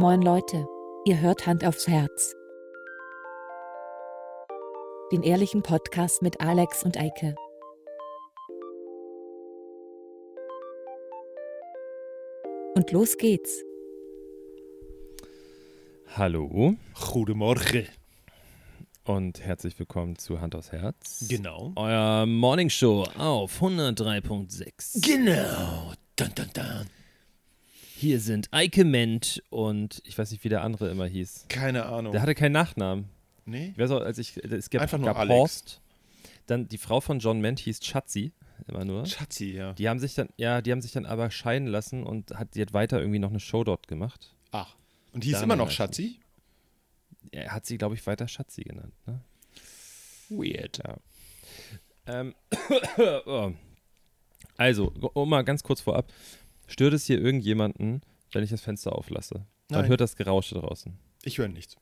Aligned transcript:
Moin 0.00 0.22
Leute, 0.22 0.64
ihr 1.06 1.20
hört 1.20 1.44
Hand 1.48 1.64
aufs 1.64 1.88
Herz. 1.88 2.32
Den 5.10 5.24
ehrlichen 5.24 5.64
Podcast 5.64 6.22
mit 6.22 6.40
Alex 6.40 6.84
und 6.84 6.96
Eike. 6.96 7.34
Und 12.76 12.92
los 12.92 13.16
geht's. 13.16 13.64
Hallo 16.14 16.76
Goedemorgen. 17.10 17.88
und 19.02 19.40
herzlich 19.40 19.76
willkommen 19.80 20.16
zu 20.16 20.40
Hand 20.40 20.54
aufs 20.54 20.70
Herz. 20.70 21.26
Genau. 21.28 21.72
Euer 21.74 22.24
Morning 22.24 22.70
Show 22.70 23.02
auf 23.18 23.60
103.6. 23.60 25.04
Genau. 25.04 25.92
Dun, 26.14 26.30
dun, 26.36 26.50
dun. 26.54 26.97
Hier 28.00 28.20
sind 28.20 28.46
Eike 28.52 28.84
Ment 28.84 29.42
und 29.50 30.02
ich 30.04 30.16
weiß 30.16 30.30
nicht, 30.30 30.44
wie 30.44 30.48
der 30.48 30.62
andere 30.62 30.88
immer 30.88 31.06
hieß. 31.06 31.46
Keine 31.48 31.86
Ahnung. 31.86 32.12
Der 32.12 32.22
hatte 32.22 32.36
keinen 32.36 32.52
Nachnamen. 32.52 33.08
nee? 33.44 33.70
Ich 33.72 33.78
weiß 33.78 33.90
auch, 33.90 34.02
als 34.02 34.18
ich, 34.18 34.36
es 34.36 34.70
gab, 34.70 34.82
Einfach 34.82 34.98
nur 34.98 35.08
gab 35.08 35.16
Alex. 35.16 35.34
Horst. 35.36 35.80
Dann 36.46 36.68
die 36.68 36.78
Frau 36.78 37.00
von 37.00 37.18
John 37.18 37.40
Ment 37.40 37.58
hieß 37.58 37.84
Schatzi, 37.84 38.30
immer 38.68 38.84
nur. 38.84 39.04
Schatzi, 39.04 39.46
ja. 39.50 39.72
Die 39.72 39.88
haben 39.88 39.98
sich 39.98 40.14
dann, 40.14 40.28
ja, 40.36 40.62
die 40.62 40.70
haben 40.70 40.80
sich 40.80 40.92
dann 40.92 41.06
aber 41.06 41.32
scheiden 41.32 41.66
lassen 41.66 42.04
und 42.04 42.30
hat, 42.38 42.54
die 42.54 42.62
hat 42.62 42.72
weiter 42.72 43.00
irgendwie 43.00 43.18
noch 43.18 43.30
eine 43.30 43.40
Show 43.40 43.64
dort 43.64 43.88
gemacht. 43.88 44.32
Ach. 44.52 44.76
Und 45.12 45.24
die 45.24 45.30
ist 45.30 45.40
Dame 45.40 45.54
immer 45.54 45.56
noch 45.56 45.72
Schatzi? 45.72 46.20
Er 47.32 47.50
hat 47.52 47.66
sie, 47.66 47.78
glaube 47.78 47.96
ich, 47.96 48.06
weiter 48.06 48.28
Schatzi 48.28 48.62
genannt. 48.62 48.94
Ne? 49.06 49.20
Weird. 50.28 50.78
Ja. 50.86 50.98
Ähm, 52.06 52.36
oh. 53.26 53.50
also, 54.56 54.86
um 55.14 55.28
mal 55.28 55.42
ganz 55.42 55.64
kurz 55.64 55.80
vorab. 55.80 56.12
Stört 56.68 56.94
es 56.94 57.04
hier 57.06 57.18
irgendjemanden, 57.20 58.02
wenn 58.32 58.44
ich 58.44 58.50
das 58.50 58.60
Fenster 58.60 58.92
auflasse? 58.94 59.46
Man 59.70 59.80
Nein. 59.80 59.88
hört 59.90 60.00
das 60.00 60.14
Gerausche 60.16 60.54
draußen. 60.54 60.96
Ich 61.24 61.38
höre 61.38 61.48
nichts. 61.48 61.76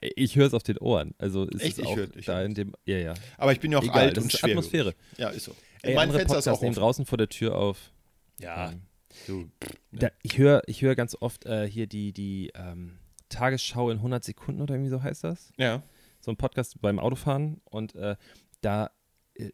Ich 0.00 0.36
höre 0.36 0.46
es 0.46 0.54
auf 0.54 0.62
den 0.64 0.78
Ohren. 0.78 1.14
Also 1.18 1.44
ist 1.44 1.62
Echt? 1.62 1.72
es 1.74 1.78
Ich 1.78 1.86
auch 1.86 1.96
hör- 1.96 2.16
ich 2.16 2.26
da 2.26 2.42
in 2.42 2.54
dem. 2.54 2.74
Ja, 2.84 2.96
ja. 2.98 3.14
Aber 3.38 3.52
ich 3.52 3.60
bin 3.60 3.72
ja 3.72 3.78
auch 3.78 3.82
Egal, 3.84 3.98
alt 4.08 4.18
und 4.18 4.26
ist 4.26 4.38
schwer. 4.38 4.50
Atmosphäre. 4.50 4.94
Ja, 5.16 5.28
ist 5.30 5.44
so. 5.44 5.54
Ey, 5.82 5.94
mein 5.94 6.04
andere 6.08 6.18
Fenster 6.18 6.38
ist 6.38 6.44
Podcasts 6.44 6.48
auch 6.58 6.62
nehmen 6.62 6.72
offen. 6.74 6.80
draußen 6.80 7.06
vor 7.06 7.18
der 7.18 7.28
Tür 7.28 7.56
auf. 7.56 7.92
Ja. 8.40 8.72
Ähm, 8.72 8.82
Du. 9.26 9.48
Da, 9.92 10.08
ich 10.22 10.36
höre 10.36 10.62
ich 10.66 10.82
hör 10.82 10.94
ganz 10.94 11.16
oft 11.18 11.46
äh, 11.46 11.66
hier 11.66 11.86
die, 11.86 12.12
die 12.12 12.50
ähm, 12.54 12.98
Tagesschau 13.30 13.88
in 13.90 13.96
100 13.96 14.22
Sekunden 14.22 14.60
oder 14.60 14.74
irgendwie 14.74 14.90
so 14.90 15.02
heißt 15.02 15.24
das. 15.24 15.54
Ja. 15.56 15.82
so 16.20 16.30
ein 16.30 16.36
Podcast 16.36 16.78
beim 16.82 16.98
Autofahren 16.98 17.62
und 17.64 17.94
äh, 17.94 18.16
da 18.60 18.90
äh, 19.36 19.52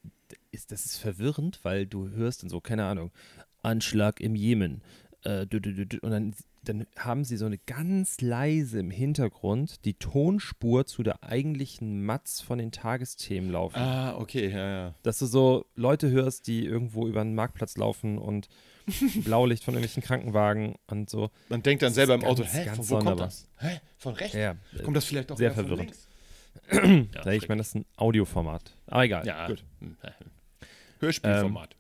ist 0.51 0.73
das 0.73 0.85
ist 0.85 0.97
verwirrend, 0.97 1.61
weil 1.63 1.87
du 1.87 2.09
hörst 2.09 2.43
dann 2.43 2.51
so, 2.51 2.61
keine 2.61 2.85
Ahnung, 2.87 3.13
Anschlag 3.63 4.21
im 4.21 4.35
Jemen. 4.35 4.83
Äh, 5.25 5.47
und 5.53 6.11
dann, 6.11 6.35
dann 6.65 6.87
haben 6.97 7.25
sie 7.25 7.37
so 7.37 7.47
eine 7.47 7.59
ganz 7.59 8.21
leise 8.21 8.81
im 8.81 8.91
Hintergrund 8.91 9.85
die 9.85 9.95
Tonspur 9.95 10.87
zu 10.87 11.03
der 11.03 11.23
eigentlichen 11.23 12.05
Matz 12.05 12.41
von 12.41 12.59
den 12.59 12.73
Tagesthemen 12.73 13.51
laufen. 13.51 13.79
Ah, 13.79 14.17
okay, 14.17 14.49
ja, 14.51 14.69
ja. 14.69 14.95
Dass 15.03 15.19
du 15.19 15.27
so 15.27 15.67
Leute 15.75 16.11
hörst, 16.11 16.47
die 16.47 16.65
irgendwo 16.65 17.07
über 17.07 17.23
den 17.23 17.35
Marktplatz 17.35 17.77
laufen 17.77 18.19
und 18.19 18.49
Blaulicht 19.25 19.63
von 19.65 19.75
irgendwelchen 19.75 20.03
Krankenwagen 20.03 20.75
und 20.89 21.09
so. 21.09 21.31
Man 21.49 21.63
denkt 21.63 21.83
dann 21.83 21.93
selber 21.93 22.15
im 22.15 22.25
Auto, 22.25 22.43
ganz, 22.43 22.55
hä, 22.55 22.65
ganz 22.65 22.77
von 22.79 22.89
wo 22.89 22.95
kommt 22.95 23.05
sonderbar. 23.07 23.27
das? 23.27 23.49
Hä, 23.59 23.81
von 23.99 24.15
rechts? 24.15 24.35
Ja, 24.35 24.57
Kommt 24.83 24.97
das 24.97 25.05
vielleicht 25.05 25.31
doch 25.31 25.37
sehr 25.37 25.53
verwirrend. 25.53 25.93
links? 25.93 26.09
ja 27.15 27.33
ich 27.33 27.49
meine, 27.49 27.61
das 27.61 27.69
ist 27.69 27.75
ein 27.77 27.87
Audioformat. 27.97 28.77
Aber 28.87 29.05
egal. 29.05 29.25
Ja, 29.27 29.47
Gut. 29.47 29.65
gut. 29.81 29.91
Hörspielformat. 31.01 31.77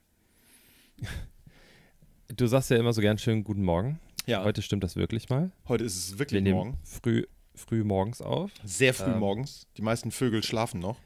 Du 2.34 2.46
sagst 2.46 2.70
ja 2.70 2.76
immer 2.78 2.92
so 2.92 3.00
gern 3.00 3.18
schön 3.18 3.44
Guten 3.44 3.62
Morgen. 3.64 3.98
ja, 4.26 4.42
Heute 4.44 4.62
stimmt 4.62 4.82
das 4.84 4.96
wirklich 4.96 5.28
mal. 5.28 5.50
heute 5.68 5.84
ist 5.84 5.96
es 5.96 6.12
Wir 6.12 6.18
wirklich 6.20 6.42
nehmen 6.42 6.56
morgen. 6.56 6.78
früh, 6.84 7.24
früh 7.54 7.84
morgens 7.84 8.22
auf. 8.22 8.50
Sehr 8.64 8.94
früh 8.94 9.10
Ähm, 9.10 9.18
morgens. 9.18 9.66
Die 9.76 9.82
meisten 9.82 10.10
Vögel 10.10 10.42
schlafen 10.42 10.80
noch. 10.80 10.96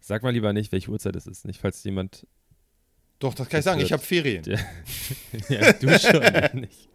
Sag 0.00 0.22
mal 0.22 0.30
lieber 0.32 0.52
nicht, 0.52 0.72
welche 0.72 0.90
Uhrzeit 0.90 1.14
es 1.16 1.26
ist. 1.26 1.44
Nicht, 1.44 1.60
falls 1.60 1.84
jemand. 1.84 2.26
Doch, 3.18 3.34
das 3.34 3.48
kann 3.50 3.58
ich 3.60 3.64
sagen. 3.64 3.80
Ich 3.82 3.92
habe 3.92 4.02
Ferien. 4.02 4.42
Der- 4.44 4.58
ja, 5.50 5.72
du 5.74 5.98
schon, 5.98 6.22
ich 6.22 6.52
nicht. 6.54 6.88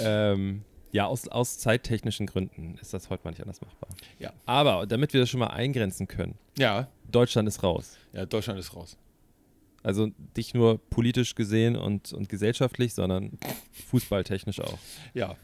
Ähm, 0.00 0.62
ja, 0.90 1.06
aus, 1.06 1.26
aus 1.28 1.58
zeittechnischen 1.58 2.26
Gründen 2.26 2.76
ist 2.82 2.92
das 2.92 3.08
heute 3.08 3.24
mal 3.24 3.30
nicht 3.30 3.40
anders 3.40 3.62
machbar. 3.62 3.88
Ja. 4.18 4.30
Aber 4.44 4.86
damit 4.86 5.14
wir 5.14 5.20
das 5.20 5.30
schon 5.30 5.40
mal 5.40 5.46
eingrenzen 5.46 6.06
können, 6.06 6.34
Ja, 6.58 6.88
Deutschland 7.10 7.48
ist 7.48 7.62
raus. 7.62 7.96
ja, 8.12 8.26
Deutschland 8.26 8.60
ist 8.60 8.74
raus. 8.76 8.98
Also 9.82 10.10
nicht 10.36 10.54
nur 10.54 10.78
politisch 10.90 11.34
gesehen 11.34 11.76
und, 11.76 12.12
und 12.12 12.28
gesellschaftlich, 12.28 12.94
sondern 12.94 13.38
fußballtechnisch 13.90 14.60
auch. 14.60 14.78
Ja. 15.14 15.36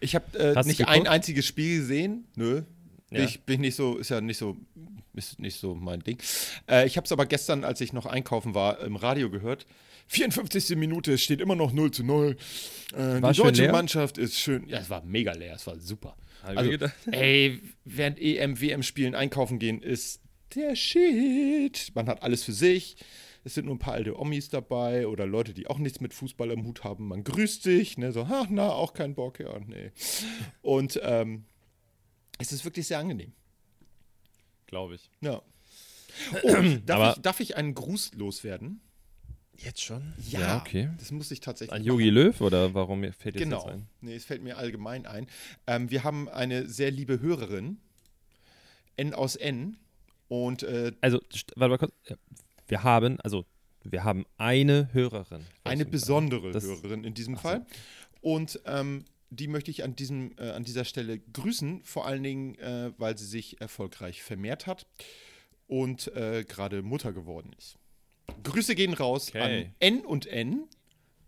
Ich 0.00 0.14
habe 0.14 0.38
äh, 0.38 0.62
nicht 0.64 0.86
ein 0.88 1.06
einziges 1.06 1.46
Spiel 1.46 1.80
gesehen. 1.80 2.24
Nö. 2.36 2.62
Ja. 3.10 3.24
Ich 3.24 3.42
bin 3.42 3.60
nicht 3.60 3.74
so, 3.74 3.98
ist 3.98 4.08
ja 4.08 4.20
nicht 4.20 4.38
so, 4.38 4.56
ist 5.14 5.38
nicht 5.38 5.58
so 5.58 5.74
mein 5.74 6.00
Ding. 6.00 6.18
Äh, 6.68 6.86
ich 6.86 6.96
habe 6.96 7.04
es 7.04 7.12
aber 7.12 7.26
gestern, 7.26 7.64
als 7.64 7.80
ich 7.80 7.92
noch 7.92 8.06
einkaufen 8.06 8.54
war, 8.54 8.80
im 8.80 8.96
Radio 8.96 9.30
gehört. 9.30 9.66
54. 10.08 10.76
Minute, 10.76 11.12
es 11.12 11.22
steht 11.22 11.40
immer 11.40 11.54
noch 11.54 11.72
0 11.72 11.90
zu 11.90 12.04
0. 12.04 12.36
Äh, 12.94 13.14
die 13.20 13.20
deutsche? 13.20 13.70
Mannschaft 13.70 14.18
ist 14.18 14.38
schön. 14.38 14.68
Ja, 14.68 14.78
es 14.78 14.90
war 14.90 15.02
mega 15.04 15.32
leer, 15.32 15.54
es 15.54 15.66
war 15.66 15.78
super. 15.78 16.16
Hab 16.42 16.56
Also, 16.56 16.72
ey, 17.10 17.60
während 17.84 18.18
EM, 18.18 18.60
WM-Spielen 18.60 19.14
einkaufen 19.14 19.58
gehen 19.58 19.80
ist 19.82 20.20
der 20.54 20.76
Shit. 20.76 21.92
Man 21.94 22.06
hat 22.08 22.22
alles 22.22 22.44
für 22.44 22.52
sich. 22.52 22.96
Es 23.44 23.54
sind 23.54 23.66
nur 23.66 23.74
ein 23.74 23.78
paar 23.80 23.94
alte 23.94 24.18
Omis 24.18 24.48
dabei 24.48 25.06
oder 25.08 25.26
Leute, 25.26 25.52
die 25.52 25.66
auch 25.66 25.78
nichts 25.78 26.00
mit 26.00 26.14
Fußball 26.14 26.50
im 26.52 26.64
Hut 26.64 26.84
haben. 26.84 27.08
Man 27.08 27.24
grüßt 27.24 27.64
dich, 27.64 27.98
ne, 27.98 28.12
so, 28.12 28.28
ha, 28.28 28.46
na, 28.48 28.70
auch 28.70 28.94
kein 28.94 29.14
Bock, 29.14 29.40
ja, 29.40 29.58
nee. 29.66 29.90
Und 30.62 31.00
ähm, 31.02 31.44
es 32.38 32.52
ist 32.52 32.64
wirklich 32.64 32.86
sehr 32.86 32.98
angenehm. 32.98 33.32
Glaube 34.66 34.94
ich. 34.94 35.10
Ja. 35.20 35.42
Oh, 36.42 36.54
darf, 36.86 37.16
ich, 37.16 37.22
darf 37.22 37.40
ich 37.40 37.56
einen 37.56 37.74
Gruß 37.74 38.14
loswerden? 38.14 38.80
Jetzt 39.58 39.82
schon? 39.82 40.12
Ja, 40.30 40.40
Ja, 40.40 40.56
okay. 40.58 40.90
Das 40.98 41.10
muss 41.10 41.30
ich 41.30 41.40
tatsächlich. 41.40 41.74
An 41.74 41.84
Yogi 41.84 42.10
Löw 42.10 42.40
oder 42.40 42.74
warum 42.74 43.02
fällt 43.12 43.34
jetzt 43.34 43.38
Genau. 43.44 43.64
das 43.64 43.74
ein? 43.74 43.86
Nee, 44.00 44.14
es 44.14 44.24
fällt 44.24 44.42
mir 44.42 44.56
allgemein 44.56 45.06
ein. 45.06 45.26
Ähm, 45.66 45.90
wir 45.90 46.04
haben 46.04 46.28
eine 46.28 46.68
sehr 46.68 46.90
liebe 46.90 47.20
Hörerin, 47.20 47.78
N 48.96 49.14
aus 49.14 49.36
N. 49.36 49.76
Und 50.28 50.62
äh, 50.62 50.92
Also, 51.02 51.20
warte 51.56 51.70
mal 51.70 51.78
kurz. 51.78 51.92
Ja, 52.72 52.78
Wir 52.78 52.82
haben, 52.84 53.20
also, 53.20 53.44
wir 53.84 54.02
haben 54.04 54.24
eine 54.38 54.88
Hörerin. 54.94 55.44
eine 55.64 55.84
besondere 55.84 56.52
Das- 56.52 56.64
Hörerin 56.64 57.04
in 57.04 57.12
diesem 57.14 57.34
Ach 57.34 57.42
so. 57.42 57.48
Fall. 57.48 57.66
Und 58.22 58.60
ähm, 58.64 59.04
die 59.30 59.46
möchte 59.48 59.70
ich 59.70 59.84
an, 59.84 59.94
diesem, 59.94 60.32
äh, 60.38 60.50
an 60.50 60.64
dieser 60.64 60.84
Stelle 60.86 61.18
grüßen, 61.18 61.82
vor 61.84 62.06
allen 62.06 62.22
Dingen, 62.22 62.54
äh, 62.58 62.92
weil 62.98 63.18
sie 63.18 63.26
sich 63.26 63.60
erfolgreich 63.60 64.22
vermehrt 64.22 64.66
hat 64.66 64.86
und 65.66 66.08
äh, 66.16 66.44
gerade 66.48 66.82
Mutter 66.82 67.12
geworden 67.12 67.50
ist. 67.58 67.76
Grüße 68.42 68.74
gehen 68.74 68.94
raus 68.94 69.28
Okay. 69.28 69.40
an 69.40 69.74
N 69.80 70.00
und 70.06 70.26
N 70.26 70.64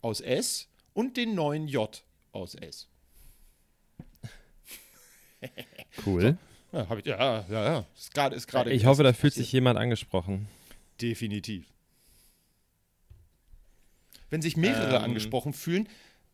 aus 0.01 0.21
S 0.21 0.69
und 0.95 1.17
den 1.19 1.35
neuen 1.35 1.67
J 1.69 2.03
aus 2.33 2.55
S. 2.55 2.89
Cool. 6.07 6.39
Ja, 6.73 6.89
hab 6.89 6.99
ich, 6.99 7.05
ja, 7.05 7.45
ja, 7.49 7.65
ja. 7.65 7.85
Ist 7.97 8.15
gerade, 8.15 8.35
ist 8.35 8.47
gerade. 8.47 8.73
ich 8.73 8.87
hoffe, 8.87 9.03
da 9.03 9.13
fühlt 9.13 9.35
sich 9.35 9.53
jemand 9.53 9.79
angesprochen. 9.79 10.49
Definitiv. 11.01 11.73
Wenn 14.31 14.43
sich 14.43 14.57
mehrere 14.57 14.97
Ähm. 14.97 15.03
angesprochen 15.03 15.53
fühlen, 15.53 15.89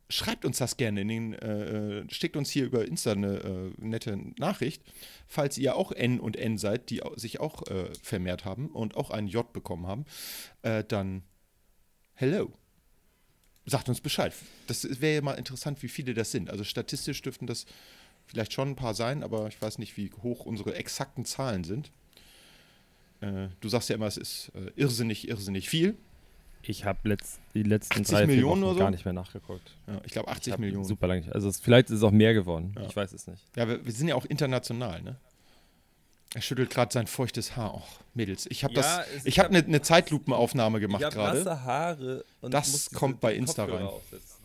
schreibt 0.08 0.44
uns 0.44 0.58
das 0.58 0.76
gerne 0.76 1.02
in 1.02 1.08
den, 1.08 1.32
äh, 1.34 2.00
äh, 2.00 2.04
schickt 2.10 2.36
uns 2.36 2.50
hier 2.50 2.64
über 2.64 2.86
Insta 2.86 3.12
eine 3.12 3.36
äh, 3.38 3.72
nette 3.78 4.16
Nachricht, 4.38 4.82
falls 5.26 5.56
ihr 5.56 5.76
auch 5.76 5.92
N 5.92 6.18
und 6.18 6.36
N 6.36 6.58
seid, 6.58 6.90
die 6.90 7.00
sich 7.16 7.40
auch 7.40 7.66
äh, 7.68 7.90
vermehrt 8.02 8.44
haben 8.44 8.68
und 8.70 8.96
auch 8.96 9.10
ein 9.10 9.28
J 9.28 9.50
bekommen 9.52 9.86
haben, 9.86 10.04
äh, 10.62 10.84
dann 10.84 11.22
hello. 12.14 12.52
Sagt 13.66 13.88
uns 13.88 14.00
Bescheid. 14.00 14.34
Das 14.66 15.00
wäre 15.00 15.16
ja 15.16 15.22
mal 15.22 15.34
interessant, 15.34 15.82
wie 15.82 15.88
viele 15.88 16.14
das 16.14 16.32
sind. 16.32 16.50
Also 16.50 16.64
statistisch 16.64 17.22
dürften 17.22 17.46
das 17.46 17.66
vielleicht 18.26 18.52
schon 18.52 18.70
ein 18.70 18.76
paar 18.76 18.94
sein, 18.94 19.22
aber 19.22 19.46
ich 19.48 19.60
weiß 19.60 19.78
nicht, 19.78 19.96
wie 19.96 20.10
hoch 20.22 20.44
unsere 20.44 20.74
exakten 20.74 21.24
Zahlen 21.24 21.62
sind. 21.62 21.92
Äh, 23.20 23.48
du 23.60 23.68
sagst 23.68 23.88
ja 23.88 23.94
immer, 23.96 24.06
es 24.06 24.16
ist 24.16 24.50
äh, 24.54 24.70
irrsinnig, 24.76 25.28
irrsinnig 25.28 25.68
viel. 25.68 25.96
Ich 26.62 26.84
habe 26.84 27.08
letzt, 27.08 27.40
die 27.54 27.62
letzten 27.62 28.00
80 28.02 28.06
drei, 28.14 28.26
Millionen 28.26 28.60
Wochen 28.62 28.64
oder 28.64 28.72
so? 28.74 28.78
gar 28.80 28.90
nicht 28.90 29.04
mehr 29.06 29.14
nachgeguckt. 29.14 29.70
Ja, 29.86 30.00
ich 30.04 30.12
glaube 30.12 30.30
Ich 30.30 30.36
80 30.36 30.52
hab 30.52 30.60
Millionen. 30.60 30.84
Super 30.84 31.06
lang. 31.06 31.18
nicht- 31.20 31.32
Also, 31.34 31.48
es, 31.48 31.58
vielleicht 31.60 31.88
ist 31.90 31.96
es 31.96 32.02
auch 32.02 32.10
mehr 32.10 32.34
geworden. 32.34 32.74
Ja. 32.76 32.86
Ich 32.86 32.94
weiß 32.94 33.12
es 33.12 33.26
nicht. 33.26 33.42
Ja, 33.56 33.66
wir, 33.66 33.84
wir 33.84 33.92
sind 33.92 34.08
ja 34.08 34.14
auch 34.14 34.26
international, 34.26 35.00
ne? 35.02 35.16
Er 36.34 36.42
schüttelt 36.42 36.70
gerade 36.70 36.92
sein 36.92 37.06
feuchtes 37.08 37.56
Haar. 37.56 37.74
Och, 37.74 37.88
Mädels, 38.14 38.46
ich 38.50 38.62
habe 38.62 38.74
Ja, 38.74 38.80
das, 38.98 39.06
ich 39.16 39.26
ich 39.26 39.38
habe 39.38 39.48
hab- 39.48 39.54
eine 39.64 39.68
ne 39.68 39.82
Zeitlupenaufnahme 39.82 40.78
gemacht 40.80 41.02
gerade. 41.10 41.44
Haare 41.64 42.24
und 42.40 42.54
Das 42.54 42.90
kommt 42.90 43.20
bei 43.20 43.34
Insta 43.34 43.62
Kopfhörer 43.64 43.80
rein. 43.86 43.88
aufsetzen. 43.94 44.36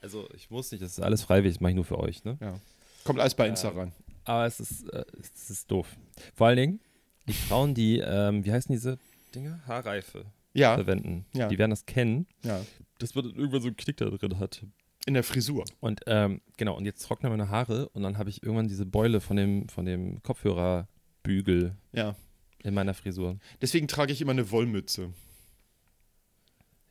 Also, 0.00 0.28
ich 0.36 0.48
muss 0.50 0.70
nicht, 0.70 0.82
das 0.82 0.92
ist 0.92 1.00
alles 1.00 1.22
freiwillig, 1.22 1.56
das 1.56 1.60
mache 1.60 1.70
ich 1.72 1.76
nur 1.76 1.84
für 1.84 1.98
euch, 1.98 2.24
ne? 2.24 2.38
Ja. 2.40 2.58
Kommt 3.04 3.18
alles 3.20 3.34
bei. 3.34 3.48
Insta 3.48 3.68
rein. 3.70 3.92
Aber 4.24 4.46
es 4.46 4.60
ist, 4.60 4.88
äh, 4.90 5.04
es 5.20 5.50
ist 5.50 5.70
doof. 5.70 5.88
Vor 6.34 6.46
allen 6.46 6.56
Dingen, 6.56 6.80
die 7.28 7.32
Frauen, 7.32 7.74
die, 7.74 7.98
ähm, 7.98 8.44
wie 8.44 8.52
heißen 8.52 8.72
diese 8.72 8.98
Dinge? 9.34 9.60
Haarreife 9.66 10.24
Ja, 10.54 10.74
verwenden, 10.74 11.26
Ja. 11.34 11.48
die 11.48 11.58
werden 11.58 11.70
das 11.70 11.86
kennen. 11.86 12.26
ja. 12.42 12.60
Dass 12.98 13.14
man 13.14 13.26
irgendwann 13.26 13.60
so 13.60 13.66
einen 13.68 13.76
Knick 13.76 13.98
da 13.98 14.06
drin 14.06 14.38
hat. 14.38 14.64
In 15.04 15.14
der 15.14 15.22
Frisur. 15.22 15.64
Und 15.80 16.00
ähm, 16.06 16.40
genau, 16.56 16.76
und 16.76 16.84
jetzt 16.86 17.02
trocknen 17.02 17.30
meine 17.30 17.48
Haare 17.50 17.88
und 17.90 18.02
dann 18.02 18.16
habe 18.18 18.30
ich 18.30 18.42
irgendwann 18.42 18.68
diese 18.68 18.86
Beule 18.86 19.20
von 19.20 19.36
dem, 19.36 19.68
von 19.68 19.84
dem 19.84 20.22
Kopfhörerbügel 20.22 21.76
Ja. 21.92 22.16
in 22.62 22.72
meiner 22.74 22.94
Frisur. 22.94 23.38
Deswegen 23.60 23.86
trage 23.86 24.12
ich 24.12 24.20
immer 24.22 24.32
eine 24.32 24.50
Wollmütze. 24.50 25.12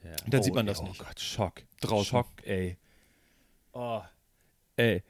Ja. 0.04 0.12
Dann 0.28 0.44
sieht 0.44 0.54
man 0.54 0.68
ey, 0.68 0.74
das 0.74 0.82
oh 0.82 0.86
nicht. 0.88 1.00
Gott, 1.00 1.20
Schock. 1.20 1.64
Draußen. 1.82 2.06
Schock, 2.06 2.28
ey. 2.46 2.78
Oh. 3.74 4.02
Ey. 4.78 5.02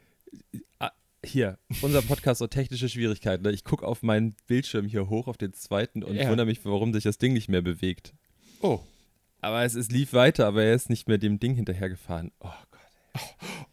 Hier, 1.26 1.58
unser 1.82 2.02
Podcast 2.02 2.40
so 2.40 2.48
technische 2.48 2.88
Schwierigkeiten. 2.90 3.44
Ne? 3.44 3.52
Ich 3.52 3.64
gucke 3.64 3.86
auf 3.86 4.04
meinen 4.04 4.36
Bildschirm 4.48 4.88
hier 4.88 5.10
hoch, 5.10 5.28
auf 5.28 5.38
den 5.38 5.54
zweiten 5.54 6.04
und 6.04 6.16
Ja. 6.16 6.30
wundere 6.30 6.46
mich, 6.46 6.64
warum 6.66 6.94
sich 6.94 7.04
das 7.04 7.18
Ding 7.18 7.34
nicht 7.34 7.50
mehr 7.50 7.62
bewegt. 7.62 8.14
Oh. 8.62 8.80
Aber 9.42 9.64
es, 9.64 9.76
es 9.76 9.90
lief 9.90 10.14
weiter, 10.14 10.48
aber 10.48 10.64
er 10.64 10.74
ist 10.76 10.90
nicht 10.90 11.08
mehr 11.08 11.18
dem 11.18 11.40
Ding 11.40 11.56
hinterhergefahren. 11.56 12.32
Oh 12.40 12.50
Gott. 12.72 13.24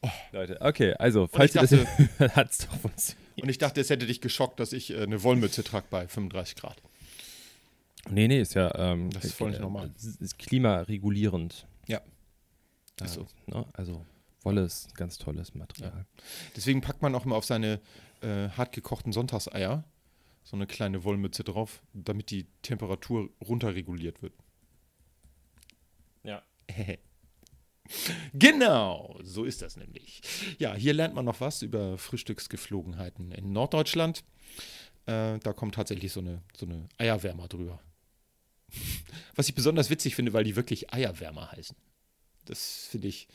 Ey. 0.02 0.10
Leute, 0.32 0.60
okay, 0.60 0.94
also, 0.94 1.26
falls 1.26 1.54
ich 1.54 1.62
ihr 1.72 1.87
das 2.19 2.32
hat 2.37 2.50
es 2.50 2.58
doch 2.58 2.76
funktioniert. 2.78 3.19
Und 3.43 3.49
ich 3.49 3.58
dachte, 3.58 3.81
es 3.81 3.90
hätte 3.90 4.06
dich 4.06 4.20
geschockt, 4.20 4.60
dass 4.60 4.72
ich 4.72 4.90
äh, 4.90 5.02
eine 5.02 5.22
Wollmütze 5.22 5.62
trage 5.64 5.87
bei 5.90 6.06
35 6.08 6.56
Grad. 6.56 6.76
Nee, 8.10 8.28
nee, 8.28 8.40
ist 8.40 8.54
ja 8.54 8.72
ähm, 8.76 9.10
Das 9.10 9.25
ist 9.25 9.34
voll 9.34 9.50
nicht 9.50 9.60
normal. 9.60 9.90
Ist, 9.96 10.20
ist 10.20 10.38
klimaregulierend. 10.38 11.66
Ja. 11.87 12.00
Ja, 13.00 13.06
Ist 13.06 13.14
so. 13.14 13.26
ne? 13.46 13.64
Also, 13.72 14.04
Wolle 14.44 14.62
ist 14.62 14.89
ein 14.89 14.94
ganz 14.94 15.19
tolles 15.19 15.55
Material. 15.55 16.06
Deswegen 16.56 16.81
packt 16.81 17.03
man 17.03 17.15
auch 17.15 17.25
immer 17.25 17.37
auf 17.37 17.44
seine 17.44 17.81
äh, 18.21 18.49
hartgekochten 18.50 19.12
Sonntagseier 19.12 19.85
so 20.44 20.56
eine 20.56 20.67
kleine 20.67 21.05
Wollmütze 21.05 21.44
drauf, 21.44 21.83
damit 21.93 22.31
die 22.31 22.47
Temperatur 22.62 23.31
runterreguliert 23.41 24.23
wird. 24.23 24.35
Ja. 26.25 26.43
Genau, 28.33 29.19
so 29.23 29.44
ist 29.44 29.61
das 29.61 29.77
nämlich. 29.77 30.23
Ja, 30.59 30.73
hier 30.73 30.95
lernt 30.95 31.15
man 31.15 31.25
noch 31.25 31.41
was 31.41 31.62
über 31.62 31.99
Frühstücksgeflogenheiten 31.99 33.33
in 33.33 33.53
Norddeutschland. 33.53 34.25
Äh, 35.05 35.41
da 35.41 35.53
kommt 35.53 35.75
tatsächlich 35.75 36.12
so 36.12 36.21
eine, 36.21 36.43
so 36.56 36.65
eine 36.65 36.88
Eierwärmer 36.97 37.49
drüber. 37.49 37.83
Was 39.35 39.49
ich 39.49 39.55
besonders 39.55 39.91
witzig 39.91 40.15
finde, 40.15 40.33
weil 40.33 40.45
die 40.45 40.56
wirklich 40.56 40.95
Eierwärmer 40.95 41.50
heißen. 41.53 41.77
Das 42.45 42.87
finde 42.88 43.09
ich. 43.09 43.29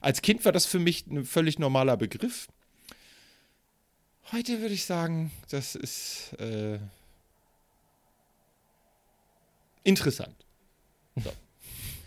Als 0.00 0.22
Kind 0.22 0.44
war 0.44 0.52
das 0.52 0.66
für 0.66 0.78
mich 0.78 1.06
ein 1.06 1.24
völlig 1.24 1.58
normaler 1.58 1.96
Begriff. 1.96 2.48
Heute 4.32 4.60
würde 4.60 4.74
ich 4.74 4.84
sagen, 4.84 5.30
das 5.50 5.74
ist 5.74 6.32
äh, 6.40 6.78
interessant. 9.84 10.34
So. 11.16 11.30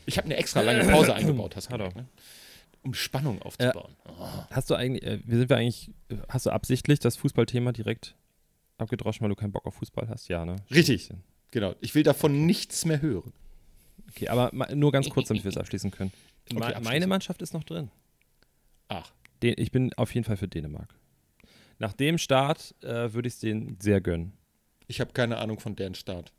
Ich 0.06 0.18
habe 0.18 0.26
eine 0.26 0.38
extra 0.38 0.62
lange 0.62 0.84
Pause 0.86 1.14
eingebaut, 1.16 1.56
hast 1.56 1.68
du 1.68 1.72
gemerkt, 1.74 1.96
ne? 1.96 2.08
um 2.84 2.94
Spannung 2.94 3.42
aufzubauen. 3.42 3.96
Oh. 4.08 4.28
Hast 4.52 4.70
du 4.70 4.76
eigentlich, 4.76 5.04
äh, 5.04 5.20
wir 5.26 5.38
sind 5.38 5.50
wir 5.50 5.58
eigentlich, 5.58 5.92
äh, 6.10 6.16
hast 6.30 6.46
du 6.46 6.50
absichtlich 6.52 7.00
das 7.00 7.16
Fußballthema 7.18 7.72
direkt 7.72 8.16
abgedroschen, 8.78 9.22
weil 9.22 9.30
du 9.30 9.36
keinen 9.36 9.52
Bock 9.52 9.66
auf 9.66 9.76
Fußball 9.76 10.08
hast? 10.10 10.28
Ja, 10.30 10.46
ne? 10.46 10.56
Richtig. 10.72 11.10
Genau, 11.52 11.76
ich 11.82 11.96
will 11.96 12.04
davon 12.04 12.46
nichts 12.46 12.86
mehr 12.86 13.02
hören. 13.02 13.34
Okay, 14.10 14.28
aber 14.30 14.50
ma- 14.54 14.74
nur 14.74 14.92
ganz 14.92 15.10
kurz, 15.10 15.28
damit 15.28 15.44
wir 15.44 15.50
es 15.50 15.58
abschließen 15.58 15.92
können. 15.92 16.12
Abschließen. 16.58 16.84
Meine 16.84 17.08
Mannschaft 17.08 17.42
ist 17.42 17.54
noch 17.54 17.64
drin. 17.64 17.90
Ach, 18.88 19.12
Den, 19.44 19.56
ich 19.58 19.72
bin 19.72 19.94
auf 19.94 20.14
jeden 20.14 20.26
Fall 20.26 20.38
für 20.38 20.48
Dänemark. 20.48 20.94
Nach 21.78 21.94
dem 21.94 22.18
Start 22.18 22.76
äh, 22.82 23.14
würde 23.14 23.28
ich 23.28 23.36
es 23.36 23.40
denen 23.40 23.78
sehr 23.80 24.02
gönnen. 24.02 24.34
ich 24.88 25.00
habe 25.00 25.14
keine 25.14 25.38
Ahnung 25.38 25.60
von 25.60 25.76
deren 25.76 25.96
Start. 25.96 26.34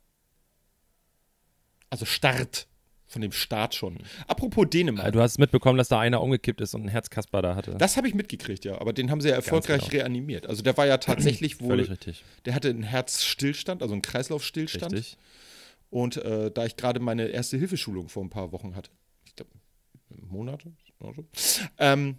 Also 1.89 2.05
Start. 2.05 2.67
Von 3.07 3.21
dem 3.21 3.33
Start 3.33 3.75
schon. 3.75 3.97
Apropos 4.27 4.69
Dänemark. 4.69 5.11
Du 5.11 5.19
hast 5.19 5.37
mitbekommen, 5.37 5.77
dass 5.77 5.89
da 5.89 5.99
einer 5.99 6.21
umgekippt 6.21 6.61
ist 6.61 6.73
und 6.75 6.81
einen 6.81 6.89
Herzkasper 6.89 7.41
da 7.41 7.55
hatte. 7.55 7.75
Das 7.77 7.97
habe 7.97 8.07
ich 8.07 8.13
mitgekriegt, 8.13 8.63
ja. 8.63 8.79
Aber 8.79 8.93
den 8.93 9.11
haben 9.11 9.19
sie 9.19 9.27
ja 9.27 9.35
erfolgreich 9.35 9.81
genau. 9.89 10.03
reanimiert. 10.03 10.47
Also 10.47 10.63
der 10.63 10.77
war 10.77 10.85
ja 10.87 10.97
tatsächlich 10.97 11.59
wohl, 11.59 11.71
Völlig 11.71 11.89
richtig. 11.89 12.23
der 12.45 12.55
hatte 12.55 12.69
einen 12.69 12.83
Herzstillstand, 12.83 13.81
also 13.81 13.93
einen 13.93 14.01
Kreislaufstillstand. 14.01 14.93
Richtig. 14.93 15.17
Und 15.89 16.15
äh, 16.17 16.51
da 16.51 16.65
ich 16.65 16.77
gerade 16.77 17.01
meine 17.01 17.27
erste 17.27 17.57
Hilfeschulung 17.57 18.07
vor 18.07 18.23
ein 18.23 18.29
paar 18.29 18.53
Wochen 18.53 18.77
hatte, 18.77 18.91
Monate, 20.29 20.71
oder 20.99 21.13
so, 21.13 21.25
ähm, 21.77 22.17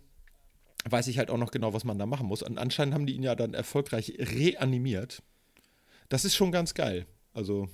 weiß 0.88 1.06
ich 1.08 1.19
halt 1.19 1.31
auch 1.31 1.38
noch 1.38 1.50
genau, 1.50 1.72
was 1.72 1.84
man 1.84 1.99
da 1.99 2.06
machen 2.06 2.26
muss. 2.26 2.43
Und 2.43 2.58
anscheinend 2.58 2.94
haben 2.94 3.06
die 3.06 3.14
ihn 3.14 3.22
ja 3.22 3.34
dann 3.34 3.54
erfolgreich 3.54 4.14
reanimiert. 4.19 5.22
Das 6.08 6.25
ist 6.25 6.34
schon 6.34 6.52
ganz 6.52 6.75
geil. 6.75 7.06
Also 7.32 7.69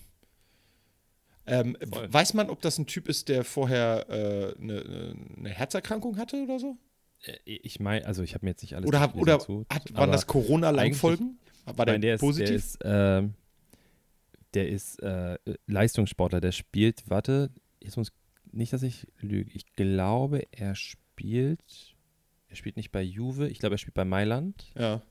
ähm, 1.46 1.76
weiß 1.80 2.34
man, 2.34 2.50
ob 2.50 2.60
das 2.60 2.78
ein 2.78 2.86
Typ 2.86 3.08
ist, 3.08 3.28
der 3.28 3.42
vorher 3.42 4.06
äh, 4.10 4.60
eine, 4.60 5.16
eine 5.38 5.48
Herzerkrankung 5.48 6.18
hatte 6.18 6.36
oder 6.42 6.58
so? 6.58 6.76
Äh, 7.22 7.38
Ich 7.46 7.80
meine, 7.80 8.04
also 8.06 8.22
ich 8.22 8.34
habe 8.34 8.44
mir 8.44 8.50
jetzt 8.50 8.62
nicht 8.62 8.76
alles 8.76 8.86
Oder, 8.86 9.00
hab, 9.00 9.14
oder 9.16 9.38
dazu, 9.38 9.64
hat, 9.70 9.94
waren 9.94 10.12
das 10.12 10.26
Corona-Langfolgen? 10.26 11.38
War 11.64 11.86
der, 11.86 11.98
der 11.98 12.14
ist, 12.14 12.20
positiv? 12.20 12.48
Der 12.48 12.56
ist, 12.56 12.78
ähm, 12.84 13.34
der 14.54 14.68
ist 14.68 15.02
äh, 15.02 15.38
Leistungssportler. 15.66 16.40
Der 16.40 16.52
spielt, 16.52 17.08
warte, 17.08 17.50
jetzt 17.82 17.96
muss 17.96 18.12
nicht, 18.52 18.72
dass 18.72 18.82
ich 18.82 19.06
lüge. 19.20 19.50
Ich 19.52 19.72
glaube, 19.74 20.46
er 20.50 20.74
spielt. 20.74 21.94
Er 22.48 22.56
spielt 22.56 22.76
nicht 22.76 22.90
bei 22.92 23.02
Juve. 23.02 23.48
Ich 23.48 23.58
glaube, 23.58 23.74
er 23.74 23.78
spielt 23.78 23.94
bei 23.94 24.04
Mailand. 24.04 24.70
ja. 24.76 25.02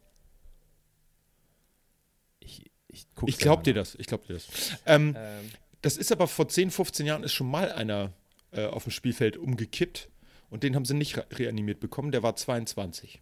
Ich, 2.40 2.72
ich 2.88 3.06
Ich 3.26 3.38
glaub 3.38 3.64
dir 3.64 3.74
das. 3.74 3.96
Ich 3.96 4.08
glaub 4.08 4.26
dir 4.28 4.34
das. 4.34 4.48
Ähm, 4.86 5.16
Ähm, 5.18 5.52
Das 5.82 5.98
ist 5.98 6.12
aber 6.12 6.28
vor 6.28 6.48
10, 6.50 6.72
15 6.72 7.06
Jahren 7.06 7.24
ist 7.24 7.34
schon 7.34 7.50
mal 7.50 7.72
einer 7.72 8.14
äh, 8.52 8.66
auf 8.66 8.84
dem 8.84 8.92
Spielfeld 8.92 9.38
umgekippt 9.38 10.10
und 10.50 10.64
den 10.64 10.76
haben 10.76 10.86
sie 10.86 10.94
nicht 10.96 11.18
re 11.18 11.26
reanimiert 11.34 11.80
bekommen. 11.80 12.12
Der 12.12 12.24
war 12.24 12.36
22. 12.36 13.22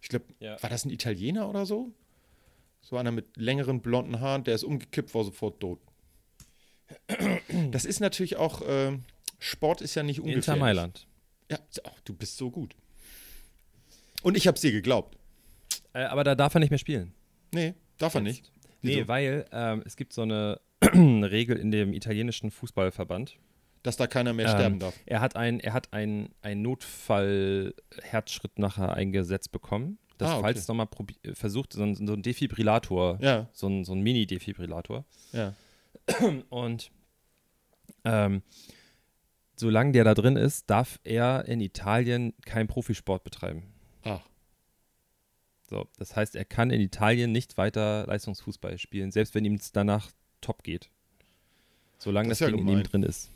Ich 0.00 0.08
glaube, 0.08 0.26
Ja. 0.40 0.60
war 0.62 0.70
das 0.70 0.84
ein 0.84 0.90
Italiener 0.90 1.48
oder 1.48 1.64
so? 1.66 1.92
So 2.80 2.96
einer 2.96 3.12
mit 3.12 3.36
längeren 3.36 3.80
blonden 3.80 4.20
Haaren, 4.20 4.44
der 4.44 4.54
ist 4.54 4.64
umgekippt, 4.64 5.14
war 5.14 5.24
sofort 5.24 5.60
tot. 5.60 5.80
Das 7.72 7.84
ist 7.84 8.00
natürlich 8.00 8.36
auch, 8.36 8.62
äh, 8.62 8.98
Sport 9.38 9.80
ist 9.82 9.94
ja 9.94 10.02
nicht 10.02 10.20
ungefährlich. 10.20 10.46
Inter 10.48 10.56
Mailand. 10.60 11.06
Ja, 11.50 11.58
du 12.04 12.14
bist 12.14 12.36
so 12.36 12.50
gut. 12.50 12.74
Und 14.22 14.36
ich 14.36 14.46
hab's 14.46 14.60
dir 14.62 14.72
geglaubt. 14.72 15.16
Äh, 15.92 16.04
aber 16.04 16.24
da 16.24 16.34
darf 16.34 16.54
er 16.54 16.60
nicht 16.60 16.70
mehr 16.70 16.78
spielen. 16.78 17.12
Nee, 17.52 17.74
darf 17.98 18.14
er 18.14 18.20
nicht. 18.22 18.50
Nee, 18.82 18.96
Wieso? 18.98 19.08
weil 19.08 19.44
ähm, 19.52 19.82
es 19.86 19.96
gibt 19.96 20.12
so 20.12 20.22
eine 20.22 20.58
Regel 20.82 21.56
in 21.58 21.70
dem 21.70 21.92
italienischen 21.92 22.50
Fußballverband. 22.50 23.36
Dass 23.82 23.96
da 23.96 24.06
keiner 24.06 24.32
mehr 24.32 24.46
Ähm, 24.46 24.52
sterben 24.54 24.78
darf. 24.78 24.94
Er 25.04 25.20
hat 25.20 25.36
ein, 25.36 25.60
er 25.60 25.74
hat 25.74 25.92
ein, 25.92 26.30
ein 26.40 26.62
Notfall-Herzschritt 26.62 28.58
nachher 28.58 28.94
eingesetzt 28.94 29.52
bekommen. 29.52 29.98
Dass 30.18 30.30
Ah, 30.30 30.34
okay. 30.34 30.42
falls 30.42 30.58
es 30.60 30.68
nochmal 30.68 30.88
versucht, 31.34 31.72
so 31.72 31.82
ein, 31.82 31.94
so 31.94 32.12
ein 32.12 32.22
Defibrillator, 32.22 33.18
Ja, 33.20 33.48
so 33.52 33.66
ein, 33.68 33.84
so 33.84 33.92
ein 33.92 34.00
Mini-Defibrillator. 34.00 35.04
ja. 35.32 35.54
Und 36.50 36.90
ähm, 38.04 38.42
solange 39.56 39.92
der 39.92 40.04
da 40.04 40.14
drin 40.14 40.36
ist, 40.36 40.68
darf 40.70 40.98
er 41.04 41.46
in 41.46 41.60
Italien 41.60 42.34
keinen 42.44 42.66
Profisport 42.68 43.24
betreiben. 43.24 43.72
Ach, 44.02 44.20
So, 45.70 45.86
das 45.98 46.14
heißt, 46.16 46.36
er 46.36 46.44
kann 46.44 46.70
in 46.70 46.80
Italien 46.80 47.32
nicht 47.32 47.56
weiter 47.56 48.06
Leistungsfußball 48.06 48.78
spielen, 48.78 49.10
selbst 49.12 49.34
wenn 49.34 49.44
ihm 49.44 49.54
es 49.54 49.72
danach 49.72 50.10
top 50.40 50.62
geht. 50.62 50.90
Solange 51.98 52.28
Das 52.28 52.38
das, 52.38 52.48
ja 52.48 52.50
Ding 52.50 52.58
in 52.60 52.68
ihm 52.68 52.70
gemein. 52.72 52.84
drin 52.84 53.02
ist. 53.04 53.30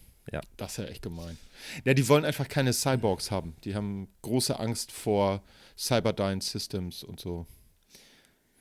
Das 0.59 0.73
ist 0.73 0.77
ja 0.77 0.85
echt 0.91 1.01
gemein. 1.01 1.39
Ja, 1.87 1.95
die 1.95 2.07
wollen 2.07 2.27
einfach 2.27 2.49
keine 2.49 2.75
Cyborgs 2.75 3.31
haben. 3.31 3.57
Die 3.65 3.75
haben 3.75 4.09
große 4.21 4.61
Angst 4.61 4.93
vor 4.93 5.43
Cyberdyne 5.79 6.43
Systems 6.43 7.03
und 7.03 7.19
so. 7.19 7.47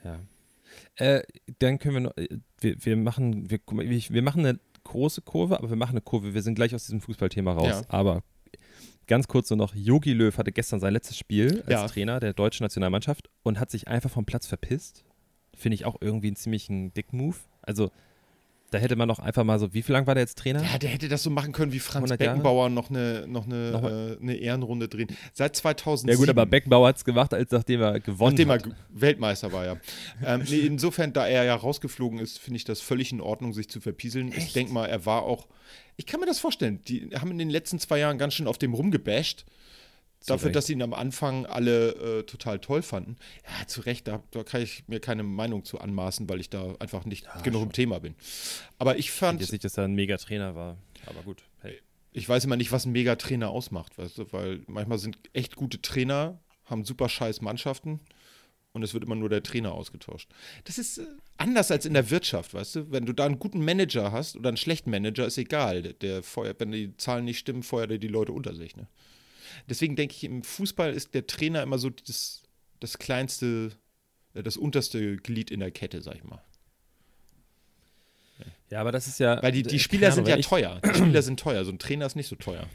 Ja. 0.01 0.21
Äh, 0.95 1.21
dann 1.59 1.79
können 1.79 1.93
wir 1.93 2.01
noch, 2.01 2.17
äh, 2.17 2.27
wir, 2.59 2.75
wir 2.83 2.97
machen, 2.97 3.49
wir, 3.49 3.59
wir 3.67 4.21
machen 4.21 4.45
eine 4.45 4.59
große 4.83 5.21
Kurve, 5.21 5.57
aber 5.57 5.69
wir 5.69 5.75
machen 5.75 5.91
eine 5.91 6.01
Kurve. 6.01 6.33
Wir 6.33 6.41
sind 6.41 6.55
gleich 6.55 6.73
aus 6.73 6.85
diesem 6.85 7.01
Fußballthema 7.01 7.53
raus. 7.53 7.67
Ja. 7.67 7.81
Aber 7.89 8.23
ganz 9.07 9.27
kurz 9.27 9.49
nur 9.49 9.57
noch, 9.57 9.75
Yogi 9.75 10.13
Löw 10.13 10.37
hatte 10.37 10.51
gestern 10.51 10.79
sein 10.79 10.93
letztes 10.93 11.17
Spiel 11.17 11.61
als 11.61 11.69
Ja. 11.69 11.87
Trainer 11.87 12.19
der 12.19 12.33
deutschen 12.33 12.63
Nationalmannschaft 12.63 13.29
und 13.43 13.59
hat 13.59 13.69
sich 13.69 13.87
einfach 13.87 14.09
vom 14.09 14.25
Platz 14.25 14.47
verpisst. 14.47 15.03
Finde 15.55 15.75
ich 15.75 15.85
auch 15.85 15.97
irgendwie 16.01 16.27
einen 16.27 16.35
ziemlichen 16.35 16.93
Dick-Move. 16.93 17.37
Also, 17.61 17.91
da 18.69 18.77
hätte 18.79 18.95
man 18.95 19.07
doch 19.07 19.19
einfach 19.19 19.43
mal 19.43 19.57
so, 19.59 19.73
wie 19.73 19.81
viel 19.81 19.93
lang 19.93 20.05
war 20.07 20.13
der 20.15 20.23
jetzt 20.23 20.37
Trainer? 20.37 20.61
Ja, 20.63 20.77
der 20.77 20.89
hätte 20.89 21.07
das 21.07 21.23
so 21.23 21.29
machen 21.29 21.51
können 21.53 21.71
wie 21.71 21.79
Franz 21.79 22.03
100 22.11 22.19
Jahre? 22.19 22.31
Beckenbauer 22.35 22.69
noch 22.69 22.89
eine, 22.89 23.25
noch 23.27 23.45
eine, 23.45 23.71
Noch 23.71 23.83
äh, 23.83 24.17
eine 24.21 24.35
Ehrenrunde 24.35 24.87
drehen. 24.87 25.07
Seit 25.33 25.55
2007. 25.55 26.11
Ja 26.13 26.19
gut, 26.19 26.29
aber 26.29 26.45
Beckenbauer 26.45 26.87
hat 26.89 26.97
es 26.97 27.05
gemacht, 27.05 27.33
als 27.33 27.51
nachdem 27.51 27.81
er 27.81 27.99
gewonnen 27.99 28.33
Nachdem 28.33 28.49
er 28.49 28.55
hat. 28.55 28.63
G- 28.63 28.71
Weltmeister 28.89 29.51
war, 29.53 29.65
ja. 29.65 29.77
ähm, 30.25 30.43
nee, 30.49 30.59
insofern, 30.59 31.13
da 31.13 31.27
er 31.27 31.43
ja 31.45 31.55
rausgeflogen 31.55 32.19
ist, 32.19 32.39
finde 32.39 32.57
ich 32.57 32.65
das 32.65 32.81
völlig 32.81 33.11
in 33.11 33.21
Ordnung, 33.21 33.53
sich 33.53 33.69
zu 33.69 33.79
verpieseln. 33.79 34.31
Ich 34.35 34.53
denke 34.53 34.73
mal, 34.73 34.85
er 34.87 35.05
war 35.05 35.23
auch. 35.23 35.47
Ich 35.95 36.05
kann 36.05 36.19
mir 36.19 36.25
das 36.25 36.39
vorstellen. 36.39 36.79
Die 36.87 37.09
haben 37.19 37.31
in 37.31 37.37
den 37.37 37.49
letzten 37.49 37.79
zwei 37.79 37.99
Jahren 37.99 38.17
ganz 38.17 38.33
schön 38.35 38.47
auf 38.47 38.57
dem 38.57 38.73
rumgebasht. 38.73 39.45
Dafür, 40.27 40.47
Recht. 40.47 40.55
dass 40.55 40.65
sie 40.67 40.73
ihn 40.73 40.81
am 40.81 40.93
Anfang 40.93 41.45
alle 41.45 42.19
äh, 42.19 42.23
total 42.23 42.59
toll 42.59 42.81
fanden. 42.81 43.15
Ja, 43.45 43.67
zu 43.67 43.81
Recht, 43.81 44.07
da, 44.07 44.21
da 44.31 44.43
kann 44.43 44.61
ich 44.61 44.87
mir 44.87 44.99
keine 44.99 45.23
Meinung 45.23 45.63
zu 45.65 45.79
anmaßen, 45.79 46.29
weil 46.29 46.39
ich 46.39 46.49
da 46.49 46.75
einfach 46.79 47.05
nicht 47.05 47.27
genug 47.43 47.63
im 47.63 47.71
Thema 47.71 47.99
bin. 47.99 48.15
Aber 48.77 48.97
ich 48.97 49.07
Ich 49.07 49.11
fand, 49.11 49.39
jetzt 49.39 49.51
nicht, 49.51 49.63
dass 49.63 49.77
er 49.77 49.85
ein 49.85 49.95
Mega-Trainer 49.95 50.53
war, 50.55 50.77
aber 51.05 51.21
gut. 51.21 51.43
Hey. 51.61 51.79
ich 52.11 52.27
weiß 52.27 52.45
immer 52.45 52.57
nicht, 52.57 52.71
was 52.71 52.85
ein 52.85 52.91
Megatrainer 52.91 53.49
ausmacht, 53.49 53.97
weißt 53.97 54.17
du, 54.17 54.33
weil 54.33 54.63
manchmal 54.67 54.99
sind 54.99 55.17
echt 55.33 55.55
gute 55.55 55.81
Trainer, 55.81 56.39
haben 56.65 56.83
super 56.83 57.07
scheiß 57.09 57.41
Mannschaften 57.41 58.01
und 58.73 58.83
es 58.83 58.93
wird 58.93 59.03
immer 59.05 59.15
nur 59.15 59.29
der 59.29 59.43
Trainer 59.43 59.71
ausgetauscht. 59.71 60.29
Das 60.65 60.77
ist 60.77 60.99
äh, 60.99 61.05
anders 61.37 61.71
als 61.71 61.85
in 61.85 61.93
der 61.93 62.09
Wirtschaft, 62.09 62.53
weißt 62.53 62.75
du? 62.75 62.91
Wenn 62.91 63.05
du 63.05 63.13
da 63.13 63.25
einen 63.25 63.39
guten 63.39 63.63
Manager 63.63 64.11
hast 64.11 64.35
oder 64.35 64.49
einen 64.49 64.57
schlechten 64.57 64.91
Manager, 64.91 65.25
ist 65.25 65.37
egal. 65.37 65.81
Der, 65.81 65.93
der 65.93 66.23
feuert, 66.23 66.59
wenn 66.59 66.71
die 66.71 66.95
Zahlen 66.97 67.25
nicht 67.25 67.39
stimmen, 67.39 67.63
feuert 67.63 67.91
er 67.91 67.97
die 67.97 68.07
Leute 68.07 68.33
unter 68.33 68.53
sich. 68.53 68.75
Ne? 68.75 68.87
Deswegen 69.69 69.95
denke 69.95 70.13
ich, 70.15 70.23
im 70.23 70.43
Fußball 70.43 70.93
ist 70.93 71.13
der 71.13 71.27
Trainer 71.27 71.63
immer 71.63 71.77
so 71.77 71.89
das, 71.89 72.43
das 72.79 72.97
kleinste, 72.97 73.71
äh, 74.33 74.43
das 74.43 74.57
unterste 74.57 75.17
Glied 75.17 75.51
in 75.51 75.59
der 75.59 75.71
Kette, 75.71 76.01
sag 76.01 76.15
ich 76.15 76.23
mal. 76.23 76.41
Ja, 78.69 78.81
aber 78.81 78.91
das 78.91 79.07
ist 79.07 79.19
ja. 79.19 79.41
Weil 79.41 79.51
die, 79.53 79.63
die 79.63 79.77
äh, 79.77 79.79
Spieler 79.79 80.09
keine 80.09 80.15
sind 80.15 80.23
Ahnung, 80.25 80.29
ja 80.31 80.37
ich- 80.39 80.47
teuer. 80.47 80.81
Die 80.83 80.89
Spieler 80.97 81.21
sind 81.21 81.39
teuer. 81.39 81.65
So 81.65 81.71
ein 81.71 81.79
Trainer 81.79 82.05
ist 82.05 82.15
nicht 82.15 82.27
so 82.27 82.35
teuer. 82.35 82.67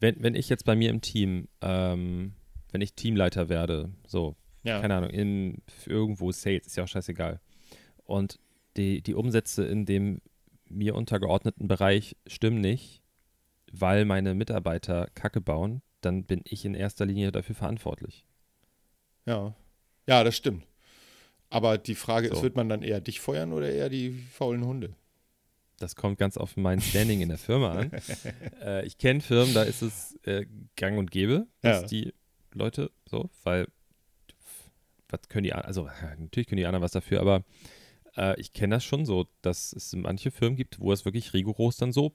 Wenn, 0.00 0.22
wenn 0.22 0.34
ich 0.34 0.48
jetzt 0.48 0.64
bei 0.64 0.76
mir 0.76 0.90
im 0.90 1.00
Team, 1.00 1.48
ähm, 1.60 2.34
wenn 2.72 2.80
ich 2.80 2.94
Teamleiter 2.94 3.48
werde, 3.48 3.90
so, 4.06 4.36
Ja. 4.62 4.80
keine 4.80 4.94
Ahnung, 4.94 5.10
in, 5.10 5.62
irgendwo 5.86 6.32
Sales, 6.32 6.66
ist 6.66 6.76
ja 6.76 6.84
auch 6.84 6.88
scheißegal. 6.88 7.40
Und 8.04 8.38
die, 8.76 9.02
die 9.02 9.14
Umsätze 9.14 9.64
in 9.66 9.84
dem 9.86 10.20
mir 10.68 10.94
untergeordneten 10.94 11.68
Bereich 11.68 12.16
stimmen 12.26 12.60
nicht, 12.60 13.02
weil 13.72 14.04
meine 14.04 14.34
Mitarbeiter 14.34 15.08
Kacke 15.14 15.40
bauen, 15.40 15.82
dann 16.00 16.24
bin 16.24 16.40
ich 16.44 16.64
in 16.64 16.74
erster 16.74 17.06
Linie 17.06 17.32
dafür 17.32 17.54
verantwortlich. 17.54 18.24
Ja. 19.24 19.54
Ja, 20.06 20.22
das 20.24 20.36
stimmt. 20.36 20.64
Aber 21.50 21.78
die 21.78 21.94
Frage 21.94 22.28
ist, 22.28 22.36
So. 22.38 22.42
wird 22.42 22.56
man 22.56 22.68
dann 22.68 22.82
eher 22.82 23.00
dich 23.00 23.20
feuern 23.20 23.52
oder 23.52 23.70
eher 23.70 23.88
die 23.88 24.10
faulen 24.32 24.64
Hunde? 24.64 24.94
Das 25.78 25.94
kommt 25.94 26.18
ganz 26.18 26.36
auf 26.36 26.56
mein 26.56 26.80
Standing 26.80 27.20
in 27.20 27.28
der 27.28 27.38
Firma 27.38 27.72
an. 27.72 27.90
äh, 28.62 28.86
ich 28.86 28.98
kenne 28.98 29.20
Firmen, 29.20 29.52
da 29.54 29.62
ist 29.62 29.82
es 29.82 30.16
äh, 30.24 30.46
gang 30.76 30.98
und 30.98 31.10
gäbe, 31.10 31.46
dass 31.60 31.82
Ja. 31.82 31.86
die 31.88 32.14
Leute 32.52 32.90
so, 33.04 33.28
weil 33.42 33.68
was 35.08 35.20
können 35.28 35.44
die 35.44 35.52
also 35.52 35.88
natürlich 36.18 36.48
können 36.48 36.56
die 36.58 36.66
anderen 36.66 36.82
was 36.82 36.92
dafür, 36.92 37.20
aber 37.20 37.44
äh, 38.16 38.40
ich 38.40 38.52
kenne 38.52 38.76
das 38.76 38.84
schon 38.84 39.04
so, 39.04 39.26
dass 39.42 39.72
es 39.72 39.94
manche 39.94 40.30
Firmen 40.30 40.56
gibt, 40.56 40.80
wo 40.80 40.92
es 40.92 41.04
wirklich 41.04 41.32
rigoros 41.34 41.76
dann 41.76 41.92
so 41.92 42.14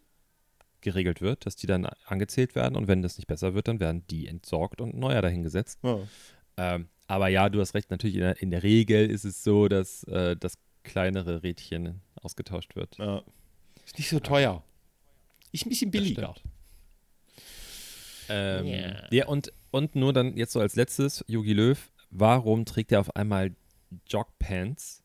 geregelt 0.82 1.22
wird, 1.22 1.46
dass 1.46 1.56
die 1.56 1.68
dann 1.68 1.86
angezählt 2.06 2.56
werden 2.56 2.76
und 2.76 2.88
wenn 2.88 3.02
das 3.02 3.18
nicht 3.18 3.28
besser 3.28 3.54
wird, 3.54 3.68
dann 3.68 3.80
werden 3.80 4.06
die 4.10 4.28
entsorgt 4.28 4.82
und 4.82 4.96
neuer 4.96 5.22
dahingesetzt. 5.22 5.80
Ja. 5.84 6.00
Ähm, 6.58 6.90
aber 7.08 7.28
ja, 7.28 7.50
du 7.50 7.60
hast 7.60 7.74
recht, 7.74 7.92
natürlich 7.92 8.16
in 8.16 8.22
der, 8.22 8.42
in 8.42 8.52
der 8.52 8.64
Regel 8.64 9.10
ist 9.10 9.26
es 9.26 9.44
so, 9.44 9.68
dass 9.68 10.04
äh, 10.06 10.36
das 10.38 10.54
kleinere 10.84 11.44
Rädchen 11.44 12.02
ausgetauscht 12.16 12.76
wird. 12.76 12.98
Ja. 12.98 13.22
Ist 13.86 13.98
nicht 13.98 14.10
so 14.10 14.20
teuer. 14.20 14.64
Ist 15.52 15.66
ein 15.66 15.70
bisschen 15.70 15.92
billiger. 15.92 16.36
Ähm, 18.30 18.66
Ja. 18.66 19.08
Ja, 19.12 19.28
und, 19.28 19.52
und 19.72 19.96
nur 19.96 20.14
dann 20.14 20.38
jetzt 20.38 20.54
so 20.54 20.60
als 20.60 20.76
letztes, 20.76 21.24
Yogi 21.28 21.54
Löw, 21.54 21.92
warum 22.10 22.66
trägt 22.66 22.92
er 22.92 23.02
auf 23.02 23.16
einmal 23.16 23.56
Jogpants? 24.08 25.04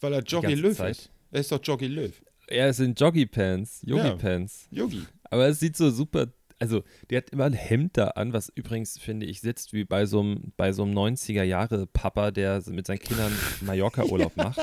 Weil 0.00 0.14
er 0.14 0.22
ganze 0.22 0.54
Löw 0.54 0.76
Zeit. 0.76 0.90
ist. 0.90 1.10
Er 1.30 1.40
ist 1.40 1.52
doch 1.52 1.60
Jockey 1.62 1.86
Löw. 1.86 2.12
Er 2.52 2.72
sind 2.74 3.00
Joggy-Pants, 3.00 3.82
Yogi-Pants. 3.86 4.68
Yogi. 4.70 5.02
Aber 5.24 5.48
es 5.48 5.60
sieht 5.60 5.76
so 5.76 5.90
super, 5.90 6.26
also 6.58 6.82
der 7.10 7.18
hat 7.18 7.30
immer 7.30 7.44
ein 7.44 7.54
Hemd 7.54 7.96
da 7.96 8.08
an, 8.08 8.32
was 8.32 8.50
übrigens, 8.54 8.98
finde 8.98 9.26
ich, 9.26 9.40
sitzt 9.40 9.72
wie 9.72 9.84
bei 9.84 10.04
so 10.06 10.20
einem, 10.20 10.52
bei 10.56 10.72
so 10.72 10.82
einem 10.84 10.92
90er-Jahre-Papa, 10.96 12.30
der 12.30 12.62
mit 12.68 12.86
seinen 12.86 12.98
Kindern 12.98 13.32
Mallorca-Urlaub 13.62 14.36
macht. 14.36 14.60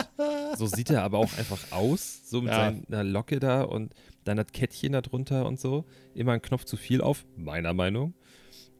So 0.57 0.65
sieht 0.67 0.89
er 0.91 1.03
aber 1.03 1.17
auch 1.17 1.37
einfach 1.37 1.71
aus, 1.71 2.29
so 2.29 2.41
mit 2.41 2.51
Ja. 2.51 2.71
seiner 2.87 3.03
Locke 3.03 3.39
da 3.39 3.63
und 3.63 3.93
dann 4.23 4.37
das 4.37 4.51
Kettchen 4.53 4.93
da 4.93 5.01
drunter 5.01 5.45
und 5.45 5.59
so. 5.59 5.85
Immer 6.13 6.33
ein 6.33 6.41
Knopf 6.41 6.65
zu 6.65 6.77
viel 6.77 7.01
auf, 7.01 7.25
meiner 7.35 7.73
Meinung. 7.73 8.13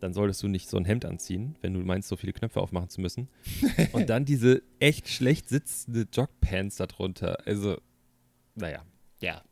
Dann 0.01 0.13
solltest 0.13 0.41
du 0.43 0.47
nicht 0.47 0.69
so 0.69 0.77
ein 0.77 0.85
Hemd 0.85 1.03
anziehen, 1.03 1.57
wenn 1.61 1.73
du 1.73 1.79
meinst, 1.81 2.07
so 2.07 2.15
viele 2.15 2.31
Knöpfe 2.31 2.61
aufmachen 2.61 2.89
zu 2.89 3.01
müssen. 3.01 3.27
Und 3.91 4.09
dann 4.09 4.23
diese 4.23 4.61
echt 4.79 5.09
schlecht 5.09 5.49
sitzende 5.49 6.07
Jogpants 6.13 6.77
da 6.77 6.85
drunter. 6.85 7.39
Also, 7.45 7.77
naja. 8.55 8.81
Ja. 9.21 9.43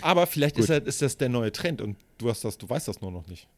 Aber 0.00 0.26
vielleicht 0.26 0.54
Gut. 0.56 0.64
ist, 0.64 0.70
er, 0.70 0.86
ist 0.86 1.02
das 1.02 1.16
der 1.16 1.28
neue 1.28 1.52
Trend 1.52 1.80
und 1.80 1.96
du 2.18 2.30
hast 2.30 2.44
das, 2.44 2.56
du 2.58 2.68
weißt 2.68 2.88
das 2.88 3.00
nur 3.00 3.10
noch 3.10 3.26
nicht. 3.26 3.48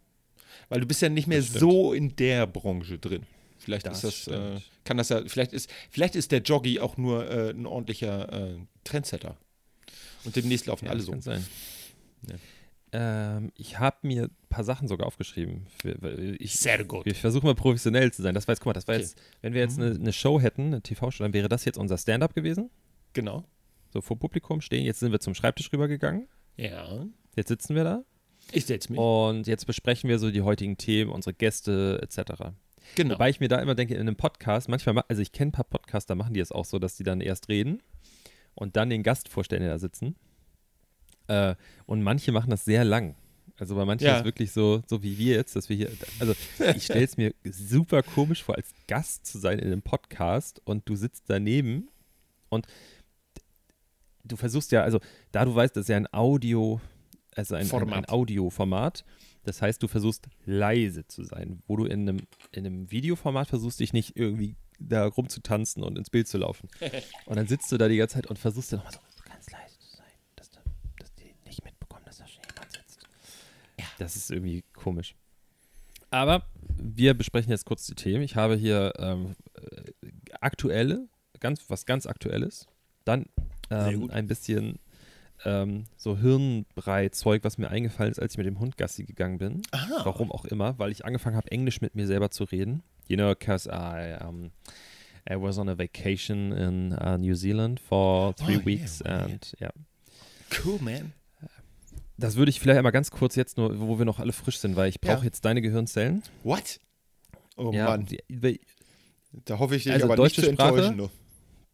Weil 0.68 0.80
du 0.80 0.86
bist 0.86 1.02
ja 1.02 1.08
nicht 1.08 1.26
mehr 1.26 1.42
so 1.42 1.92
in 1.92 2.14
der 2.16 2.46
Branche 2.46 2.98
drin. 2.98 3.24
Vielleicht 3.58 3.86
Das 3.86 4.04
ist 4.04 4.26
das, 4.26 4.34
äh, 4.34 4.60
kann 4.84 4.96
das 4.96 5.10
ja, 5.10 5.22
vielleicht 5.26 5.52
ist, 5.52 5.70
vielleicht 5.90 6.16
ist 6.16 6.32
der 6.32 6.40
Joggy 6.40 6.80
auch 6.80 6.96
nur 6.96 7.28
äh, 7.30 7.50
ein 7.50 7.66
ordentlicher 7.66 8.32
äh, 8.32 8.56
Trendsetter. 8.84 9.36
Und 10.24 10.34
demnächst 10.36 10.66
laufen 10.66 10.86
Ja, 10.86 10.92
alle 10.92 11.02
so. 11.02 11.12
Kann 11.12 11.20
sein. 11.22 11.46
Ja. 12.28 12.36
Ähm, 12.92 13.52
ich 13.56 13.78
habe 13.78 13.98
mir 14.02 14.24
ein 14.24 14.48
paar 14.48 14.64
Sachen 14.64 14.88
sogar 14.88 15.06
aufgeschrieben. 15.06 15.66
Ich, 16.38 16.54
Sehr 16.58 16.82
gut. 16.84 17.04
Wir 17.04 17.14
versuchen 17.14 17.46
mal 17.46 17.54
professionell 17.54 18.12
zu 18.12 18.22
sein. 18.22 18.34
Das 18.34 18.48
war 18.48 18.52
jetzt, 18.54 18.60
guck 18.60 18.66
mal, 18.66 18.72
das 18.72 18.88
war 18.88 18.94
Okay. 18.96 19.04
jetzt, 19.04 19.18
wenn 19.42 19.54
wir 19.54 19.60
jetzt 19.60 19.78
eine, 19.78 19.94
eine 19.94 20.12
Show 20.12 20.40
hätten, 20.40 20.66
eine 20.68 20.82
TV-Show, 20.82 21.22
dann 21.22 21.32
wäre 21.32 21.48
das 21.48 21.64
jetzt 21.64 21.78
unser 21.78 21.98
Stand-up 21.98 22.34
gewesen. 22.34 22.70
Genau. 23.12 23.44
So 23.92 24.00
vor 24.00 24.18
Publikum 24.18 24.60
stehen. 24.60 24.84
Jetzt 24.84 25.00
sind 25.00 25.12
wir 25.12 25.20
zum 25.20 25.34
Schreibtisch 25.34 25.72
rübergegangen. 25.72 26.28
Ja. 26.56 27.06
Jetzt 27.36 27.48
sitzen 27.48 27.74
wir 27.74 27.84
da. 27.84 28.04
Ich 28.52 28.66
setze 28.66 28.90
mich. 28.92 28.98
Und 29.00 29.46
jetzt 29.46 29.66
besprechen 29.66 30.08
wir 30.08 30.18
so 30.18 30.30
die 30.30 30.42
heutigen 30.42 30.76
Themen, 30.76 31.10
unsere 31.10 31.34
Gäste 31.34 32.00
etc. 32.02 32.52
genau. 32.96 33.14
Wobei 33.14 33.30
ich 33.30 33.38
mir 33.40 33.48
da 33.48 33.60
immer 33.60 33.74
denke, 33.74 33.94
in 33.94 34.00
einem 34.00 34.16
Podcast, 34.16 34.68
manchmal, 34.68 34.94
ma- 34.94 35.04
also 35.08 35.22
ich 35.22 35.32
kenne 35.32 35.50
ein 35.50 35.52
paar 35.52 35.64
Podcaster, 35.64 36.14
machen 36.14 36.34
die 36.34 36.40
es 36.40 36.50
auch 36.52 36.64
so, 36.64 36.78
dass 36.78 36.96
die 36.96 37.04
dann 37.04 37.20
erst 37.20 37.48
reden 37.48 37.82
und 38.54 38.76
dann 38.76 38.90
den 38.90 39.02
Gast 39.02 39.28
vorstellen, 39.28 39.62
der 39.62 39.70
da 39.72 39.78
sitzen. 39.78 40.16
Äh, 41.28 41.54
und 41.86 42.02
manche 42.02 42.32
machen 42.32 42.50
das 42.50 42.64
sehr 42.64 42.84
lang. 42.84 43.14
Also 43.58 43.74
bei 43.76 43.84
manchen 43.84 44.06
Ja. 44.06 44.14
ist 44.14 44.20
es 44.20 44.24
wirklich 44.24 44.52
so, 44.52 44.82
so 44.86 45.02
wie 45.02 45.18
wir 45.18 45.34
jetzt, 45.36 45.54
dass 45.54 45.68
wir 45.68 45.76
hier, 45.76 45.90
also 46.18 46.34
ich 46.74 46.84
stelle 46.84 47.04
es 47.04 47.16
mir 47.18 47.34
super 47.44 48.02
komisch 48.02 48.42
vor, 48.42 48.56
als 48.56 48.72
Gast 48.88 49.26
zu 49.26 49.38
sein 49.38 49.58
in 49.58 49.66
einem 49.66 49.82
Podcast 49.82 50.60
und 50.64 50.88
du 50.88 50.96
sitzt 50.96 51.24
daneben 51.28 51.88
und 52.48 52.66
du 54.24 54.36
versuchst 54.36 54.72
ja, 54.72 54.82
also 54.82 55.00
da 55.32 55.44
du 55.44 55.54
weißt, 55.54 55.76
das 55.76 55.82
ist 55.82 55.88
ja 55.88 55.96
ein 55.96 56.12
Audio, 56.12 56.80
also 57.34 57.54
ein, 57.54 57.60
ein, 57.60 57.64
ein 57.64 57.68
Format. 57.68 58.08
Audioformat, 58.08 59.04
das 59.44 59.62
heißt, 59.62 59.82
du 59.82 59.88
versuchst 59.88 60.28
leise 60.44 61.06
zu 61.06 61.24
sein, 61.24 61.62
wo 61.66 61.76
du 61.76 61.84
in 61.84 62.08
einem, 62.08 62.26
in 62.52 62.66
einem 62.66 62.90
Videoformat 62.90 63.48
versuchst, 63.48 63.80
dich 63.80 63.92
nicht 63.92 64.16
irgendwie 64.16 64.56
da 64.78 65.06
rumzutanzen 65.06 65.82
und 65.82 65.98
ins 65.98 66.10
Bild 66.10 66.28
zu 66.28 66.38
laufen. 66.38 66.68
Und 67.26 67.36
dann 67.36 67.46
sitzt 67.46 67.70
du 67.70 67.76
da 67.76 67.88
die 67.88 67.96
ganze 67.96 68.14
Zeit 68.14 68.26
und 68.26 68.38
versuchst 68.38 68.72
dann 68.72 68.78
nochmal 68.80 68.94
so 69.14 69.22
ganz 69.24 69.50
leise 69.50 69.78
zu 69.78 69.96
sein, 69.96 70.06
dass, 70.36 70.50
da, 70.50 70.60
dass 70.98 71.14
die 71.14 71.34
nicht 71.44 71.62
mitbekommen, 71.64 72.02
dass 72.06 72.18
da 72.18 72.26
schon 72.26 72.42
jemand 72.48 72.72
sitzt. 72.72 73.06
Das 73.98 74.16
ist 74.16 74.30
irgendwie 74.30 74.64
komisch. 74.72 75.14
Aber 76.10 76.44
wir 76.76 77.14
besprechen 77.14 77.50
jetzt 77.50 77.66
kurz 77.66 77.86
die 77.86 77.94
Themen. 77.94 78.22
Ich 78.22 78.36
habe 78.36 78.56
hier 78.56 78.94
ähm, 78.98 79.36
äh, 79.54 80.08
aktuelle, 80.40 81.08
ganz, 81.38 81.68
was 81.68 81.86
ganz 81.86 82.06
Aktuelles. 82.06 82.66
Dann 83.04 83.26
ähm, 83.70 84.10
ein 84.10 84.26
bisschen 84.26 84.78
ähm, 85.44 85.84
so 85.96 86.18
Hirnbrei-Zeug, 86.18 87.44
was 87.44 87.56
mir 87.58 87.70
eingefallen 87.70 88.10
ist, 88.12 88.18
als 88.20 88.34
ich 88.34 88.38
mit 88.38 88.46
dem 88.46 88.58
Hund 88.60 88.76
Gassi 88.76 89.04
gegangen 89.04 89.38
bin. 89.38 89.62
Aha. 89.70 90.02
Warum 90.04 90.30
auch 90.32 90.44
immer, 90.44 90.78
weil 90.78 90.92
ich 90.92 91.04
angefangen 91.04 91.36
habe, 91.36 91.50
Englisch 91.50 91.80
mit 91.80 91.94
mir 91.94 92.06
selber 92.06 92.30
zu 92.30 92.44
reden. 92.44 92.82
You 93.08 93.16
know, 93.16 93.30
because 93.30 93.68
I, 93.68 94.16
um, 94.24 94.50
I 95.28 95.34
was 95.36 95.58
on 95.58 95.68
a 95.68 95.76
vacation 95.78 96.52
in 96.52 96.92
uh, 96.92 97.16
New 97.18 97.34
Zealand 97.34 97.80
for 97.80 98.34
three 98.36 98.56
Oh, 98.56 98.58
yeah, 98.58 98.66
weeks 98.66 99.00
yeah. 99.04 99.24
and 99.24 99.56
ja. 99.58 99.70
Cool, 100.64 100.78
man. 100.80 101.12
Das 102.16 102.36
würde 102.36 102.50
ich 102.50 102.60
vielleicht 102.60 102.76
einmal 102.76 102.92
ganz 102.92 103.10
kurz 103.10 103.34
jetzt 103.34 103.56
nur, 103.56 103.80
wo 103.80 103.98
wir 103.98 104.04
noch 104.04 104.18
alle 104.18 104.32
frisch 104.32 104.58
sind, 104.58 104.76
weil 104.76 104.90
ich 104.90 105.00
brauche 105.00 105.18
Ja. 105.20 105.24
jetzt 105.24 105.44
deine 105.46 105.62
Gehirnzellen. 105.62 106.22
What? 106.44 106.78
Oh 107.56 107.72
ja, 107.72 107.86
Mann. 107.86 108.04
die, 108.04 108.18
die 108.28 108.60
Da 109.46 109.58
hoffe 109.58 109.74
ich 109.76 109.84
dich 109.84 109.92
Also 109.92 110.04
aber 110.04 110.16
deutsche 110.16 110.42
nicht 110.42 110.50
zu 110.50 110.54
Sprache? 110.54 110.68
enttäuschen. 110.76 110.98
Du. 110.98 111.10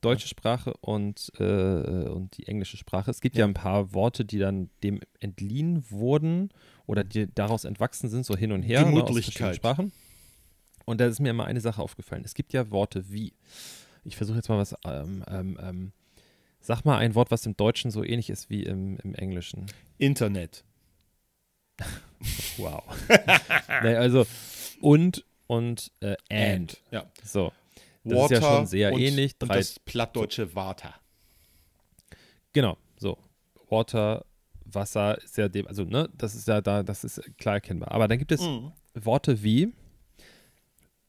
Deutsche 0.06 0.28
Sprache 0.28 0.72
und, 0.80 1.32
äh, 1.38 1.44
und 1.44 2.36
die 2.38 2.46
englische 2.46 2.76
Sprache. 2.76 3.10
Es 3.10 3.20
gibt 3.20 3.36
ja. 3.36 3.40
Ja. 3.40 3.46
ein 3.46 3.54
paar 3.54 3.92
Worte, 3.92 4.24
die 4.24 4.38
dann 4.38 4.70
dem 4.82 5.00
entliehen 5.20 5.84
wurden 5.90 6.50
oder 6.86 7.02
die 7.04 7.32
daraus 7.34 7.64
entwachsen 7.64 8.08
sind, 8.08 8.24
so 8.24 8.36
hin 8.36 8.52
und 8.52 8.62
her 8.62 8.80
ne, 8.80 8.86
aus 8.86 8.92
verschiedenen 8.92 9.06
Gemütlichkeit. 9.06 9.56
Sprachen. 9.56 9.92
Und 10.84 11.00
da 11.00 11.06
ist 11.06 11.18
mir 11.18 11.30
immer 11.30 11.44
eine 11.44 11.60
Sache 11.60 11.82
aufgefallen. 11.82 12.22
Es 12.24 12.34
gibt 12.34 12.52
ja 12.52 12.70
Worte 12.70 13.10
wie, 13.10 13.32
ich 14.04 14.16
versuche 14.16 14.36
jetzt 14.36 14.48
mal 14.48 14.58
was, 14.58 14.74
ähm, 14.84 15.24
ähm, 15.28 15.58
ähm, 15.60 15.92
sag 16.60 16.84
mal 16.84 16.98
ein 16.98 17.14
Wort, 17.16 17.32
was 17.32 17.44
im 17.44 17.56
Deutschen 17.56 17.90
so 17.90 18.04
ähnlich 18.04 18.30
ist 18.30 18.48
wie 18.48 18.62
im, 18.62 18.98
im 19.02 19.14
Englischen. 19.14 19.66
Internet. 19.98 20.64
Wow. 22.56 22.82
nee, 23.82 23.94
also 23.94 24.26
und 24.80 25.26
und 25.46 25.92
äh, 26.00 26.16
and. 26.30 26.80
Ja. 26.90 27.04
So. 27.22 27.52
Das 28.08 28.24
ist 28.24 28.30
ja 28.30 28.40
schon 28.40 28.66
sehr 28.66 28.92
und, 28.92 29.00
ähnlich. 29.00 29.34
Und 29.40 29.48
Drei- 29.48 29.58
das 29.58 29.78
plattdeutsche 29.80 30.54
Water. 30.54 30.94
Genau, 32.52 32.76
so. 32.96 33.18
Water, 33.68 34.24
Wasser 34.64 35.20
ist 35.22 35.36
ja 35.36 35.48
dem, 35.48 35.66
also 35.66 35.84
ne, 35.84 36.08
das 36.14 36.34
ist 36.34 36.48
ja 36.48 36.60
da, 36.60 36.82
das 36.82 37.04
ist 37.04 37.20
klar 37.38 37.56
erkennbar. 37.56 37.92
Aber 37.92 38.08
dann 38.08 38.18
gibt 38.18 38.32
es 38.32 38.40
Mhm. 38.40 38.72
Worte 38.94 39.42
wie 39.42 39.72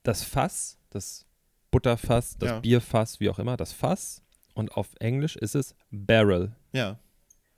das 0.04 0.24
Fass, 0.24 0.78
das 0.90 1.26
Butterfass, 1.72 2.38
das 2.38 2.50
Ja. 2.50 2.60
Bierfass, 2.60 3.20
wie 3.20 3.30
auch 3.30 3.40
immer, 3.40 3.58
das 3.58 3.74
Fass. 3.74 4.22
Und 4.54 4.72
auf 4.76 4.90
Englisch 5.00 5.36
ist 5.36 5.56
es 5.56 5.76
Barrel. 5.92 6.56
Ja, 6.74 7.00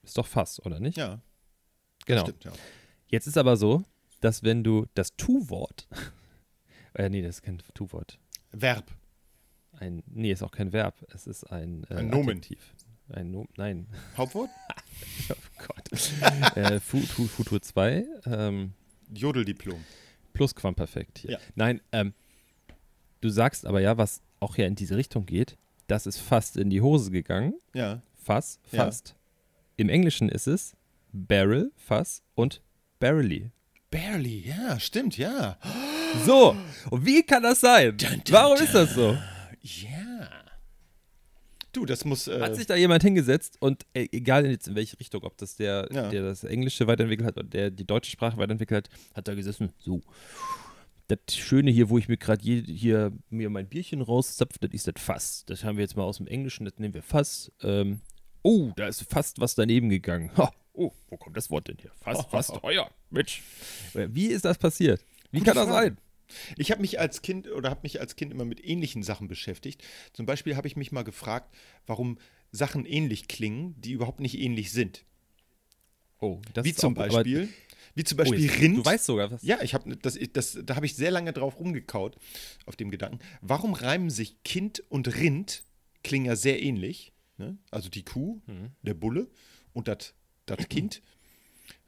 Ist 0.04 0.18
doch 0.18 0.28
Fass, 0.28 0.60
oder 0.66 0.80
nicht? 0.80 0.98
ja. 0.98 1.22
Genau. 2.06 2.22
Stimmt, 2.24 2.44
ja. 2.46 2.52
Jetzt 3.08 3.28
ist 3.28 3.38
aber 3.38 3.56
so, 3.58 3.84
dass 4.22 4.44
wenn 4.44 4.64
du 4.64 4.86
das 4.96 5.16
Tu-Wort, 5.16 5.88
äh, 6.94 7.10
nee, 7.10 7.22
das 7.22 7.36
ist 7.38 7.42
kein 7.44 7.62
Tu-Wort, 7.74 8.18
Verb. 8.52 8.92
Ein, 9.80 10.04
nee, 10.08 10.32
ist 10.32 10.44
auch 10.44 10.52
kein 10.52 10.72
Verb, 10.74 10.96
es 11.14 11.28
ist 11.28 11.44
ein, 11.52 11.86
äh, 11.90 11.96
Ein 11.96 12.10
Nomen. 12.10 12.30
Adjektiv. 12.38 12.74
Ein 13.12 13.32
Nomen, 13.32 13.50
nein, 13.58 13.88
Hauptwort? 14.18 14.50
oh 15.30 15.34
Gott. 15.68 16.56
äh, 16.58 16.80
Fu- 16.80 17.02
Tu- 17.02 17.28
Futur 17.28 17.62
2, 17.62 18.06
ähm, 18.26 18.74
Jodeldiplom. 19.14 19.84
Plusquamperfekt 20.34 21.20
hier. 21.20 21.32
Ja. 21.32 21.40
Nein, 21.56 21.82
ähm, 21.92 22.14
du 23.22 23.30
sagst 23.30 23.66
aber 23.66 23.82
ja, 23.82 23.98
was 23.98 24.22
auch 24.40 24.58
ja 24.58 24.66
in 24.68 24.76
diese 24.76 24.96
Richtung 24.96 25.26
geht, 25.26 25.58
das 25.88 26.06
ist 26.06 26.20
fast 26.20 26.56
in 26.58 26.70
die 26.70 26.82
Hose 26.82 27.10
gegangen. 27.12 27.56
Ja. 27.74 28.02
Fass, 28.24 28.60
Ja. 28.72 28.86
fast. 28.86 29.16
Im 29.76 29.90
Englischen 29.90 30.30
ist 30.30 30.46
es 30.48 30.76
Barrel, 31.12 31.72
Fass 31.78 32.22
und 32.36 32.62
Barrely. 33.00 33.50
Barely, 33.90 34.48
ja, 34.48 34.80
stimmt, 34.80 35.18
ja. 35.18 35.58
So, 36.26 36.56
und 36.92 37.06
wie 37.06 37.24
kann 37.24 37.42
das 37.42 37.62
sein? 37.62 37.98
Warum 38.30 38.58
ist 38.62 38.76
das 38.76 38.94
so? 38.94 39.18
Ja. 39.82 40.30
Du, 41.72 41.86
das 41.86 42.04
muss. 42.04 42.28
Äh, 42.28 42.40
Hat 42.42 42.56
sich 42.56 42.66
da 42.66 42.76
jemand 42.76 43.04
hingesetzt 43.04 43.58
und 43.60 43.86
äh, 43.94 44.08
egal 44.12 44.46
jetzt 44.48 44.68
in 44.68 44.76
welche 44.76 45.00
Richtung, 45.00 45.24
ob 45.24 45.38
das 45.38 45.56
der, 45.56 45.88
Ja. 45.92 46.10
der 46.10 46.24
das 46.24 46.44
Englische 46.44 46.88
weiterentwickelt 46.88 47.28
hat 47.28 47.38
oder 47.38 47.48
der 47.48 47.70
die 47.70 47.86
deutsche 47.86 48.10
Sprache 48.12 48.38
weiterentwickelt 48.38 48.90
hat, 48.90 49.16
hat 49.18 49.28
da 49.28 49.36
gesessen, 49.36 49.72
so. 49.78 50.02
Das 51.08 51.36
Schöne 51.36 51.72
hier, 51.72 51.90
wo 51.90 51.98
ich 51.98 52.08
mir 52.08 52.18
gerade 52.18 52.44
hier 52.44 53.12
mir 53.30 53.50
mein 53.50 53.68
Bierchen 53.68 54.02
rauszapfe, 54.02 54.60
das 54.62 54.72
ist 54.74 54.88
das 54.88 54.94
Fass. 54.98 55.44
Das 55.48 55.64
haben 55.64 55.78
wir 55.78 55.84
jetzt 55.84 55.96
mal 55.98 56.04
aus 56.04 56.18
dem 56.18 56.28
Englischen, 56.28 56.66
das 56.66 56.78
nehmen 56.78 56.94
wir 56.94 57.02
Fass. 57.04 57.52
Ähm, 57.64 58.02
oh, 58.44 58.72
da 58.76 58.88
ist 58.88 59.04
fast 59.10 59.40
was 59.40 59.56
daneben 59.56 59.90
gegangen. 59.90 60.30
Ha, 60.38 60.52
oh, 60.74 60.92
wo 61.10 61.18
kommt 61.18 61.36
das 61.36 61.50
Wort 61.50 61.68
denn 61.68 61.78
hier? 61.82 61.92
Fass, 62.02 62.26
fast 62.30 62.54
teuer. 62.56 62.90
Mensch. 63.10 63.42
Wie 63.94 64.28
ist 64.28 64.46
das 64.46 64.58
passiert? 64.60 65.04
Wie 65.32 65.40
Gute 65.40 65.52
kann 65.52 65.58
das 65.58 65.68
Frage. 65.70 65.88
sein? 65.88 65.98
Ich 66.58 66.72
habe 66.72 66.82
mich 66.82 67.00
als 67.00 67.22
Kind 67.22 67.48
oder 67.50 67.70
habe 67.70 67.82
mich 67.84 68.00
als 68.00 68.16
Kind 68.16 68.32
immer 68.32 68.46
mit 68.46 68.64
ähnlichen 68.64 69.04
Sachen 69.04 69.28
beschäftigt. 69.28 69.84
Zum 70.14 70.26
Beispiel 70.26 70.56
habe 70.56 70.68
ich 70.68 70.76
mich 70.76 70.92
mal 70.92 71.04
gefragt, 71.04 71.54
warum 71.88 72.18
Sachen 72.52 72.86
ähnlich 72.86 73.28
klingen, 73.28 73.80
die 73.82 73.92
überhaupt 73.92 74.20
nicht 74.20 74.38
ähnlich 74.40 74.72
sind. 74.72 75.06
Oh, 76.20 76.42
das 76.54 76.66
wie 76.66 76.70
ist 76.72 76.80
zum 76.80 76.96
auch- 76.98 77.02
aber- 77.04 77.14
Beispiel, 77.24 77.50
wie 77.96 78.04
zum 78.04 78.18
Oh, 78.18 78.24
Beispiel 78.24 78.42
jetzt- 78.46 78.60
Rind. 78.62 78.78
Du 78.78 78.86
weißt 78.86 79.06
sogar, 79.06 79.32
was. 79.32 79.42
Ja, 79.44 79.62
ich 79.62 79.74
habe 79.74 79.96
das, 79.98 80.18
das, 80.34 80.58
da 80.64 80.76
habe 80.76 80.86
ich 80.86 80.96
sehr 80.96 81.12
lange 81.12 81.32
drauf 81.34 81.60
rumgekaut, 81.60 82.18
auf 82.66 82.76
dem 82.76 82.92
Gedanken. 82.92 83.20
Warum 83.42 83.74
reimen 83.74 84.10
sich 84.10 84.42
Kind 84.44 84.84
und 84.90 85.16
Rind, 85.16 85.64
klingen 86.04 86.26
ja 86.26 86.36
sehr 86.36 86.62
ähnlich, 86.62 87.14
ne? 87.38 87.58
also 87.72 87.90
die 87.90 88.04
Kuh, 88.04 88.42
Mhm. 88.48 88.72
der 88.82 88.94
Bulle 88.94 89.30
und 89.74 89.88
das 89.88 90.14
Kind, 90.70 91.02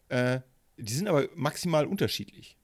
äh, 0.10 0.40
die 0.78 0.94
sind 0.94 1.08
aber 1.08 1.28
maximal 1.36 1.86
unterschiedlich. 1.86 2.58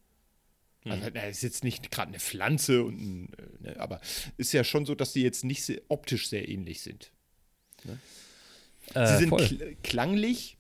Also, 0.91 1.09
na, 1.13 1.23
ist 1.23 1.41
jetzt 1.43 1.63
nicht 1.63 1.91
gerade 1.91 2.09
eine 2.09 2.19
Pflanze, 2.19 2.83
und 2.83 2.99
ein, 2.99 3.33
äh, 3.33 3.63
ne, 3.63 3.79
aber 3.79 4.01
ist 4.37 4.53
ja 4.53 4.63
schon 4.63 4.85
so, 4.85 4.95
dass 4.95 5.13
die 5.13 5.21
jetzt 5.21 5.43
nicht 5.43 5.63
sehr, 5.63 5.81
optisch 5.87 6.29
sehr 6.29 6.47
ähnlich 6.47 6.81
sind. 6.81 7.11
Äh, 8.93 9.07
Sie 9.07 9.17
sind 9.17 9.35
kl 9.35 9.75
klanglich 9.83 10.57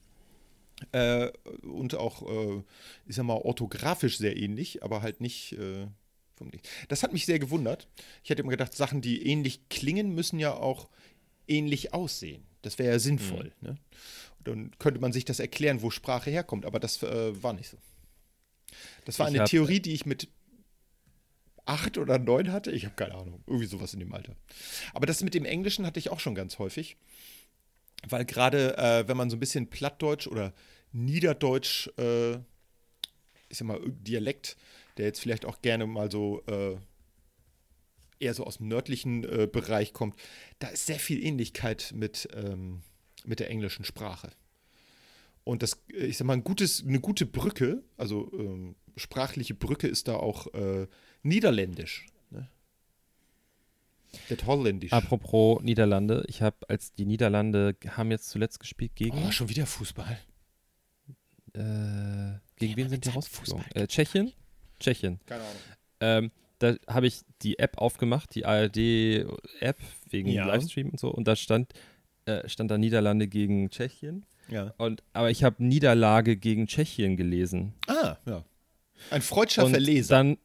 äh, 0.91 1.29
und 1.63 1.95
auch, 1.95 2.21
äh, 2.29 2.63
ich 3.07 3.15
sag 3.15 3.23
mal, 3.23 3.35
orthografisch 3.35 4.17
sehr 4.17 4.37
ähnlich, 4.37 4.83
aber 4.83 5.01
halt 5.01 5.21
nicht 5.21 5.53
äh. 5.53 5.87
Das 6.87 7.01
hat 7.01 7.13
mich 7.13 7.25
sehr 7.25 7.39
gewundert. 7.39 7.87
Ich 8.23 8.29
hätte 8.29 8.43
immer 8.43 8.51
gedacht, 8.51 8.71
Sachen, 8.75 9.01
die 9.01 9.25
ähnlich 9.25 9.69
klingen, 9.69 10.13
müssen 10.13 10.37
ja 10.37 10.53
auch 10.53 10.87
ähnlich 11.47 11.95
aussehen. 11.95 12.45
Das 12.61 12.77
wäre 12.77 12.91
ja 12.91 12.99
sinnvoll. 12.99 13.53
Mhm. 13.61 13.67
Ne? 13.67 13.77
Dann 14.43 14.71
könnte 14.77 14.99
man 14.99 15.11
sich 15.11 15.25
das 15.25 15.39
erklären, 15.39 15.81
wo 15.81 15.89
Sprache 15.89 16.29
herkommt, 16.29 16.67
aber 16.67 16.79
das 16.79 17.01
äh, 17.01 17.41
war 17.41 17.53
nicht 17.53 17.69
so. 17.69 17.77
Das 19.05 19.19
war 19.19 19.27
Ich 19.27 19.33
eine 19.33 19.41
hab- 19.43 19.49
Theorie, 19.49 19.79
die 19.79 19.93
ich 19.93 20.05
mit 20.05 20.27
acht 21.65 21.97
oder 21.97 22.17
neun 22.17 22.51
hatte. 22.51 22.71
Ich 22.71 22.85
habe 22.85 22.95
keine 22.95 23.15
Ahnung. 23.15 23.43
Irgendwie 23.45 23.65
sowas 23.65 23.93
in 23.93 23.99
dem 23.99 24.13
Alter. 24.13 24.35
Aber 24.93 25.05
das 25.05 25.21
mit 25.23 25.33
dem 25.33 25.45
Englischen 25.45 25.85
hatte 25.85 25.99
ich 25.99 26.09
auch 26.09 26.19
schon 26.19 26.35
ganz 26.35 26.59
häufig. 26.59 26.97
Weil 28.07 28.25
gerade, 28.25 28.77
äh, 28.77 29.07
wenn 29.07 29.17
man 29.17 29.29
so 29.29 29.35
ein 29.35 29.39
bisschen 29.39 29.69
Plattdeutsch 29.69 30.27
oder 30.27 30.53
Niederdeutsch, 30.91 31.89
äh, 31.97 32.35
ich 33.49 33.57
sag 33.57 33.67
mal, 33.67 33.79
Dialekt, 33.85 34.55
der 34.97 35.05
jetzt 35.07 35.19
vielleicht 35.19 35.45
auch 35.45 35.61
gerne 35.61 35.87
mal 35.87 36.09
so 36.11 36.43
äh, 36.47 36.77
eher 38.19 38.33
so 38.33 38.45
aus 38.45 38.57
dem 38.57 38.67
nördlichen 38.67 39.23
äh, 39.25 39.47
Bereich 39.51 39.93
kommt, 39.93 40.15
da 40.59 40.67
ist 40.69 40.85
sehr 40.85 40.99
viel 40.99 41.23
Ähnlichkeit 41.23 41.91
mit, 41.93 42.27
ähm, 42.33 42.81
mit 43.25 43.39
der 43.39 43.49
englischen 43.49 43.83
Sprache. 43.85 44.31
Und 45.47 45.63
das, 45.63 45.81
äh, 45.93 46.05
ich 46.05 46.17
sag 46.17 46.25
mal, 46.27 46.33
ein 46.33 46.43
gutes, 46.43 46.83
eine 46.85 46.99
gute 46.99 47.25
Brücke, 47.25 47.83
also 47.95 48.31
ähm, 48.33 48.75
sprachliche 48.95 49.53
Brücke 49.53 49.87
ist 49.87 50.07
da 50.07 50.15
auch 50.15 50.53
äh, 50.53 50.87
Niederländisch. 51.23 52.05
Ne? 52.29 52.49
Das 54.29 54.45
Holländisch. 54.45 54.91
Apropos 54.93 55.61
Niederlande, 55.63 56.23
ich 56.27 56.41
habe, 56.41 56.57
als 56.67 56.93
die 56.93 57.05
Niederlande 57.05 57.75
haben 57.87 58.11
jetzt 58.11 58.29
zuletzt 58.29 58.59
gespielt 58.59 58.95
gegen, 58.95 59.17
oh, 59.25 59.31
schon 59.31 59.49
wieder 59.49 59.65
Fußball. 59.65 60.19
äh, 61.53 62.39
gegen 62.57 62.75
wen 62.75 62.89
mit 62.89 62.89
sind 62.89 63.05
die 63.05 63.09
rausgeflogen? 63.09 63.65
Äh, 63.73 63.87
Tschechien? 63.87 64.33
Tschechien. 64.79 65.19
Keine 65.25 65.43
Ahnung. 65.43 65.61
Ähm, 65.99 66.31
da 66.59 66.75
habe 66.87 67.07
ich 67.07 67.21
die 67.41 67.59
App 67.59 67.77
aufgemacht, 67.77 68.33
die 68.35 68.45
ARD-App 68.45 69.77
wegen 70.09 70.29
Ja. 70.29 70.45
Livestream 70.47 70.89
und 70.89 70.99
so, 70.99 71.09
und 71.09 71.27
da 71.27 71.35
stand, 71.35 71.73
äh, 72.25 72.47
stand 72.49 72.71
da 72.71 72.77
Niederlande 72.77 73.27
gegen 73.27 73.69
Tschechien. 73.69 74.25
Ja. 74.49 74.73
Und, 74.77 75.03
aber 75.13 75.29
ich 75.31 75.43
habe 75.43 75.63
Niederlage 75.63 76.37
gegen 76.37 76.67
Tschechien 76.67 77.17
gelesen. 77.17 77.73
Ah, 77.87 78.17
ja. 78.25 78.43
Ein 79.11 79.21
freudscher 79.21 79.65
und 79.65 79.71
Verleser. 79.71 80.15
dann, 80.15 80.37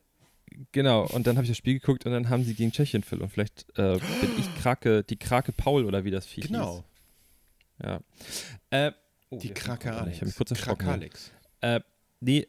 genau, 0.73 1.07
und 1.07 1.27
dann 1.27 1.37
habe 1.37 1.45
ich 1.45 1.51
das 1.51 1.57
Spiel 1.59 1.75
geguckt 1.75 2.05
und 2.07 2.13
dann 2.13 2.29
haben 2.29 2.45
sie 2.45 2.55
gegen 2.55 2.73
Tschechien 2.73 3.03
verloren. 3.03 3.31
Vielleicht 3.31 3.67
äh, 3.79 3.99
bin 4.21 4.31
ich 4.39 4.55
Krake, 4.63 5.05
die 5.05 5.17
Krake 5.17 5.53
Paul 5.53 5.85
oder 5.85 6.05
wie 6.05 6.11
das 6.11 6.27
Vieh 6.27 6.43
Genau. 6.43 6.85
hieß. 7.79 7.85
Ja. 7.85 8.01
Äh, 8.71 8.93
oh, 9.31 9.39
Die 9.39 9.51
Krake 9.55 9.93
Alex. 9.93 10.11
Ich 10.17 10.21
habe 10.21 10.27
mich 10.27 10.37
kurz 10.37 10.51
erschrocken. 10.51 10.85
Krake 10.87 10.93
Alex. 11.01 11.33
Äh, 11.61 11.81
nee, 12.21 12.47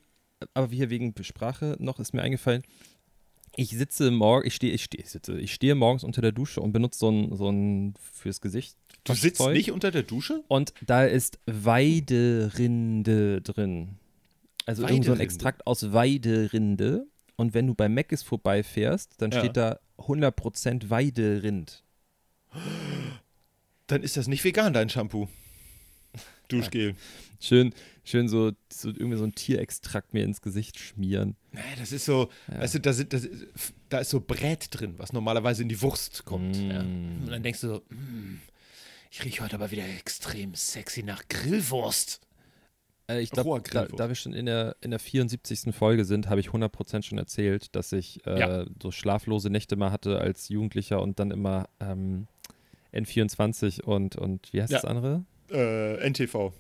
aber 0.54 0.68
hier 0.68 0.90
wegen 0.90 1.14
Sprache 1.24 1.76
noch 1.80 2.00
ist 2.00 2.14
mir 2.14 2.22
eingefallen. 2.22 2.64
Ich 3.56 3.70
sitze 3.70 4.10
morgen, 4.10 4.48
ich 4.48 4.56
stehe, 4.56 4.74
ich 4.74 4.84
stehe, 4.84 5.04
ich 5.04 5.12
sitze, 5.12 5.40
ich 5.40 5.54
stehe 5.54 5.76
morgens 5.76 6.04
unter 6.04 6.22
der 6.22 6.32
Dusche 6.32 6.60
und 6.60 6.74
benutze 6.74 7.00
so 7.00 7.10
ein, 7.12 7.36
so 7.38 7.50
ein 7.50 7.94
fürs 8.00 8.42
Gesicht. 8.42 8.76
Du 9.06 9.14
sitzt 9.14 9.40
Waschzeug. 9.40 9.56
nicht 9.58 9.72
unter 9.72 9.92
der 9.92 10.04
Dusche? 10.04 10.44
Und 10.48 10.74
da 10.86 11.04
ist 11.04 11.40
Weiderinde 11.46 13.42
drin. 13.42 13.98
Also 14.66 14.88
irgend 14.88 15.06
so 15.06 15.12
ein? 15.14 15.20
Extrakt 15.20 15.68
aus 15.68 15.92
Weiderinde. 15.92 17.06
Und 17.36 17.54
wenn 17.54 17.68
du 17.68 17.74
bei 17.76 17.90
Mc's 17.90 18.24
vorbeifährst, 18.24 19.14
dann 19.18 19.32
Ja. 19.32 19.40
steht 19.40 19.58
da 19.58 19.80
100% 19.98 20.90
Weiderind. 20.90 21.84
Dann 23.88 24.04
ist 24.04 24.16
das 24.18 24.28
nicht 24.28 24.44
vegan, 24.44 24.74
dein 24.74 24.90
Shampoo. 24.90 25.28
Duschgel. 26.48 26.96
Schön, 27.40 27.74
schön 28.06 28.30
so, 28.30 28.52
so 28.72 28.90
irgendwie 28.90 29.18
so 29.18 29.24
ein 29.26 29.34
Tierextrakt 29.36 30.14
mir 30.14 30.24
ins 30.24 30.42
Gesicht 30.42 30.80
schmieren. 30.80 31.36
Nee, 31.52 31.60
das 31.78 31.92
ist 31.92 32.06
so, 32.06 32.30
Ja. 32.50 32.62
weißt 32.62 32.76
du, 32.76 32.80
da, 32.80 32.94
sind, 32.94 33.12
das, 33.12 33.26
ist- 33.26 33.74
da 33.90 34.00
ist 34.00 34.12
so 34.12 34.22
Brät 34.22 34.68
drin, 34.72 34.94
was 34.98 35.12
normalerweise 35.12 35.64
in 35.64 35.70
die 35.70 35.82
Wurst 35.82 36.24
kommt. 36.24 36.58
Mm. 36.58 36.72
Ja. 36.72 36.80
Und 36.82 37.28
dann 37.30 37.44
denkst 37.44 37.62
du 37.62 37.68
so, 37.68 37.82
mm, 37.90 38.40
ich 39.14 39.24
rieche 39.24 39.44
heute 39.44 39.56
aber 39.56 39.70
wieder 39.70 39.86
extrem 39.86 40.56
sexy 40.56 41.04
nach 41.04 41.28
Grillwurst. 41.30 42.20
Äh, 43.08 43.22
ich 43.22 43.30
glaube, 43.30 43.62
da, 43.72 43.86
da 43.86 44.08
wir 44.08 44.16
schon 44.16 44.34
in 44.34 44.48
der, 44.48 44.76
in 44.82 44.90
der 44.90 45.00
74. 45.00 45.76
Folge 45.76 46.04
sind, 46.04 46.30
habe 46.30 46.40
ich 46.42 46.48
100% 46.50 47.04
schon 47.04 47.20
erzählt, 47.20 47.76
dass 47.76 47.92
ich 47.92 48.26
äh, 48.26 48.40
Ja. 48.40 48.66
so 48.82 48.90
schlaflose 48.92 49.50
Nächte 49.52 49.76
mal 49.76 49.92
hatte 49.92 50.18
als 50.20 50.50
Jugendlicher 50.50 51.00
und 51.02 51.20
dann 51.20 51.30
immer 51.30 51.70
ähm, 51.80 52.28
N24 52.94 53.82
und, 53.84 54.16
und 54.16 54.52
wie 54.52 54.62
heißt 54.62 54.72
Ja. 54.72 54.80
das 54.80 54.86
andere? 54.86 55.24
Äh, 55.52 56.10
NTV. 56.10 56.52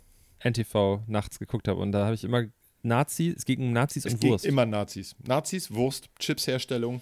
NTV 0.43 1.01
nachts 1.07 1.39
geguckt 1.39 1.67
habe. 1.67 1.79
Und 1.79 1.91
da 1.91 2.05
habe 2.05 2.13
ich 2.15 2.23
immer 2.23 2.43
Nazi, 2.83 3.33
es 3.35 3.45
ging 3.45 3.61
um 3.61 3.71
Nazis 3.71 4.05
Es 4.05 4.13
und 4.13 4.19
ging 4.21 4.31
Wurst. 4.31 4.45
immer 4.45 4.65
Nazis. 4.65 5.15
Nazis, 5.25 5.73
Wurst, 5.73 6.09
Chipsherstellung, 6.19 7.01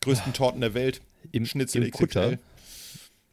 größten 0.00 0.32
Torten 0.32 0.62
der 0.62 0.72
Welt, 0.74 1.00
Im, 1.30 1.44
Schnitzel 1.44 1.84
im 1.84 1.90
Kutter, 1.90 2.30
XXL. 2.32 2.38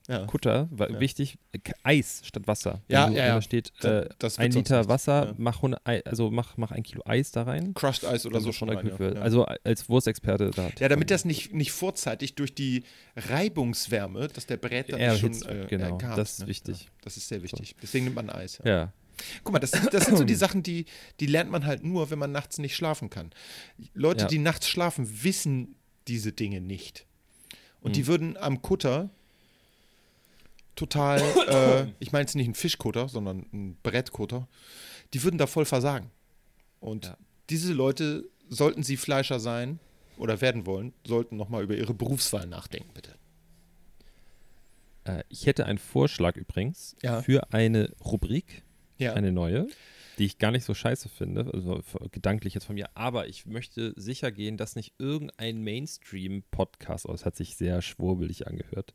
Ja. 0.10 0.26
Kutter 0.26 0.68
war 0.70 0.89
Ja. 0.92 1.00
wichtig, 1.00 1.38
Eis 1.84 2.22
statt 2.26 2.46
Wasser. 2.46 2.82
Ja, 2.89 3.08
du- 3.08 3.13
ja, 3.13 3.26
ja. 3.28 3.36
Da 3.36 3.42
steht 3.42 3.72
äh, 3.86 4.10
das 4.20 4.38
wird 4.38 4.46
ein 4.48 4.52
Liter. 4.52 4.89
Wasser, 4.89 5.28
Ja. 5.28 5.34
mach, 5.38 5.62
100, 5.62 5.80
Ei- 5.88 6.04
also 6.06 6.30
mach, 6.30 6.58
mach 6.58 6.72
ein 6.72 6.84
Kilo 6.84 7.02
Eis 7.06 7.32
da 7.32 7.44
rein. 7.44 7.74
Crushed 7.74 8.04
Eis 8.04 8.26
oder 8.26 8.42
so 8.42 8.52
schon 8.52 8.70
rein, 8.70 8.86
ja. 9.00 9.12
Also 9.22 9.46
als 9.46 9.88
Wurstexperte 9.88 10.52
da. 10.52 10.70
Ja, 10.80 10.89
damit 10.89 11.10
das 11.10 11.24
nicht, 11.24 11.54
nicht 11.54 11.72
vorzeitig 11.72 12.36
durch 12.36 12.54
die 12.54 12.84
Reibungswärme, 13.16 14.28
dass 14.28 14.46
der 14.46 14.58
Brät 14.58 14.92
dann 14.92 15.00
schon 15.18 15.32
Erhitzt 15.32 15.46
äh, 15.48 15.66
genau. 15.70 15.86
ergart, 15.98 16.18
Das 16.18 16.34
ist 16.34 16.39
ne? 16.42 16.48
wichtig. 16.48 16.89
Das 17.02 17.18
ist 17.18 17.28
sehr 17.28 17.42
wichtig. 17.44 17.76
Deswegen 17.82 18.06
nimmt 18.06 18.16
man 18.16 18.30
Eis. 18.30 18.60
Ja. 18.63 18.92
Guck 19.44 19.54
mal, 19.54 19.60
das, 19.60 19.72
das 19.72 20.06
sind 20.06 20.18
so 20.18 20.24
die 20.24 20.36
Sachen, 20.36 20.63
die, 20.63 20.86
die 21.20 21.28
lernt 21.28 21.52
man 21.52 21.66
halt 21.66 21.84
nur, 21.84 22.10
wenn 22.10 22.20
man 22.20 22.32
nachts 22.32 22.58
nicht 22.58 22.76
schlafen 22.76 23.10
kann. 23.10 23.32
Leute, 23.94 24.24
Ja. 24.24 24.28
die 24.28 24.39
nachts 24.39 24.68
schlafen, 24.68 25.24
wissen 25.24 25.76
diese 26.08 26.32
Dinge 26.32 26.62
nicht. 26.62 27.06
Und 27.82 27.92
Hm. 27.92 27.94
die 27.94 28.08
würden 28.08 28.38
am 28.38 28.62
Kutter 28.62 29.10
total, 30.75 31.19
äh, 31.47 31.91
ich 31.99 32.12
meine 32.12 32.23
jetzt 32.23 32.36
nicht 32.36 32.45
einen 32.45 32.55
Fischkutter, 32.55 33.07
sondern 33.09 33.45
einen 33.53 33.77
Brettkutter, 33.83 34.47
die 35.13 35.23
würden 35.23 35.38
da 35.38 35.47
voll 35.47 35.65
versagen. 35.65 36.09
Und 36.79 37.05
Ja. 37.05 37.17
diese 37.49 37.73
Leute, 37.73 38.29
sollten 38.49 38.83
sie 38.83 38.97
Fleischer 38.97 39.39
sein 39.39 39.79
oder 40.17 40.41
werden 40.41 40.65
wollen, 40.65 40.93
sollten 41.07 41.38
nochmal 41.38 41.63
über 41.63 41.75
ihre 41.75 41.93
Berufswahl 41.93 42.45
nachdenken, 42.45 42.89
bitte. 42.93 43.15
Äh, 45.05 45.23
ich 45.29 45.45
hätte 45.45 45.65
einen 45.65 45.77
Vorschlag 45.79 46.36
übrigens 46.36 46.95
Ja. 47.01 47.21
für 47.21 47.51
eine 47.53 47.91
Rubrik, 48.03 48.63
Ja. 48.97 49.13
eine 49.13 49.31
neue, 49.31 49.67
die 50.19 50.26
ich 50.26 50.38
gar 50.38 50.52
nicht 50.52 50.63
so 50.65 50.73
scheiße 50.73 51.10
finde, 51.10 51.49
also 51.54 51.82
gedanklich 52.12 52.54
jetzt 52.54 52.65
von 52.65 52.76
mir, 52.76 52.89
aber 52.95 53.28
ich 53.28 53.45
möchte 53.45 53.93
sicher 53.95 54.32
gehen, 54.32 54.58
dass 54.58 54.76
nicht 54.76 54.93
irgendein 54.99 55.63
Mainstream-Podcast, 55.63 57.08
oh, 57.08 57.12
das 57.12 57.26
hat 57.26 57.36
sich 57.36 57.56
sehr 57.56 57.82
schwurbelig 57.82 58.47
angehört, 58.47 58.93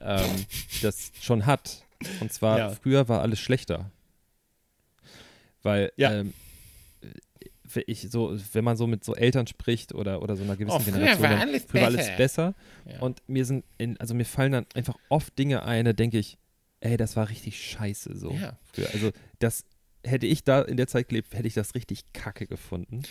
ähm, 0.00 0.44
das 0.82 1.10
schon 1.20 1.46
hat. 1.46 1.84
Und 2.20 2.32
zwar, 2.32 2.58
Ja. 2.58 2.70
früher 2.70 3.08
war 3.08 3.22
alles 3.22 3.40
schlechter. 3.40 3.90
Weil, 5.62 5.92
Ja. 5.96 6.12
ähm, 6.12 6.34
äh, 7.02 7.80
ich 7.86 8.02
so, 8.10 8.38
wenn 8.52 8.62
man 8.64 8.76
so 8.76 8.86
mit 8.86 9.02
so 9.04 9.14
Eltern 9.14 9.46
spricht 9.46 9.94
oder, 9.94 10.22
oder 10.22 10.36
so 10.36 10.44
einer 10.44 10.56
gewissen 10.56 10.76
Oh, 10.76 10.80
früher 10.80 10.92
Generation, 10.92 11.22
war 11.22 11.30
dann- 11.30 11.40
alles 11.40 11.64
früher 11.64 11.80
war 11.80 11.88
alles 11.88 12.16
besser. 12.16 12.54
Ja. 12.84 13.00
Und 13.00 13.22
mir 13.26 13.44
sind, 13.44 13.64
in, 13.78 13.98
also 13.98 14.14
mir 14.14 14.26
fallen 14.26 14.52
dann 14.52 14.66
einfach 14.74 14.96
oft 15.08 15.36
Dinge 15.38 15.62
ein, 15.64 15.84
da 15.86 15.92
denke 15.92 16.18
ich, 16.18 16.36
ey, 16.80 16.96
das 16.96 17.16
war 17.16 17.28
richtig 17.30 17.60
scheiße 17.60 18.16
so. 18.16 18.30
Ja. 18.32 18.56
Also 18.92 19.10
das 19.38 19.64
hätte 20.04 20.26
ich 20.26 20.44
da 20.44 20.62
in 20.62 20.76
der 20.76 20.86
Zeit 20.86 21.08
gelebt, 21.08 21.34
hätte 21.34 21.48
ich 21.48 21.54
das 21.54 21.74
richtig 21.74 22.12
kacke 22.12 22.46
gefunden. 22.46 23.02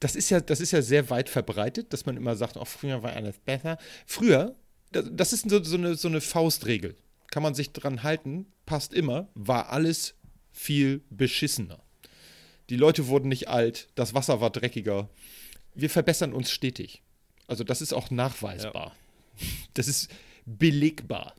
Das 0.00 0.14
ist 0.14 0.30
ja, 0.30 0.40
das 0.40 0.60
ist 0.60 0.72
ja 0.72 0.82
sehr 0.82 1.08
weit 1.10 1.28
verbreitet, 1.28 1.92
dass 1.92 2.06
man 2.06 2.16
immer 2.16 2.36
sagt, 2.36 2.56
oh, 2.56 2.64
früher 2.64 3.02
war 3.02 3.14
alles 3.14 3.38
besser. 3.38 3.78
Früher, 4.06 4.54
das, 4.90 5.32
ist 5.32 5.48
so, 5.48 5.62
so, 5.62 5.76
eine, 5.76 5.94
so 5.94 6.08
eine 6.08 6.20
Faustregel. 6.20 6.96
Kann 7.30 7.42
man 7.42 7.54
sich 7.54 7.72
dran 7.72 8.02
halten, 8.02 8.46
passt 8.66 8.94
immer, 8.94 9.28
war 9.34 9.70
alles 9.70 10.14
viel 10.52 11.02
beschissener. 11.10 11.82
Die 12.70 12.76
Leute 12.76 13.06
wurden 13.08 13.28
nicht 13.28 13.48
alt, 13.48 13.88
das 13.94 14.14
Wasser 14.14 14.40
war 14.40 14.50
dreckiger. 14.50 15.08
Wir 15.74 15.90
verbessern 15.90 16.32
uns 16.32 16.50
stetig. 16.50 17.02
Also 17.46 17.64
das 17.64 17.80
ist 17.80 17.92
auch 17.92 18.10
nachweisbar. 18.10 18.94
Das 19.74 19.88
ist 19.88 20.10
belegbar. 20.46 21.34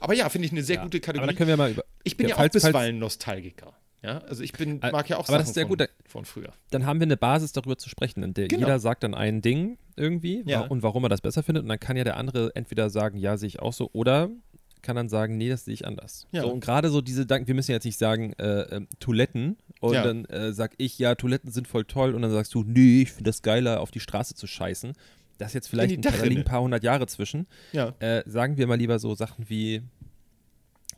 Aber 0.00 0.14
ja, 0.14 0.28
finde 0.28 0.46
ich 0.46 0.52
eine 0.52 0.62
sehr 0.62 0.76
Ja. 0.76 0.82
gute 0.84 0.98
Aber 0.98 1.06
da 1.06 1.12
Kategorie. 1.12 1.34
können 1.36 1.48
wir 1.48 1.56
mal 1.56 1.70
über. 1.70 1.84
Ich 2.04 2.16
bin 2.16 2.28
ja, 2.28 2.36
falls- 2.36 2.50
auch 2.56 2.60
falls- 2.60 2.64
bisweilen 2.72 2.98
Nostalgiker. 2.98 3.72
Ja, 4.02 4.18
also 4.18 4.44
ich 4.44 4.52
bin, 4.52 4.80
Äh, 4.80 4.92
mag 4.92 5.08
ja 5.08 5.16
auch 5.16 5.20
aber 5.24 5.26
Sachen 5.32 5.38
das 5.40 5.48
ist 5.48 5.54
sehr 5.54 5.64
von, 5.64 5.70
gut, 5.70 5.80
da- 5.80 5.88
von 6.06 6.24
früher. 6.24 6.52
Dann 6.70 6.86
haben 6.86 7.00
wir 7.00 7.06
eine 7.06 7.16
Basis 7.16 7.50
darüber 7.52 7.76
zu 7.78 7.88
sprechen. 7.88 8.22
Und 8.22 8.36
der, 8.36 8.46
Genau. 8.46 8.60
Jeder 8.60 8.78
sagt 8.78 9.02
dann 9.02 9.14
ein 9.14 9.42
Ding 9.42 9.76
irgendwie 9.96 10.44
Ja. 10.46 10.60
und 10.60 10.82
warum 10.84 11.02
er 11.04 11.08
das 11.08 11.20
besser 11.20 11.42
findet. 11.42 11.64
Und 11.64 11.68
dann 11.68 11.80
kann 11.80 11.96
ja 11.96 12.04
der 12.04 12.16
andere 12.16 12.54
entweder 12.54 12.90
sagen, 12.90 13.18
ja, 13.18 13.36
sehe 13.36 13.48
ich 13.48 13.58
auch 13.60 13.72
so, 13.72 13.90
oder 13.92 14.30
kann 14.82 14.94
dann 14.94 15.08
sagen, 15.08 15.36
nee, 15.36 15.48
das 15.48 15.64
sehe 15.64 15.74
ich 15.74 15.84
anders. 15.84 16.28
Ja. 16.30 16.42
So, 16.42 16.52
und 16.52 16.60
gerade 16.60 16.90
so 16.90 17.00
diese 17.00 17.22
Gedanken, 17.22 17.48
wir 17.48 17.56
müssen 17.56 17.72
jetzt 17.72 17.84
nicht 17.84 17.98
sagen, 17.98 18.34
äh, 18.34 18.60
ähm, 18.76 18.88
Toiletten. 19.00 19.56
Und 19.80 19.94
Ja. 19.94 20.04
dann 20.04 20.24
äh, 20.26 20.52
sag 20.52 20.74
ich, 20.78 20.96
ja, 21.00 21.16
Toiletten 21.16 21.50
sind 21.50 21.66
voll 21.66 21.84
toll. 21.84 22.14
Und 22.14 22.22
dann 22.22 22.30
sagst 22.30 22.54
du, 22.54 22.62
nee, 22.62 23.02
ich 23.02 23.10
finde 23.10 23.28
das 23.30 23.42
geiler, 23.42 23.80
auf 23.80 23.90
die 23.90 23.98
Straße 24.00 24.36
zu 24.36 24.46
scheißen. 24.46 24.92
Das 25.38 25.52
jetzt 25.54 25.68
vielleicht 25.68 25.94
ein, 25.94 26.00
paar- 26.02 26.12
da 26.18 26.24
liegen 26.24 26.40
ein 26.42 26.44
paar 26.44 26.60
hundert 26.62 26.82
Jahre 26.84 27.06
zwischen. 27.06 27.46
Ja. 27.72 27.94
Äh, 28.00 28.22
sagen 28.26 28.56
wir 28.56 28.66
mal 28.66 28.76
lieber 28.76 28.98
so 28.98 29.14
Sachen 29.14 29.48
wie, 29.48 29.82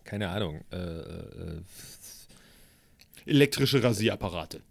keine 0.05 0.29
Ahnung, 0.31 0.62
äh, 0.72 0.76
äh, 0.76 1.61
Elektrische 3.26 3.83
Rasierapparate. 3.83 4.62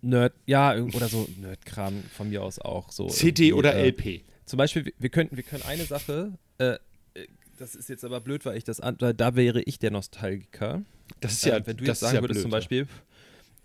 Nerd, 0.00 0.34
ja, 0.46 0.76
oder 0.76 1.08
so 1.08 1.28
Nerdkram 1.40 2.02
von 2.16 2.28
mir 2.28 2.42
aus 2.44 2.60
auch 2.60 2.92
so. 2.92 3.08
CD 3.08 3.52
oder 3.52 3.74
äh, 3.74 3.88
LP. 3.88 4.22
Zum 4.46 4.56
Beispiel, 4.56 4.92
wir- 4.98 5.10
könnten, 5.10 5.36
wir 5.36 5.42
können 5.42 5.64
eine 5.64 5.84
Sache, 5.84 6.38
äh, 6.58 6.74
äh, 7.14 7.26
das 7.58 7.74
ist 7.74 7.88
jetzt 7.88 8.04
aber 8.04 8.20
blöd, 8.20 8.44
weil 8.46 8.56
ich 8.56 8.64
das, 8.64 8.78
an, 8.80 8.96
weil 9.00 9.14
da 9.14 9.34
wäre 9.34 9.60
ich 9.62 9.80
der 9.80 9.90
Nostalgiker. 9.90 10.82
Das 11.20 11.32
ist 11.32 11.44
ja, 11.44 11.56
äh, 11.56 11.66
wenn 11.66 11.76
du 11.76 11.84
das 11.84 12.00
jetzt 12.00 12.00
sagen 12.00 12.14
ja 12.16 12.22
würdest 12.22 12.36
blöd, 12.38 12.42
zum 12.42 12.50
Beispiel, 12.52 12.86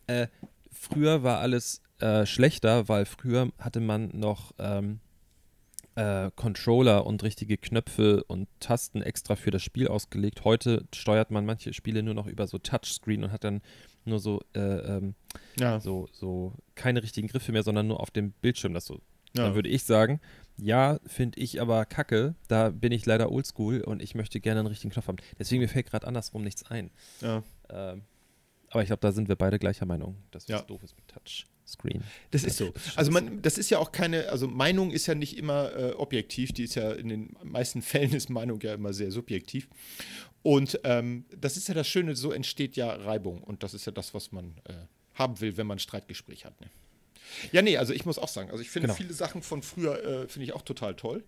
äh, 0.07 0.27
früher 0.71 1.21
war 1.21 1.39
alles 1.39 1.83
äh, 1.99 2.25
schlechter, 2.25 2.89
weil 2.89 3.05
früher 3.05 3.51
hatte 3.59 3.79
man 3.79 4.09
noch 4.13 4.53
ähm, 4.57 4.99
äh, 5.97 6.31
Controller 6.35 7.05
und 7.05 7.23
richtige 7.23 7.57
Knöpfe 7.57 8.23
und 8.25 8.47
Tasten 8.59 9.01
extra 9.01 9.35
für 9.35 9.51
das 9.51 9.63
Spiel 9.63 9.87
ausgelegt. 9.87 10.43
Heute 10.43 10.85
steuert 10.93 11.31
man 11.31 11.45
manche 11.45 11.73
Spiele 11.73 12.03
nur 12.03 12.13
noch 12.13 12.27
über 12.27 12.45
so 12.47 12.57
Touchscreen 12.59 13.23
und 13.23 13.31
hat 13.31 13.43
dann 13.43 13.61
nur 14.05 14.19
so, 14.19 14.41
äh, 14.55 14.59
ähm, 14.59 15.15
Ja. 15.59 15.79
so, 15.79 16.07
so 16.11 16.53
keine 16.75 17.01
richtigen 17.03 17.27
Griffe 17.27 17.51
mehr, 17.51 17.63
sondern 17.63 17.87
nur 17.87 17.99
auf 17.99 18.11
dem 18.11 18.31
Bildschirm 18.41 18.73
das 18.73 18.85
so. 18.85 19.01
Ja. 19.35 19.43
Dann 19.45 19.55
würde 19.55 19.69
ich 19.69 19.83
sagen, 19.83 20.21
ja, 20.57 20.99
finde 21.05 21.39
ich 21.39 21.59
aber 21.61 21.85
kacke, 21.85 22.35
da 22.47 22.69
bin 22.69 22.91
ich 22.91 23.05
leider 23.05 23.31
oldschool 23.31 23.81
und 23.81 24.01
ich 24.01 24.15
möchte 24.15 24.39
gerne 24.39 24.59
einen 24.61 24.67
richtigen 24.67 24.91
Knopf 24.93 25.07
haben. 25.07 25.17
Deswegen 25.39 25.61
mir 25.61 25.67
fällt 25.67 25.87
gerade 25.89 26.07
andersrum 26.07 26.43
nichts 26.43 26.63
ein. 26.69 26.91
ja. 27.21 27.43
Ähm, 27.69 28.03
aber 28.69 28.81
ich 28.81 28.87
glaube, 28.87 28.99
da 29.01 29.11
sind 29.13 29.29
wir 29.29 29.35
beide 29.37 29.59
gleicher 29.59 29.85
Meinung, 29.85 30.17
dass 30.31 30.43
es 30.43 30.49
Ja. 30.49 30.61
doof 30.61 30.83
ist 30.83 30.95
mit 30.95 31.07
Touchscreen. 31.67 32.03
Das 32.31 32.43
ist 32.43 32.57
so. 32.57 32.73
Also 32.95 33.11
man, 33.11 33.41
das 33.41 33.57
ist 33.57 33.69
ja 33.69 33.79
auch 33.79 33.91
keine, 33.91 34.29
also 34.29 34.47
Meinung 34.47 34.91
ist 34.91 35.07
ja 35.07 35.15
nicht 35.15 35.37
immer 35.37 35.75
äh, 35.75 35.91
objektiv, 35.91 36.51
die 36.53 36.63
ist 36.63 36.75
ja 36.75 36.91
in 36.91 37.09
den 37.09 37.35
meisten 37.43 37.81
Fällen 37.83 38.13
ist 38.13 38.29
Meinung 38.29 38.59
ja 38.61 38.73
immer 38.73 38.93
sehr 38.93 39.11
subjektiv. 39.11 39.67
Und 40.43 40.79
ähm, 40.83 41.25
das 41.35 41.57
ist 41.57 41.67
ja 41.67 41.73
das 41.73 41.87
Schöne, 41.87 42.15
so 42.15 42.31
entsteht 42.31 42.75
ja 42.75 42.93
Reibung 42.93 43.43
und 43.43 43.63
das 43.63 43.73
ist 43.73 43.85
ja 43.85 43.91
das, 43.91 44.13
was 44.13 44.31
man 44.31 44.55
äh, 44.65 44.73
haben 45.13 45.39
will, 45.41 45.57
wenn 45.57 45.67
man 45.67 45.75
ein 45.75 45.79
Streitgespräch 45.79 46.45
hat. 46.45 46.59
Ne? 46.61 46.69
Ja, 47.51 47.61
nee, 47.61 47.77
also 47.77 47.93
ich 47.93 48.05
muss 48.05 48.17
auch 48.17 48.29
sagen, 48.29 48.49
also 48.49 48.61
ich 48.61 48.69
finde 48.69 48.87
Genau. 48.87 48.97
viele 48.97 49.13
Sachen 49.13 49.41
von 49.41 49.61
früher 49.61 50.03
äh, 50.03 50.27
finde 50.27 50.45
ich 50.45 50.53
auch 50.53 50.61
total 50.61 50.95
toll. 50.95 51.23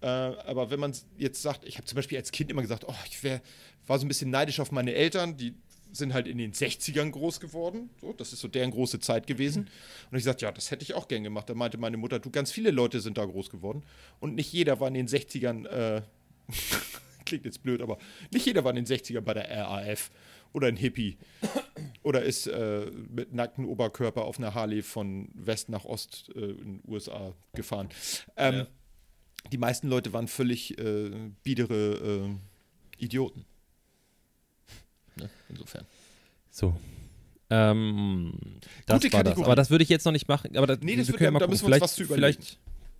Äh, 0.00 0.06
aber 0.06 0.70
wenn 0.70 0.80
man 0.80 0.92
jetzt 1.16 1.42
sagt, 1.42 1.64
ich 1.64 1.76
habe 1.76 1.86
zum 1.86 1.94
Beispiel 1.94 2.18
als 2.18 2.32
Kind 2.32 2.50
immer 2.50 2.62
gesagt, 2.62 2.84
oh, 2.88 2.94
ich 3.06 3.22
wär, 3.22 3.40
war 3.86 3.98
so 4.00 4.04
ein 4.04 4.08
bisschen 4.08 4.30
neidisch 4.30 4.58
auf 4.58 4.72
meine 4.72 4.94
Eltern, 4.94 5.36
die 5.36 5.54
sind 5.92 6.14
halt 6.14 6.26
in 6.26 6.38
den 6.38 6.52
60ern 6.52 7.10
groß 7.10 7.40
geworden. 7.40 7.90
So, 8.00 8.12
das 8.12 8.32
ist 8.32 8.40
so 8.40 8.48
deren 8.48 8.70
große 8.70 9.00
Zeit 9.00 9.26
gewesen. 9.26 9.68
Und 10.10 10.18
ich 10.18 10.24
sagte, 10.24 10.44
ja, 10.44 10.52
das 10.52 10.70
hätte 10.70 10.82
ich 10.82 10.94
auch 10.94 11.08
gern 11.08 11.22
gemacht. 11.22 11.48
Da 11.48 11.54
meinte 11.54 11.78
meine 11.78 11.96
Mutter, 11.96 12.18
du, 12.18 12.30
ganz 12.30 12.50
viele 12.50 12.70
Leute 12.70 13.00
sind 13.00 13.18
da 13.18 13.24
groß 13.24 13.50
geworden. 13.50 13.82
Und 14.20 14.34
nicht 14.34 14.52
jeder 14.52 14.80
war 14.80 14.88
in 14.88 14.94
den 14.94 15.08
60ern, 15.08 15.66
äh, 15.66 16.02
klingt 17.26 17.44
jetzt 17.44 17.62
blöd, 17.62 17.82
aber 17.82 17.98
nicht 18.32 18.46
jeder 18.46 18.64
war 18.64 18.70
in 18.70 18.84
den 18.84 18.86
60ern 18.86 19.20
bei 19.20 19.34
der 19.34 19.50
RAF 19.50 20.10
oder 20.52 20.68
ein 20.68 20.76
Hippie. 20.76 21.18
Oder 22.02 22.22
ist 22.22 22.46
äh, 22.46 22.90
mit 23.08 23.32
nacktem 23.32 23.66
Oberkörper 23.66 24.24
auf 24.24 24.38
einer 24.38 24.54
Harley 24.54 24.82
von 24.82 25.28
West 25.34 25.68
nach 25.68 25.84
Ost 25.84 26.30
äh, 26.34 26.40
in 26.40 26.78
den 26.78 26.82
USA 26.86 27.34
gefahren. 27.54 27.88
Ähm, 28.36 28.54
Ja. 28.54 28.66
Die 29.50 29.58
meisten 29.58 29.88
Leute 29.88 30.12
waren 30.12 30.28
völlig 30.28 30.78
äh, 30.78 31.10
biedere 31.42 32.30
äh, 33.00 33.02
Idioten. 33.04 33.44
Ne? 35.16 35.30
Insofern. 35.48 35.84
So. 36.50 36.76
Ähm, 37.50 38.32
das 38.86 39.02
Gute 39.02 39.12
war 39.12 39.24
das. 39.24 39.38
Aber 39.38 39.54
das 39.54 39.70
würde 39.70 39.84
ich 39.84 39.90
jetzt 39.90 40.04
noch 40.04 40.12
nicht 40.12 40.28
machen. 40.28 40.56
Aber 40.56 40.66
da, 40.66 40.76
Nee, 40.80 40.96
das 40.96 41.08
wir 41.08 41.14
können 41.14 41.24
ja 41.26 41.30
mal 41.32 41.38
da 41.38 41.46
müssen 41.46 41.62
wir 41.62 41.66
uns 41.66 41.68
vielleicht, 41.68 41.82
was 41.82 41.94
zu 41.94 42.02
überlegen. 42.04 42.34
vielleicht, 42.38 42.58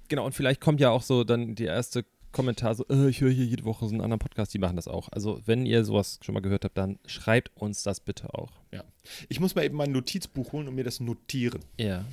genau, 0.08 0.26
und 0.26 0.34
vielleicht 0.34 0.60
kommt 0.60 0.80
ja 0.80 0.90
auch 0.90 1.02
so 1.02 1.24
dann 1.24 1.54
die 1.54 1.64
erste 1.64 2.04
Kommentar 2.32 2.74
so, 2.74 2.86
äh, 2.88 3.08
ich 3.08 3.20
höre 3.20 3.30
hier 3.30 3.44
jede 3.44 3.64
Woche 3.64 3.86
so 3.86 3.92
einen 3.92 4.00
anderen 4.00 4.18
Podcast, 4.18 4.52
die 4.54 4.58
machen 4.58 4.76
das 4.76 4.88
auch. 4.88 5.08
Also 5.10 5.40
wenn 5.46 5.66
ihr 5.66 5.84
sowas 5.84 6.18
schon 6.22 6.34
mal 6.34 6.40
gehört 6.40 6.64
habt, 6.64 6.76
dann 6.78 6.98
schreibt 7.06 7.50
uns 7.56 7.82
das 7.82 8.00
bitte 8.00 8.34
auch. 8.34 8.52
Ja. 8.72 8.84
Ich 9.28 9.38
muss 9.40 9.54
mal 9.54 9.64
eben 9.64 9.76
mein 9.76 9.92
Notizbuch 9.92 10.52
holen 10.52 10.68
und 10.68 10.74
mir 10.74 10.84
das 10.84 11.00
notieren. 11.00 11.60
Ja. 11.78 12.04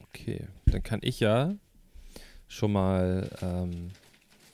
Okay, 0.00 0.46
dann 0.66 0.82
kann 0.82 1.00
ich 1.02 1.20
ja 1.20 1.54
schon 2.48 2.72
mal 2.72 3.30
ähm, 3.42 3.90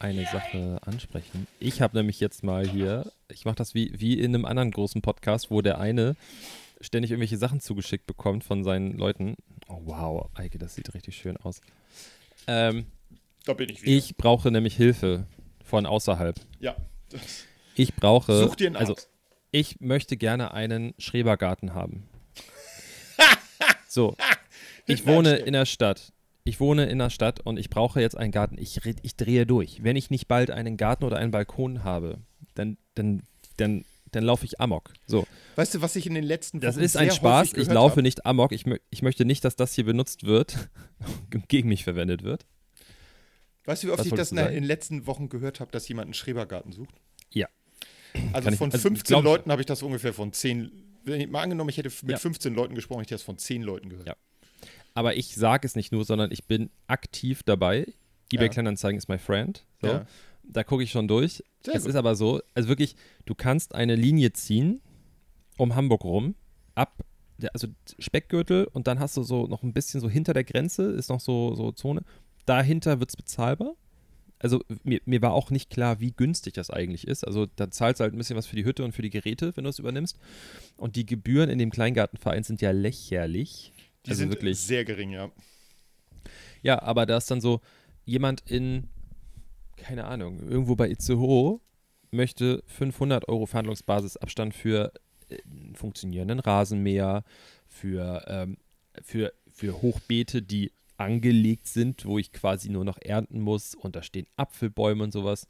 eine 0.04 0.26
Sache 0.26 0.78
ansprechen. 0.84 1.46
Ich 1.58 1.80
habe 1.80 1.96
nämlich 1.96 2.20
jetzt 2.20 2.44
mal 2.44 2.68
hier, 2.68 3.10
ich 3.32 3.46
mache 3.46 3.56
das 3.56 3.74
wie, 3.74 3.90
wie 3.98 4.18
in 4.20 4.34
einem 4.34 4.44
anderen 4.44 4.70
großen 4.70 5.00
Podcast, 5.00 5.50
wo 5.50 5.62
der 5.62 5.78
eine 5.80 6.14
ständig 6.82 7.10
irgendwelche 7.10 7.38
Sachen 7.38 7.60
zugeschickt 7.60 8.06
bekommt 8.06 8.44
von 8.44 8.64
seinen 8.64 8.98
Leuten. 8.98 9.34
Oh 9.66 9.80
wow, 9.84 10.28
Eike, 10.34 10.58
das 10.58 10.74
sieht 10.74 10.92
richtig 10.92 11.16
schön 11.16 11.38
aus. 11.38 11.62
Ähm, 12.46 12.84
Da 13.46 13.54
bin 13.54 13.70
ich 13.70 13.82
wieder. 13.82 13.92
ich 13.96 14.14
brauche 14.16 14.50
nämlich 14.50 14.76
Hilfe 14.76 15.26
von 15.64 15.86
außerhalb. 15.86 16.38
Ja. 16.60 16.76
Ich 17.74 17.94
brauche, 17.94 18.38
Such 18.40 18.56
dir 18.56 18.66
einen 18.66 18.76
also 18.76 18.92
Arzt. 18.92 19.08
ich 19.52 19.80
möchte 19.80 20.18
gerne 20.18 20.52
einen 20.52 20.92
Schrebergarten 20.98 21.72
haben. 21.72 22.06
so, 23.88 24.16
ich 24.86 25.06
wohne 25.06 25.36
in 25.36 25.54
der 25.54 25.64
Stadt. 25.64 26.12
Ich 26.46 26.60
wohne 26.60 26.84
in 26.86 26.98
der 26.98 27.08
Stadt 27.08 27.40
und 27.40 27.58
ich 27.58 27.70
brauche 27.70 28.00
jetzt 28.02 28.16
einen 28.18 28.30
Garten. 28.30 28.58
Ich, 28.58 28.78
ich 28.84 29.16
drehe 29.16 29.46
durch. 29.46 29.82
Wenn 29.82 29.96
ich 29.96 30.10
nicht 30.10 30.28
bald 30.28 30.50
einen 30.50 30.76
Garten 30.76 31.04
oder 31.04 31.16
einen 31.16 31.30
Balkon 31.30 31.84
habe, 31.84 32.18
dann, 32.54 32.76
dann, 32.94 33.22
dann, 33.56 33.86
dann 34.12 34.24
laufe 34.24 34.44
ich 34.44 34.60
amok. 34.60 34.92
So, 35.06 35.26
Weißt 35.56 35.74
du, 35.74 35.80
was 35.80 35.96
ich 35.96 36.06
in 36.06 36.12
den 36.14 36.22
letzten 36.24 36.60
das 36.60 36.76
Wochen 36.76 36.84
ist 36.84 36.98
ein 36.98 37.10
Spaß. 37.10 37.54
Ich 37.54 37.68
laufe 37.68 37.96
hab? 37.96 38.02
nicht 38.02 38.26
amok. 38.26 38.52
Ich, 38.52 38.66
mö 38.66 38.76
ich 38.90 39.00
möchte 39.00 39.24
nicht, 39.24 39.42
dass 39.42 39.56
das 39.56 39.72
hier 39.74 39.84
benutzt 39.84 40.24
wird 40.26 40.68
und 41.32 41.48
gegen 41.48 41.70
mich 41.70 41.82
verwendet 41.82 42.22
wird. 42.22 42.44
Weißt 43.64 43.82
du, 43.82 43.86
wie 43.86 43.92
oft 43.92 44.00
Was 44.00 44.06
ich 44.06 44.12
das 44.12 44.30
in 44.30 44.36
den 44.36 44.64
letzten 44.64 45.06
Wochen 45.06 45.30
gehört 45.30 45.60
habe, 45.60 45.72
dass 45.72 45.88
jemand 45.88 46.08
einen 46.08 46.14
Schrebergarten 46.14 46.72
sucht? 46.72 46.94
Ja. 47.32 47.48
Also 48.34 48.44
Kann 48.44 48.52
ich- 48.52 48.58
von 48.58 48.70
also 48.70 48.82
15 48.82 49.04
glaub- 49.14 49.24
Leuten 49.24 49.50
habe 49.50 49.62
ich 49.62 49.66
das 49.66 49.82
ungefähr 49.82 50.12
von 50.12 50.34
10. 50.34 50.70
Wenn 51.04 51.22
ich 51.22 51.28
mal 51.30 51.40
angenommen, 51.42 51.70
ich 51.70 51.78
hätte 51.78 51.90
mit 52.02 52.12
Ja. 52.12 52.18
15 52.18 52.54
Leuten 52.54 52.74
gesprochen, 52.74 53.00
hätte 53.00 53.14
ich 53.14 53.20
das 53.20 53.24
von 53.24 53.38
10 53.38 53.62
Leuten 53.62 53.88
gehört. 53.88 54.08
Ja. 54.08 54.16
Aber 54.94 55.16
ich 55.16 55.34
sage 55.34 55.66
es 55.66 55.76
nicht 55.76 55.92
nur, 55.92 56.04
sondern 56.04 56.30
ich 56.32 56.44
bin 56.44 56.70
aktiv 56.86 57.42
dabei. 57.42 57.86
eBay 58.32 58.46
Ja. 58.46 58.52
Kleinanzeigen 58.52 58.96
ist 58.98 59.08
my 59.08 59.18
friend. 59.18 59.64
So. 59.80 59.88
Ja. 59.88 60.06
Da 60.44 60.62
gucke 60.62 60.82
ich 60.82 60.90
schon 60.90 61.08
durch. 61.08 61.42
Sehr 61.62 61.74
es 61.74 61.82
gut. 61.82 61.90
ist 61.90 61.96
aber 61.96 62.14
so, 62.14 62.40
also 62.54 62.68
wirklich, 62.68 62.96
du 63.24 63.34
kannst 63.34 63.74
eine 63.74 63.96
Linie 63.96 64.32
ziehen 64.32 64.80
um 65.56 65.74
Hamburg 65.74 66.04
rum 66.04 66.34
ab, 66.74 67.04
der, 67.38 67.50
also 67.54 67.68
Speckgürtel 67.98 68.64
und 68.72 68.86
dann 68.86 68.98
hast 69.00 69.16
du 69.16 69.22
so 69.22 69.46
noch 69.46 69.62
ein 69.62 69.72
bisschen 69.72 70.00
so 70.00 70.08
hinter 70.08 70.34
der 70.34 70.44
Grenze, 70.44 70.84
ist 70.90 71.08
noch 71.08 71.20
so, 71.20 71.54
so 71.54 71.72
Zone. 71.72 72.02
Dahinter 72.46 73.00
wird 73.00 73.10
es 73.10 73.16
bezahlbar. 73.16 73.74
Also 74.38 74.60
mir, 74.82 75.00
mir 75.06 75.22
war 75.22 75.32
auch 75.32 75.50
nicht 75.50 75.70
klar, 75.70 76.00
wie 76.00 76.12
günstig 76.12 76.54
das 76.54 76.70
eigentlich 76.70 77.06
ist. 77.06 77.26
Also 77.26 77.46
da 77.56 77.70
zahlst 77.70 78.00
du 78.00 78.02
halt 78.02 78.12
ein 78.14 78.18
bisschen 78.18 78.36
was 78.36 78.46
für 78.46 78.56
die 78.56 78.64
Hütte 78.64 78.84
und 78.84 78.92
für 78.92 79.02
die 79.02 79.10
Geräte, 79.10 79.56
wenn 79.56 79.64
du 79.64 79.70
es 79.70 79.78
übernimmst. 79.78 80.18
Und 80.76 80.96
die 80.96 81.06
Gebühren 81.06 81.48
in 81.48 81.58
dem 81.58 81.70
Kleingartenverein 81.70 82.44
sind 82.44 82.60
ja 82.60 82.72
lächerlich. 82.72 83.72
Die 84.06 84.10
also 84.10 84.20
sind 84.20 84.30
wirklich 84.30 84.58
sehr 84.58 84.84
gering, 84.84 85.10
ja. 85.10 85.30
Ja, 86.62 86.82
aber 86.82 87.06
da 87.06 87.16
ist 87.16 87.30
dann 87.30 87.40
so 87.40 87.60
jemand 88.04 88.42
in, 88.50 88.88
keine 89.76 90.04
Ahnung, 90.04 90.40
irgendwo 90.48 90.76
bei 90.76 90.88
Itzehoe 90.90 91.60
möchte 92.10 92.62
500 92.66 93.28
Euro 93.28 93.46
Verhandlungsbasisabstand 93.46 94.54
für 94.54 94.92
äh, 95.28 95.38
einen 95.44 95.74
funktionierenden 95.74 96.38
Rasenmäher, 96.38 97.24
für, 97.66 98.24
ähm, 98.28 98.56
für, 99.02 99.32
für 99.50 99.82
Hochbeete, 99.82 100.42
die 100.42 100.72
angelegt 100.96 101.66
sind, 101.66 102.06
wo 102.06 102.18
ich 102.18 102.32
quasi 102.32 102.70
nur 102.70 102.84
noch 102.84 102.98
ernten 103.00 103.40
muss 103.40 103.74
und 103.74 103.96
da 103.96 104.02
stehen 104.02 104.26
Apfelbäume 104.36 105.04
und 105.04 105.12
sowas. 105.12 105.48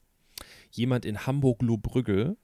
Jemand 0.70 1.04
in 1.04 1.26
Hamburg-Lohbrügge 1.26 2.36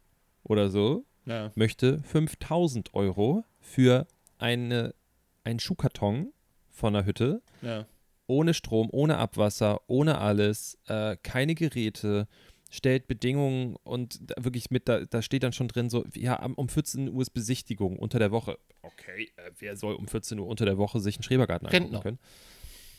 oder 0.42 0.70
so 0.70 1.06
ja. 1.24 1.50
möchte 1.54 2.02
5000 2.02 2.94
Euro 2.94 3.44
für 3.58 4.06
eine, 4.38 4.94
einen 5.44 5.60
Schuhkarton 5.60 6.32
von 6.68 6.94
einer 6.94 7.06
Hütte, 7.06 7.42
ja. 7.62 7.86
ohne 8.26 8.54
Strom, 8.54 8.88
ohne 8.92 9.18
Abwasser, 9.18 9.80
ohne 9.86 10.18
alles, 10.18 10.78
äh, 10.86 11.16
keine 11.22 11.54
Geräte, 11.54 12.28
stellt 12.70 13.08
Bedingungen 13.08 13.76
und 13.82 14.20
da 14.30 14.44
wirklich 14.44 14.70
mit, 14.70 14.88
da, 14.88 15.04
da 15.04 15.22
steht 15.22 15.42
dann 15.42 15.52
schon 15.52 15.68
drin, 15.68 15.90
so, 15.90 16.04
ja, 16.14 16.42
um 16.44 16.68
14 16.68 17.10
Uhr 17.10 17.22
ist 17.22 17.30
Besichtigung 17.30 17.98
unter 17.98 18.18
der 18.18 18.30
Woche. 18.30 18.58
Okay, 18.82 19.30
äh, 19.36 19.50
wer 19.58 19.76
soll 19.76 19.94
um 19.94 20.06
14 20.06 20.38
Uhr 20.38 20.46
unter 20.46 20.64
der 20.64 20.78
Woche 20.78 21.00
sich 21.00 21.16
einen 21.16 21.24
Schrebergarten 21.24 21.66
angucken 21.66 21.84
Rentner. 21.84 22.00
können? 22.02 22.18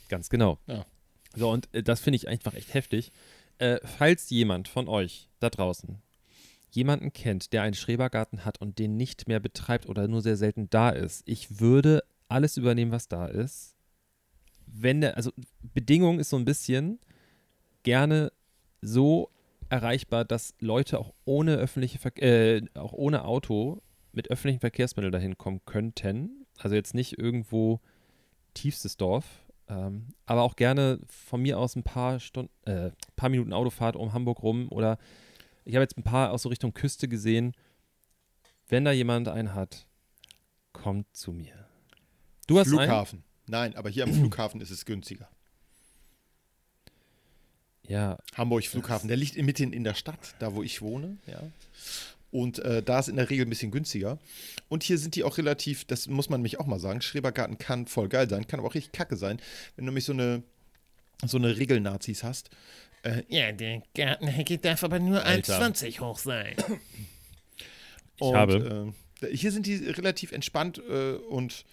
Ganz 0.10 0.30
genau. 0.30 0.60
Ja. 0.68 0.86
So, 1.36 1.50
und 1.50 1.74
äh, 1.74 1.82
das 1.82 2.02
finde 2.02 2.18
ich 2.18 2.28
einfach 2.28 2.54
echt 2.54 2.74
heftig. 2.74 3.12
Äh, 3.58 3.80
falls 3.98 4.30
jemand 4.30 4.68
von 4.68 4.90
euch 4.90 5.30
da 5.40 5.50
draußen 5.50 6.02
jemanden 6.72 7.14
kennt, 7.14 7.54
der 7.54 7.64
einen 7.64 7.74
Schrebergarten 7.74 8.46
hat 8.46 8.60
und 8.60 8.80
den 8.80 8.98
nicht 8.98 9.28
mehr 9.28 9.40
betreibt 9.40 9.88
oder 9.88 10.08
nur 10.08 10.22
sehr 10.22 10.38
selten 10.38 10.70
da 10.70 10.90
ist, 10.90 11.24
ich 11.26 11.60
würde 11.60 12.04
alles 12.32 12.58
übernehmen, 12.58 12.92
was 12.92 13.08
da 13.08 13.28
ist. 13.28 13.76
Wenn 14.66 15.02
der, 15.02 15.18
also 15.18 15.32
Bedingung 15.62 16.20
ist 16.20 16.30
so 16.30 16.38
ein 16.38 16.46
bisschen 16.46 17.00
gerne 17.84 18.32
so 18.82 19.30
erreichbar, 19.70 20.26
dass 20.26 20.54
Leute 20.60 21.00
auch 21.00 21.14
ohne 21.26 21.56
öffentliche 21.56 22.00
Verk 22.00 22.22
äh, 22.22 22.62
auch 22.74 22.94
ohne 22.94 23.26
Auto 23.26 23.82
mit 24.12 24.30
öffentlichen 24.30 24.60
Verkehrsmitteln 24.60 25.12
dahin 25.12 25.38
kommen 25.38 25.62
könnten. 25.66 26.46
Also 26.58 26.76
jetzt 26.76 26.94
nicht 26.94 27.18
irgendwo 27.18 27.80
tiefstes 28.54 28.98
Dorf, 28.98 29.26
ähm, 29.68 30.08
aber 30.26 30.42
auch 30.44 30.56
gerne 30.56 31.00
von 31.08 31.42
mir 31.42 31.58
aus 31.58 31.76
ein 31.76 31.84
paar 31.84 32.20
Stunden, 32.20 32.52
äh, 32.66 32.92
paar 33.16 33.30
Minuten 33.30 33.54
Autofahrt 33.54 33.96
um 33.96 34.14
Hamburg 34.14 34.44
rum 34.44 34.68
oder 34.70 34.98
ich 35.64 35.76
habe 35.76 35.84
jetzt 35.84 35.98
ein 35.98 36.04
paar 36.04 36.32
aus 36.32 36.42
so 36.42 36.50
Richtung 36.50 36.74
Küste 36.74 37.08
gesehen. 37.08 37.54
Wenn 38.68 38.86
da 38.86 38.92
jemand 38.92 39.28
einen 39.28 39.54
hat, 39.54 39.88
kommt 40.74 41.08
zu 41.16 41.32
mir. 41.32 41.71
Du 42.52 42.60
hast 42.60 42.68
einen? 42.68 42.80
Flughafen. 42.80 43.24
Nein, 43.48 43.76
aber 43.76 43.90
hier 43.90 44.04
am 44.04 44.14
Flughafen 44.14 44.60
ist 44.60 44.72
es 44.72 44.86
günstiger. 44.86 45.30
Ja, 47.88 48.18
Hamburg 48.36 48.66
Flughafen, 48.66 49.08
der 49.08 49.18
liegt 49.18 49.38
mitten 49.38 49.74
in 49.74 49.84
der 49.84 49.96
Stadt, 49.96 50.36
da 50.40 50.54
wo 50.54 50.62
ich 50.62 50.82
wohne, 50.82 51.18
ja. 51.28 51.42
Und 52.32 52.60
äh, 52.60 52.82
da 52.82 53.00
ist 53.00 53.10
in 53.10 53.18
der 53.18 53.30
Regel 53.30 53.46
ein 53.46 53.50
bisschen 53.50 53.72
günstiger. 53.72 54.18
Und 54.70 54.84
hier 54.84 54.98
sind 54.98 55.16
die 55.16 55.26
auch 55.26 55.38
relativ, 55.38 55.84
das 55.86 56.08
muss 56.08 56.30
man 56.30 56.42
mich 56.42 56.60
auch 56.60 56.66
mal 56.66 56.80
sagen, 56.80 57.02
Schrebergarten 57.02 57.58
kann 57.58 57.88
voll 57.88 58.08
geil 58.08 58.30
sein, 58.30 58.48
kann 58.48 58.60
aber 58.60 58.70
auch 58.70 58.76
richtig 58.76 58.94
kacke 58.94 59.18
sein, 59.18 59.42
wenn 59.76 59.86
du 59.86 59.92
nämlich 59.92 60.06
so 60.06 60.14
eine, 60.14 60.44
so 61.26 61.38
eine 61.38 61.58
Regelnazis 61.58 62.24
hast. 62.24 62.50
Äh, 63.04 63.24
Ja, 63.28 63.52
der 63.52 63.82
Gartenhecke 63.96 64.58
darf 64.58 64.84
aber 64.84 65.00
nur 65.00 65.24
Alter. 65.26 65.62
1,20 65.62 66.00
hoch 66.00 66.20
sein. 66.20 66.56
ich 68.16 68.22
und, 68.22 68.36
habe. 68.36 68.94
Äh, 69.22 69.36
hier 69.36 69.52
sind 69.52 69.66
die 69.66 69.76
relativ 69.76 70.32
entspannt 70.32 70.82
äh, 70.90 71.14
und 71.14 71.66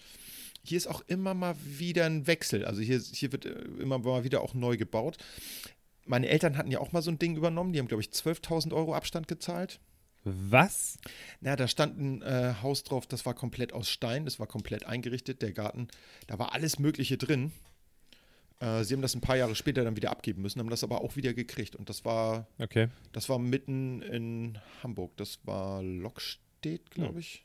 hier 0.68 0.76
ist 0.76 0.86
auch 0.86 1.02
immer 1.06 1.34
mal 1.34 1.54
wieder 1.64 2.06
ein 2.06 2.26
Wechsel. 2.26 2.64
Also 2.64 2.80
hier, 2.80 2.98
hier 3.00 3.32
wird 3.32 3.46
äh, 3.46 3.50
immer 3.80 3.98
mal 3.98 4.24
wieder 4.24 4.40
auch 4.42 4.54
neu 4.54 4.76
gebaut. 4.76 5.16
Meine 6.06 6.28
Eltern 6.28 6.56
hatten 6.56 6.70
ja 6.70 6.78
auch 6.80 6.92
mal 6.92 7.02
so 7.02 7.10
ein 7.10 7.18
Ding 7.18 7.36
übernommen. 7.36 7.72
Die 7.72 7.78
haben, 7.78 7.88
glaube 7.88 8.02
ich, 8.02 8.08
12.000 8.10 8.72
Euro 8.72 8.94
Abstand 8.94 9.28
gezahlt. 9.28 9.80
Was? 10.24 10.98
Na, 11.40 11.54
da 11.56 11.68
stand 11.68 11.98
ein 11.98 12.22
äh, 12.22 12.54
Haus 12.62 12.82
drauf, 12.82 13.06
das 13.06 13.24
war 13.24 13.34
komplett 13.34 13.72
aus 13.72 13.88
Stein, 13.88 14.24
das 14.24 14.38
war 14.38 14.46
komplett 14.46 14.84
eingerichtet, 14.84 15.42
der 15.42 15.52
Garten. 15.52 15.88
Da 16.26 16.38
war 16.38 16.52
alles 16.52 16.78
Mögliche 16.78 17.16
drin. 17.16 17.52
Äh, 18.60 18.84
sie 18.84 18.94
haben 18.94 19.02
das 19.02 19.14
ein 19.14 19.20
paar 19.20 19.36
Jahre 19.36 19.54
später 19.54 19.84
dann 19.84 19.96
wieder 19.96 20.10
abgeben 20.10 20.42
müssen, 20.42 20.58
haben 20.58 20.70
das 20.70 20.82
aber 20.84 21.00
auch 21.02 21.16
wieder 21.16 21.32
gekriegt. 21.34 21.76
Und 21.76 21.88
das 21.88 22.04
war, 22.04 22.46
Okay. 22.58 22.88
das 23.12 23.28
war 23.28 23.38
mitten 23.38 24.02
in 24.02 24.58
Hamburg. 24.82 25.16
Das 25.16 25.38
war 25.44 25.82
Lockstedt, 25.82 26.90
glaube 26.90 27.20
ich. 27.20 27.44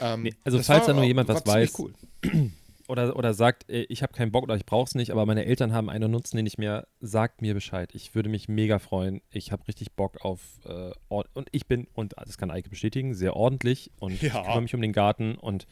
Ähm, 0.00 0.22
Nee, 0.22 0.34
also 0.44 0.60
falls 0.62 0.86
da 0.86 0.92
nur 0.92 1.04
jemand 1.04 1.28
was 1.28 1.46
weiß, 1.46 1.78
Cool. 1.78 1.92
Oder, 2.90 3.16
oder 3.16 3.34
sagt, 3.34 3.68
äh, 3.68 3.82
ich 3.90 4.02
habe 4.02 4.14
keinen 4.14 4.32
Bock 4.32 4.44
oder 4.44 4.56
ich 4.56 4.64
brauche 4.64 4.86
es 4.86 4.94
nicht, 4.94 5.10
aber 5.10 5.26
meine 5.26 5.44
Eltern 5.44 5.74
haben 5.74 5.90
einen 5.90 6.04
und 6.04 6.10
nutzen 6.12 6.38
den 6.38 6.44
nicht 6.44 6.56
mehr, 6.56 6.88
sagt 7.00 7.42
mir 7.42 7.52
Bescheid. 7.52 7.90
Ich 7.92 8.14
würde 8.14 8.30
mich 8.30 8.48
mega 8.48 8.78
freuen. 8.78 9.20
Ich 9.30 9.52
habe 9.52 9.68
richtig 9.68 9.92
Bock 9.92 10.24
auf 10.24 10.40
äh, 10.64 10.92
und 11.10 11.48
ich 11.52 11.66
bin, 11.66 11.86
und 11.92 12.14
das 12.16 12.38
kann 12.38 12.50
Eike 12.50 12.70
bestätigen, 12.70 13.12
sehr 13.12 13.36
ordentlich 13.36 13.90
und 14.00 14.14
ich 14.14 14.22
Ja. 14.22 14.40
kümmere 14.40 14.62
mich 14.62 14.74
um 14.74 14.80
den 14.80 14.94
Garten 14.94 15.34
und 15.34 15.66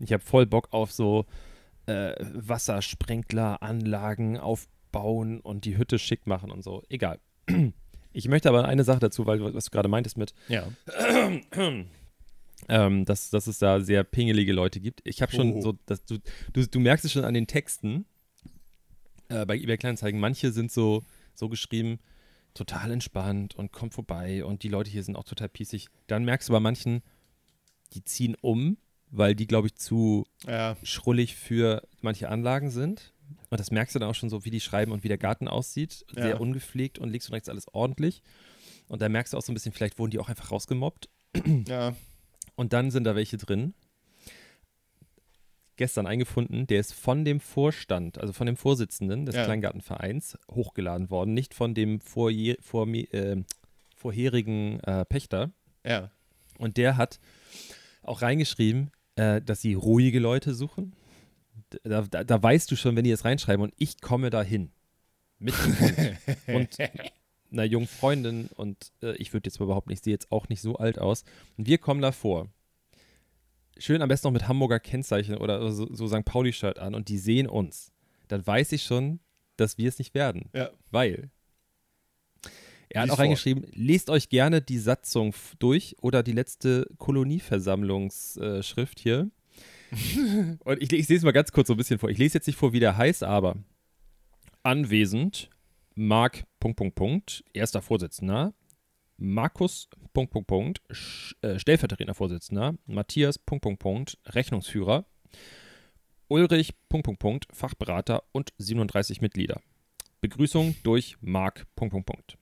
ich 0.00 0.10
habe 0.14 0.22
voll 0.24 0.46
Bock 0.46 0.68
auf 0.70 0.90
so 0.90 1.26
äh, 1.84 2.14
Wassersprenkler, 2.32 3.62
Anlagen 3.62 4.38
aufbauen 4.38 5.40
und 5.40 5.66
die 5.66 5.76
Hütte 5.76 5.98
schick 5.98 6.26
machen 6.26 6.50
und 6.50 6.64
so. 6.64 6.82
Egal. 6.88 7.18
Ich 8.16 8.28
möchte 8.28 8.48
aber 8.48 8.64
eine 8.64 8.84
Sache 8.84 9.00
dazu, 9.00 9.26
weil 9.26 9.42
was 9.54 9.64
du 9.64 9.70
gerade 9.72 9.88
meintest 9.88 10.16
mit, 10.16 10.34
Ja. 10.48 10.68
ähm, 12.68 13.04
dass, 13.04 13.30
dass 13.30 13.46
es 13.46 13.58
da 13.58 13.80
sehr 13.80 14.04
pingelige 14.04 14.52
Leute 14.52 14.80
gibt. 14.80 15.00
Ich 15.04 15.22
habe 15.22 15.32
schon 15.32 15.54
Oh. 15.54 15.60
so, 15.60 15.78
dass 15.86 16.04
du, 16.04 16.18
du, 16.52 16.66
du 16.66 16.80
merkst 16.80 17.04
es 17.04 17.12
schon 17.12 17.24
an 17.24 17.34
den 17.34 17.46
Texten 17.46 18.04
äh, 19.28 19.44
bei 19.46 19.56
eBay 19.56 19.76
Kleinanzeigen. 19.76 20.20
Manche 20.20 20.52
sind 20.52 20.70
so, 20.72 21.02
so 21.34 21.48
geschrieben, 21.48 21.98
total 22.54 22.90
entspannt 22.92 23.54
und 23.56 23.72
kommt 23.72 23.94
vorbei 23.94 24.44
und 24.44 24.62
die 24.62 24.68
Leute 24.68 24.90
hier 24.90 25.02
sind 25.02 25.16
auch 25.16 25.24
total 25.24 25.48
pießig. 25.48 25.88
Dann 26.06 26.24
merkst 26.24 26.48
du 26.48 26.52
bei 26.52 26.60
manchen, 26.60 27.02
die 27.94 28.04
ziehen 28.04 28.36
um, 28.40 28.76
weil 29.10 29.34
die, 29.34 29.46
glaube 29.46 29.66
ich, 29.68 29.74
zu 29.76 30.24
Ja. 30.46 30.76
schrullig 30.82 31.36
für 31.36 31.82
manche 32.00 32.28
Anlagen 32.28 32.70
sind. 32.70 33.12
Und 33.50 33.58
das 33.60 33.70
merkst 33.70 33.94
du 33.94 33.98
dann 33.98 34.08
auch 34.10 34.14
schon 34.14 34.30
so, 34.30 34.44
wie 34.44 34.50
die 34.50 34.60
schreiben 34.60 34.92
und 34.92 35.02
wie 35.04 35.08
der 35.08 35.18
Garten 35.18 35.48
aussieht. 35.48 36.04
Sehr 36.12 36.30
Ja. 36.30 36.36
ungepflegt 36.36 36.98
und 36.98 37.10
links 37.10 37.28
und 37.28 37.34
rechts 37.34 37.48
alles 37.48 37.66
ordentlich. 37.72 38.22
Und 38.88 39.00
da 39.02 39.08
merkst 39.08 39.32
du 39.32 39.38
auch 39.38 39.42
so 39.42 39.50
ein 39.50 39.54
bisschen, 39.54 39.72
vielleicht 39.72 39.98
wurden 39.98 40.10
die 40.10 40.18
auch 40.18 40.28
einfach 40.28 40.50
rausgemobbt. 40.50 41.08
ja. 41.66 41.94
Und 42.56 42.72
dann 42.72 42.90
sind 42.90 43.04
da 43.04 43.14
welche 43.14 43.36
drin. 43.36 43.74
Gestern 45.76 46.06
eingefunden, 46.06 46.68
der 46.68 46.78
ist 46.78 46.94
von 46.94 47.24
dem 47.24 47.40
Vorstand, 47.40 48.18
also 48.18 48.32
von 48.32 48.46
dem 48.46 48.56
Vorsitzenden 48.56 49.26
des 49.26 49.34
Ja. 49.34 49.44
Kleingartenvereins 49.44 50.38
hochgeladen 50.52 51.10
worden, 51.10 51.34
nicht 51.34 51.52
von 51.52 51.74
dem 51.74 52.00
vorje, 52.00 52.56
vor, 52.60 52.86
äh, 52.86 53.42
vorherigen 53.96 54.78
äh, 54.80 55.04
Pächter. 55.04 55.50
Ja. 55.84 56.10
Und 56.58 56.76
der 56.76 56.96
hat 56.96 57.18
auch 58.02 58.22
reingeschrieben, 58.22 58.92
äh, 59.16 59.40
dass 59.42 59.60
sie 59.62 59.74
ruhige 59.74 60.20
Leute 60.20 60.54
suchen. 60.54 60.94
Da, 61.82 62.02
da, 62.02 62.22
da 62.22 62.42
weißt 62.42 62.70
du 62.70 62.76
schon, 62.76 62.94
wenn 62.94 63.04
die 63.04 63.10
das 63.10 63.24
reinschreiben 63.24 63.62
und 63.64 63.74
ich 63.76 64.00
komme 64.00 64.30
dahin. 64.30 64.70
Mit 65.40 65.54
und 66.46 66.78
einer 67.54 67.64
jungen 67.64 67.86
Freundin 67.86 68.48
und 68.54 68.92
äh, 69.02 69.16
ich 69.16 69.32
würde 69.32 69.48
jetzt 69.48 69.60
überhaupt 69.60 69.88
nicht, 69.88 70.04
sehe 70.04 70.12
jetzt 70.12 70.30
auch 70.30 70.48
nicht 70.48 70.60
so 70.60 70.76
alt 70.76 70.98
aus. 70.98 71.24
Und 71.56 71.66
wir 71.66 71.78
kommen 71.78 72.02
davor. 72.02 72.48
Schön 73.78 74.02
am 74.02 74.08
besten 74.08 74.28
noch 74.28 74.32
mit 74.32 74.46
Hamburger 74.46 74.78
Kennzeichen 74.78 75.36
oder 75.36 75.72
so, 75.72 75.92
so 75.92 76.06
St. 76.06 76.24
Pauli-Shirt 76.24 76.78
an 76.78 76.94
und 76.94 77.08
die 77.08 77.18
sehen 77.18 77.48
uns. 77.48 77.92
Dann 78.28 78.46
weiß 78.46 78.72
ich 78.72 78.84
schon, 78.84 79.20
dass 79.56 79.78
wir 79.78 79.88
es 79.88 79.98
nicht 79.98 80.14
werden. 80.14 80.50
Ja. 80.54 80.70
Weil 80.90 81.30
er 82.88 83.02
hat 83.02 83.08
Lies 83.08 83.14
auch 83.14 83.18
reingeschrieben, 83.18 83.66
lest 83.72 84.10
euch 84.10 84.28
gerne 84.28 84.62
die 84.62 84.78
Satzung 84.78 85.34
durch 85.58 85.96
oder 86.00 86.22
die 86.22 86.32
letzte 86.32 86.88
Kolonieversammlungsschrift 86.98 89.00
hier. 89.00 89.30
Und 90.64 90.82
ich, 90.82 90.92
ich 90.92 91.08
lese 91.08 91.26
mal 91.26 91.32
ganz 91.32 91.52
kurz 91.52 91.68
so 91.68 91.74
ein 91.74 91.76
bisschen 91.76 91.98
vor. 91.98 92.10
Ich 92.10 92.18
lese 92.18 92.34
jetzt 92.34 92.46
nicht 92.46 92.56
vor, 92.56 92.72
wie 92.72 92.80
der 92.80 92.96
heißt, 92.96 93.24
aber 93.24 93.56
anwesend 94.62 95.50
Marc, 95.94 96.44
Punkt, 96.60 96.76
Punkt, 96.76 96.94
Punkt, 96.94 97.44
erster 97.52 97.82
Vorsitzender, 97.82 98.54
Markus, 99.16 99.88
Punkt, 100.12 100.32
Punkt, 100.32 100.48
Punkt, 100.48 100.82
äh, 101.42 101.58
stellvertretender 101.58 102.14
Vorsitzender, 102.14 102.74
Matthias, 102.86 103.38
Punkt, 103.38 103.62
Punkt, 103.62 103.80
Punkt, 103.80 104.18
Rechnungsführer, 104.26 105.04
Ulrich, 106.28 106.74
Punkt, 106.88 107.04
Punkt, 107.04 107.20
Punkt, 107.20 107.46
Fachberater 107.52 108.24
und 108.32 108.52
37 108.58 109.20
Mitglieder. 109.20 109.60
Begrüßung 110.20 110.74
durch 110.82 111.16
Marc, 111.20 111.66
Punkt, 111.76 111.92
Punkt, 111.92 112.06
Punkt. 112.06 112.38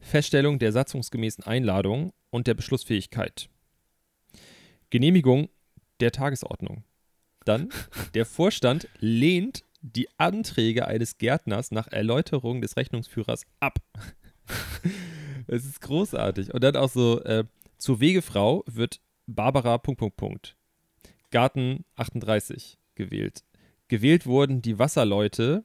Feststellung 0.00 0.58
der 0.58 0.72
satzungsgemäßen 0.72 1.44
Einladung 1.44 2.12
und 2.30 2.46
der 2.46 2.54
Beschlussfähigkeit. 2.54 3.48
Genehmigung 4.90 5.48
der 6.00 6.12
Tagesordnung. 6.12 6.84
Dann, 7.44 7.70
der 8.14 8.26
Vorstand 8.26 8.88
lehnt 8.98 9.64
die 9.82 10.08
Anträge 10.16 10.86
eines 10.86 11.18
Gärtners 11.18 11.70
nach 11.70 11.88
Erläuterung 11.88 12.60
des 12.60 12.76
Rechnungsführers 12.76 13.44
ab. 13.60 13.78
Es 15.48 15.66
ist 15.66 15.80
großartig. 15.80 16.54
Und 16.54 16.62
dann 16.62 16.76
auch 16.76 16.88
so, 16.88 17.20
äh, 17.24 17.44
zur 17.76 17.98
Wegefrau 17.98 18.62
wird 18.66 19.00
Barbara 19.26 19.76
Punkt, 19.78 19.98
Punkt, 19.98 20.16
Punkt. 20.16 20.56
Garten 21.32 21.84
38 21.96 22.78
gewählt. 22.94 23.42
Gewählt 23.88 24.24
wurden 24.24 24.62
die 24.62 24.78
Wasserleute, 24.78 25.64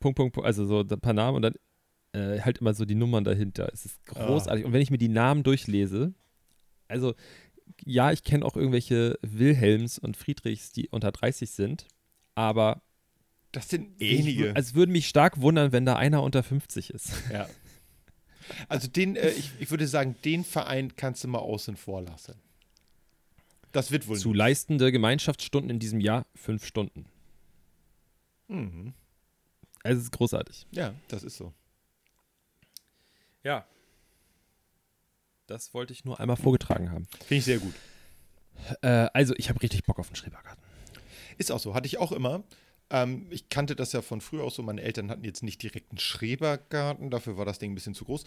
Punkt, 0.00 0.16
Punkt, 0.16 0.34
Punkt, 0.34 0.46
also 0.46 0.66
so 0.66 0.80
ein 0.80 1.00
paar 1.00 1.12
Namen 1.12 1.36
und 1.36 1.42
dann 1.42 1.54
äh, 2.12 2.40
halt 2.40 2.58
immer 2.58 2.74
so 2.74 2.84
die 2.84 2.96
Nummern 2.96 3.24
dahinter. 3.24 3.70
Es 3.72 3.86
ist 3.86 4.04
großartig. 4.06 4.64
Und 4.64 4.72
wenn 4.72 4.82
ich 4.82 4.90
mir 4.90 4.98
die 4.98 5.08
Namen 5.08 5.44
durchlese, 5.44 6.12
also 6.88 7.14
ja, 7.84 8.10
ich 8.12 8.24
kenne 8.24 8.44
auch 8.44 8.56
irgendwelche 8.56 9.18
Wilhelms 9.22 9.98
und 9.98 10.16
Friedrichs, 10.16 10.72
die 10.72 10.88
unter 10.88 11.12
30 11.12 11.50
sind, 11.50 11.86
aber 12.34 12.82
Das 13.52 13.68
sind 13.68 14.00
wenige. 14.00 14.48
also 14.56 14.70
es 14.70 14.74
würde 14.74 14.92
mich 14.92 15.08
stark 15.08 15.40
wundern, 15.40 15.72
wenn 15.72 15.84
da 15.84 15.96
einer 15.96 16.22
unter 16.22 16.42
50 16.42 16.90
ist. 16.90 17.12
ja. 17.30 17.48
Also 18.68 18.88
den, 18.88 19.16
äh, 19.16 19.30
ich, 19.30 19.50
ich 19.60 19.70
würde 19.70 19.86
sagen, 19.86 20.16
den 20.24 20.44
Verein 20.44 20.96
kannst 20.96 21.22
du 21.22 21.28
mal 21.28 21.38
außen 21.38 21.76
vor 21.76 22.02
lassen. 22.02 22.34
Das 23.72 23.90
wird 23.90 24.08
wohl. 24.08 24.18
Zu 24.18 24.32
leistende 24.32 24.92
Gemeinschaftsstunden 24.92 25.70
in 25.70 25.78
diesem 25.78 26.00
Jahr 26.00 26.26
fünf 26.34 26.66
Stunden. 26.66 27.06
Mhm. 28.48 28.94
Also 29.82 29.98
es 29.98 30.04
ist 30.04 30.12
großartig. 30.12 30.66
Ja, 30.72 30.94
das 31.08 31.22
ist 31.22 31.36
so. 31.36 31.52
Ja. 33.42 33.66
Das 35.46 35.74
wollte 35.74 35.92
ich 35.92 36.04
nur 36.04 36.20
einmal 36.20 36.36
vorgetragen 36.36 36.90
haben. 36.90 37.06
Finde 37.18 37.36
ich 37.36 37.44
sehr 37.44 37.58
gut. 37.58 37.74
Äh, 38.82 39.08
also 39.12 39.34
ich 39.36 39.48
habe 39.48 39.60
richtig 39.62 39.84
Bock 39.84 39.98
auf 39.98 40.08
den 40.08 40.16
Schrebergarten. 40.16 40.62
Ist 41.38 41.50
auch 41.50 41.58
so, 41.58 41.74
hatte 41.74 41.86
ich 41.86 41.98
auch 41.98 42.12
immer. 42.12 42.44
Ähm, 42.92 43.26
ich 43.30 43.48
kannte 43.48 43.74
das 43.74 43.92
ja 43.92 44.02
von 44.02 44.20
früher 44.20 44.44
auch 44.44 44.52
so. 44.52 44.62
Meine 44.62 44.82
Eltern 44.82 45.10
hatten 45.10 45.24
jetzt 45.24 45.42
nicht 45.42 45.62
direkt 45.62 45.90
einen 45.90 45.98
Schrebergarten, 45.98 47.10
dafür 47.10 47.36
war 47.38 47.46
das 47.46 47.58
Ding 47.58 47.72
ein 47.72 47.74
bisschen 47.74 47.94
zu 47.94 48.04
groß. 48.04 48.24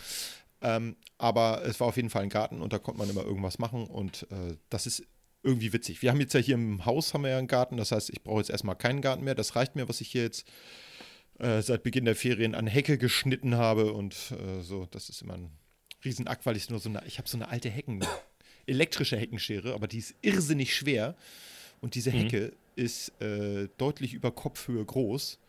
Ähm, 0.62 0.96
aber 1.18 1.64
es 1.66 1.80
war 1.80 1.88
auf 1.88 1.96
jeden 1.96 2.10
Fall 2.10 2.24
ein 2.24 2.30
Garten 2.30 2.62
und 2.62 2.74
da 2.74 2.80
konnte 2.80 2.98
man 2.98 3.10
immer 3.10 3.24
irgendwas 3.24 3.60
machen 3.60 3.86
und 3.86 4.24
äh, 4.32 4.58
das 4.70 4.88
ist 4.88 5.04
irgendwie 5.44 5.74
witzig. 5.74 6.02
Wir 6.02 6.10
haben 6.10 6.20
jetzt 6.20 6.34
ja 6.34 6.40
hier 6.40 6.56
im 6.56 6.86
Haus 6.86 7.14
haben 7.14 7.22
wir 7.22 7.30
ja 7.30 7.38
einen 7.38 7.48
Garten, 7.48 7.78
das 7.78 7.92
heißt, 7.92 8.10
ich 8.10 8.24
brauche 8.24 8.40
jetzt 8.40 8.50
erstmal 8.50 8.76
keinen 8.76 9.02
Garten 9.02 9.24
mehr. 9.24 9.36
Das 9.36 9.56
reicht 9.56 9.76
mir, 9.76 9.88
was 9.88 10.02
ich 10.02 10.10
hier 10.10 10.24
jetzt 10.24 10.48
äh, 11.38 11.62
seit 11.62 11.84
Beginn 11.84 12.06
der 12.06 12.16
Ferien 12.16 12.56
an 12.56 12.66
Hecke 12.66 12.98
geschnitten 12.98 13.56
habe 13.56 13.94
und 13.94 14.16
äh, 14.32 14.64
so. 14.64 14.88
Das 14.90 15.10
ist 15.10 15.22
immer 15.22 15.36
ein 15.36 15.52
Riesenakt, 16.04 16.48
weil 16.48 16.58
ich 16.58 16.70
nur 16.72 16.80
so 16.80 16.90
eine, 16.90 17.04
ich 17.06 17.20
habe 17.20 17.30
so 17.30 17.38
eine 17.38 17.50
alte 17.50 17.70
Hecken, 17.70 18.04
elektrische 18.66 19.18
Heckenschere, 19.18 19.76
aber 19.76 19.88
die 19.88 20.00
ist 20.00 20.16
irrsinnig 20.24 20.76
schwer. 20.76 21.16
Und 21.82 21.94
diese 21.94 22.10
Hecke 22.10 22.54
ist 22.76 23.10
äh, 23.22 23.70
deutlich 23.78 24.14
über 24.14 24.32
Kopfhöhe 24.32 24.84
groß 24.84 25.40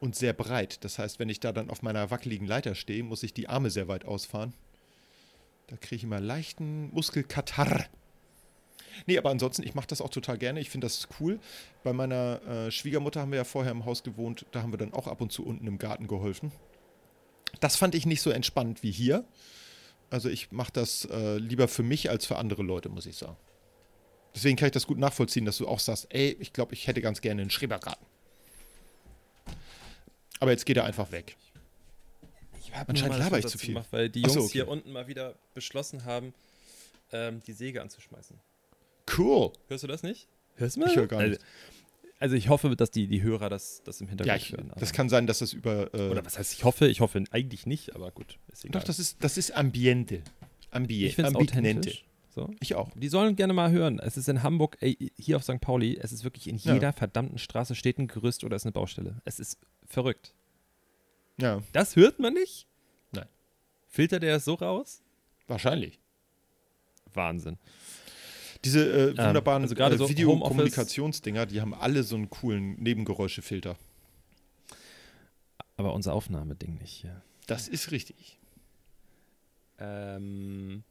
und 0.00 0.16
sehr 0.16 0.32
breit. 0.32 0.84
Das 0.84 0.98
heißt, 0.98 1.18
wenn 1.18 1.28
ich 1.28 1.40
da 1.40 1.52
dann 1.52 1.70
auf 1.70 1.82
meiner 1.82 2.10
wackeligen 2.10 2.46
Leiter 2.46 2.74
stehe, 2.74 3.02
muss 3.02 3.22
ich 3.22 3.34
die 3.34 3.48
Arme 3.48 3.70
sehr 3.70 3.88
weit 3.88 4.04
ausfahren. 4.04 4.52
Da 5.68 5.76
kriege 5.76 5.96
ich 5.96 6.04
immer 6.04 6.20
leichten 6.20 6.90
Muskelkatarr. 6.92 7.86
Nee, 9.06 9.18
aber 9.18 9.30
ansonsten, 9.30 9.62
ich 9.62 9.74
mache 9.74 9.88
das 9.88 10.00
auch 10.00 10.10
total 10.10 10.38
gerne. 10.38 10.60
Ich 10.60 10.70
finde 10.70 10.86
das 10.86 11.08
cool. 11.20 11.38
Bei 11.82 11.92
meiner 11.92 12.40
äh, 12.42 12.70
Schwiegermutter 12.70 13.20
haben 13.20 13.30
wir 13.30 13.38
ja 13.38 13.44
vorher 13.44 13.72
im 13.72 13.84
Haus 13.84 14.02
gewohnt. 14.02 14.46
Da 14.52 14.62
haben 14.62 14.72
wir 14.72 14.78
dann 14.78 14.94
auch 14.94 15.06
ab 15.06 15.20
und 15.20 15.32
zu 15.32 15.44
unten 15.44 15.66
im 15.66 15.78
Garten 15.78 16.06
geholfen. 16.06 16.52
Das 17.60 17.76
fand 17.76 17.94
ich 17.94 18.06
nicht 18.06 18.22
so 18.22 18.30
entspannt 18.30 18.82
wie 18.82 18.90
hier. 18.90 19.24
Also 20.08 20.28
ich 20.28 20.52
mache 20.52 20.72
das 20.72 21.06
äh, 21.10 21.36
lieber 21.36 21.68
für 21.68 21.82
mich 21.82 22.10
als 22.10 22.26
für 22.26 22.36
andere 22.36 22.62
Leute, 22.62 22.88
muss 22.88 23.06
ich 23.06 23.16
sagen. 23.16 23.36
Deswegen 24.36 24.56
kann 24.56 24.66
ich 24.66 24.72
das 24.72 24.86
gut 24.86 24.98
nachvollziehen, 24.98 25.46
dass 25.46 25.56
du 25.56 25.66
auch 25.66 25.80
sagst, 25.80 26.08
ey, 26.10 26.36
ich 26.38 26.52
glaube, 26.52 26.74
ich 26.74 26.86
hätte 26.86 27.00
ganz 27.00 27.22
gerne 27.22 27.40
einen 27.40 27.50
Schrebergarten. 27.50 28.06
Aber 30.40 30.50
jetzt 30.50 30.66
geht 30.66 30.76
er 30.76 30.84
einfach 30.84 31.10
weg. 31.10 31.38
Ich 32.60 32.70
Anscheinend 32.74 33.18
laber 33.18 33.38
ich 33.38 33.46
zu 33.46 33.56
viel. 33.56 33.70
Gemacht, 33.72 33.88
weil 33.92 34.10
die 34.10 34.20
Jungs 34.20 34.34
so, 34.34 34.40
okay. 34.40 34.52
hier 34.52 34.68
unten 34.68 34.92
mal 34.92 35.06
wieder 35.06 35.36
beschlossen 35.54 36.04
haben, 36.04 36.34
ähm, 37.12 37.42
die 37.46 37.54
Säge 37.54 37.80
anzuschmeißen. 37.80 38.38
Cool. 39.16 39.52
Hörst 39.68 39.84
du 39.84 39.88
das 39.88 40.02
nicht? 40.02 40.28
Hörst 40.56 40.76
du 40.76 40.80
mal? 40.80 40.90
Ich 40.90 40.96
höre 40.96 41.06
gar 41.06 41.22
nicht. 41.22 41.40
Also 42.18 42.36
ich 42.36 42.50
hoffe, 42.50 42.76
dass 42.76 42.90
die, 42.90 43.06
die 43.06 43.22
Hörer 43.22 43.48
das, 43.48 43.82
das 43.84 44.02
im 44.02 44.08
Hintergrund 44.08 44.38
Ja, 44.38 44.42
ich, 44.42 44.52
hören. 44.52 44.70
das 44.76 44.92
kann 44.92 45.08
sein, 45.08 45.26
dass 45.26 45.38
das 45.38 45.54
über. 45.54 45.94
Äh, 45.94 46.10
Oder 46.10 46.24
was 46.26 46.38
heißt 46.38 46.52
ich 46.52 46.64
hoffe? 46.64 46.88
Ich 46.88 47.00
hoffe 47.00 47.24
eigentlich 47.30 47.64
nicht, 47.64 47.94
aber 47.94 48.10
gut. 48.10 48.38
Ist 48.52 48.66
egal. 48.66 48.80
doch, 48.80 48.86
das 48.86 48.98
ist, 48.98 49.24
das 49.24 49.38
ist 49.38 49.52
Ambiente. 49.56 50.22
Ambie 50.70 51.06
ich 51.06 51.14
finde 51.14 51.30
es 51.30 51.34
Ambiente. 51.34 51.58
authentisch. 51.58 52.04
So. 52.36 52.50
Ich 52.60 52.74
auch. 52.74 52.90
Die 52.94 53.08
sollen 53.08 53.34
gerne 53.34 53.54
mal 53.54 53.70
hören. 53.70 53.98
Es 53.98 54.18
ist 54.18 54.28
in 54.28 54.42
Hamburg, 54.42 54.76
ey, 54.80 55.10
hier 55.16 55.38
auf 55.38 55.42
St. 55.42 55.58
Pauli, 55.58 55.96
es 55.98 56.12
ist 56.12 56.22
wirklich 56.22 56.46
in 56.48 56.58
Ja. 56.58 56.74
jeder 56.74 56.92
verdammten 56.92 57.38
Straße 57.38 57.74
steht 57.74 57.96
ein 57.98 58.08
Gerüst 58.08 58.44
oder 58.44 58.56
ist 58.56 58.66
eine 58.66 58.72
Baustelle. 58.72 59.22
Es 59.24 59.40
ist 59.40 59.58
verrückt. 59.86 60.34
Ja, 61.40 61.62
Das 61.72 61.96
hört 61.96 62.18
man 62.18 62.34
nicht? 62.34 62.66
Nein. 63.12 63.24
Filtert 63.88 64.22
er 64.22 64.36
es 64.36 64.44
so 64.44 64.52
raus? 64.54 65.02
wahrscheinlich. 65.48 65.98
Wahnsinn. 67.14 67.56
Diese 68.64 69.12
äh, 69.12 69.16
wunderbaren 69.16 69.62
also 69.62 69.74
gerade 69.74 69.94
äh, 69.94 69.98
so 69.98 70.08
Videokommunikationsdinger, 70.08 71.46
die 71.46 71.60
haben 71.62 71.72
alle 71.72 72.02
so 72.02 72.16
einen 72.16 72.28
coolen 72.28 72.74
Nebengeräuschefilter. 72.82 73.76
Aber 75.78 75.94
unser 75.94 76.12
Aufnahmeding 76.12 76.74
nicht 76.78 76.92
hier. 76.92 77.22
Das 77.46 77.68
ist 77.68 77.92
richtig. 77.92 78.38
Ähm, 79.78 80.82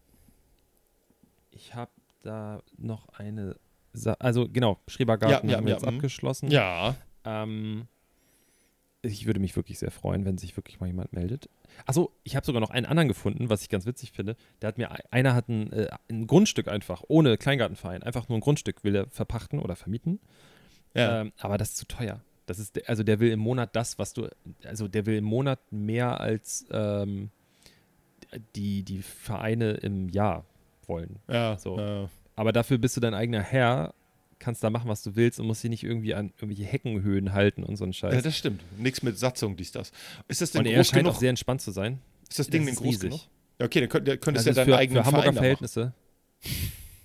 ich 1.56 1.74
habe 1.74 1.92
da 2.22 2.62
noch 2.78 3.10
eine. 3.10 3.56
Sa 3.94 4.14
also 4.20 4.48
genau, 4.48 4.80
Schrebergarten 4.88 5.50
Ja, 5.50 5.54
ja, 5.54 5.58
haben 5.58 5.66
wir 5.66 5.72
ja, 5.72 5.78
jetzt 5.78 5.90
mhm. 5.90 5.96
abgeschlossen. 5.96 6.52
Ja. 6.52 6.96
Ähm, 7.24 7.88
ich 9.02 9.26
würde 9.26 9.40
mich 9.40 9.56
wirklich 9.56 9.80
sehr 9.80 9.92
freuen, 9.92 10.26
wenn 10.26 10.38
sich 10.38 10.58
wirklich 10.58 10.80
mal 10.80 10.88
jemand 10.88 11.14
meldet. 11.14 11.50
Achso, 11.86 12.12
ich 12.24 12.36
habe 12.36 12.46
sogar 12.46 12.60
noch 12.60 12.72
einen 12.72 12.86
anderen 12.86 13.08
gefunden, 13.08 13.50
was 13.50 13.62
ich 13.62 13.70
ganz 13.70 13.86
witzig 13.86 14.12
finde. 14.12 14.36
Der 14.62 14.70
hat 14.70 14.78
mir, 14.78 14.90
einer 15.12 15.34
hat 15.34 15.48
ein, 15.48 15.72
äh, 15.72 15.90
ein 16.10 16.28
Grundstück 16.28 16.68
einfach, 16.68 17.04
ohne 17.08 17.38
Kleingartenverein, 17.38 18.04
einfach 18.04 18.28
nur 18.28 18.38
ein 18.38 18.42
Grundstück 18.42 18.84
will 18.84 18.96
er 18.96 19.08
verpachten 19.08 19.60
oder 19.60 19.76
vermieten. 19.76 20.20
Ja. 20.94 21.22
Ähm, 21.22 21.34
aber 21.38 21.58
das 21.58 21.70
ist 21.70 21.78
zu 21.78 21.88
teuer. 21.88 22.22
Das 22.48 22.60
ist, 22.60 22.88
also 22.90 23.04
der 23.04 23.20
will 23.20 23.32
im 23.32 23.40
Monat 23.40 23.76
das, 23.76 23.98
was 24.00 24.14
du, 24.14 24.28
also 24.64 24.88
der 24.88 25.06
will 25.06 25.18
im 25.18 25.26
Monat 25.26 25.60
mehr 25.72 26.20
als 26.20 26.66
ähm, 26.72 27.30
die, 28.56 28.84
die 28.84 29.02
Vereine 29.02 29.72
im 29.74 30.10
Jahr 30.10 30.46
wollen. 30.88 31.20
ja. 31.28 31.58
so. 31.58 31.78
Äh, 31.80 32.08
Aber 32.36 32.52
dafür 32.52 32.78
bist 32.78 32.96
du 32.98 33.02
dein 33.02 33.14
eigener 33.14 33.42
Herr, 33.42 33.94
kannst 34.40 34.64
da 34.64 34.70
machen, 34.70 34.90
was 34.90 35.02
du 35.04 35.16
willst 35.16 35.40
und 35.40 35.48
musst 35.48 35.64
dich 35.64 35.70
nicht 35.70 35.84
irgendwie 35.84 36.14
an 36.14 36.34
irgendwelche 36.38 36.64
Heckenhöhen 36.66 37.32
halten 37.34 37.64
und 37.64 37.78
so 37.78 37.84
einen 37.86 37.94
Scheiß. 37.94 38.14
ja, 38.14 38.22
das 38.22 38.38
stimmt. 38.38 38.62
Nichts 38.78 39.02
mit 39.04 39.18
Satzung, 39.18 39.56
dies, 39.56 39.72
das. 39.72 39.92
Ist 40.28 40.42
das 40.42 40.52
denn 40.52 40.60
und 40.62 40.66
er 40.68 40.76
groß 40.78 40.88
scheint 40.88 41.04
genug? 41.04 41.16
auch 41.16 41.20
sehr 41.20 41.30
entspannt 41.30 41.62
zu 41.62 41.72
sein. 41.72 42.00
ist 42.30 42.40
das 42.40 42.48
Ding 42.48 42.66
Das 42.66 42.66
denn 42.66 42.74
ist 42.74 42.80
groß 42.80 42.88
riesig. 42.88 43.10
genug? 43.12 43.22
Ja, 43.60 43.66
okay, 43.66 43.80
dann 43.80 43.90
könnt, 43.90 44.08
dann 44.08 44.20
könntest 44.20 44.46
du 44.46 44.50
ja 44.50 44.52
ist 44.52 44.58
deinen 44.58 44.66
für, 44.66 44.78
eigenen 44.78 45.02
für 45.04 45.06
Hamburger 45.08 45.24
Verein. 45.24 45.38
Verhältnisse 45.38 45.94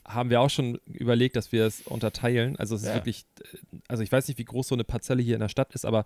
haben 0.05 0.29
wir 0.31 0.40
auch 0.40 0.51
schon 0.51 0.81
überlegt, 0.87 1.37
dass 1.37 1.53
wir 1.53 1.64
es 1.66 1.83
unterteilen. 1.83 2.57
Also 2.57 2.75
es 2.75 2.83
ist 2.83 2.88
Ja. 2.88 2.95
wirklich, 2.97 3.25
äh, 3.40 3.77
also 3.87 4.03
ich 4.03 4.11
weiß 4.11 4.27
nicht, 4.27 4.38
wie 4.38 4.45
groß 4.45 4.66
so 4.66 4.75
eine 4.75 4.83
Parzelle 4.83 5.23
hier 5.23 5.35
in 5.35 5.40
der 5.40 5.49
Stadt 5.49 5.73
ist, 5.75 5.85
aber 5.85 6.05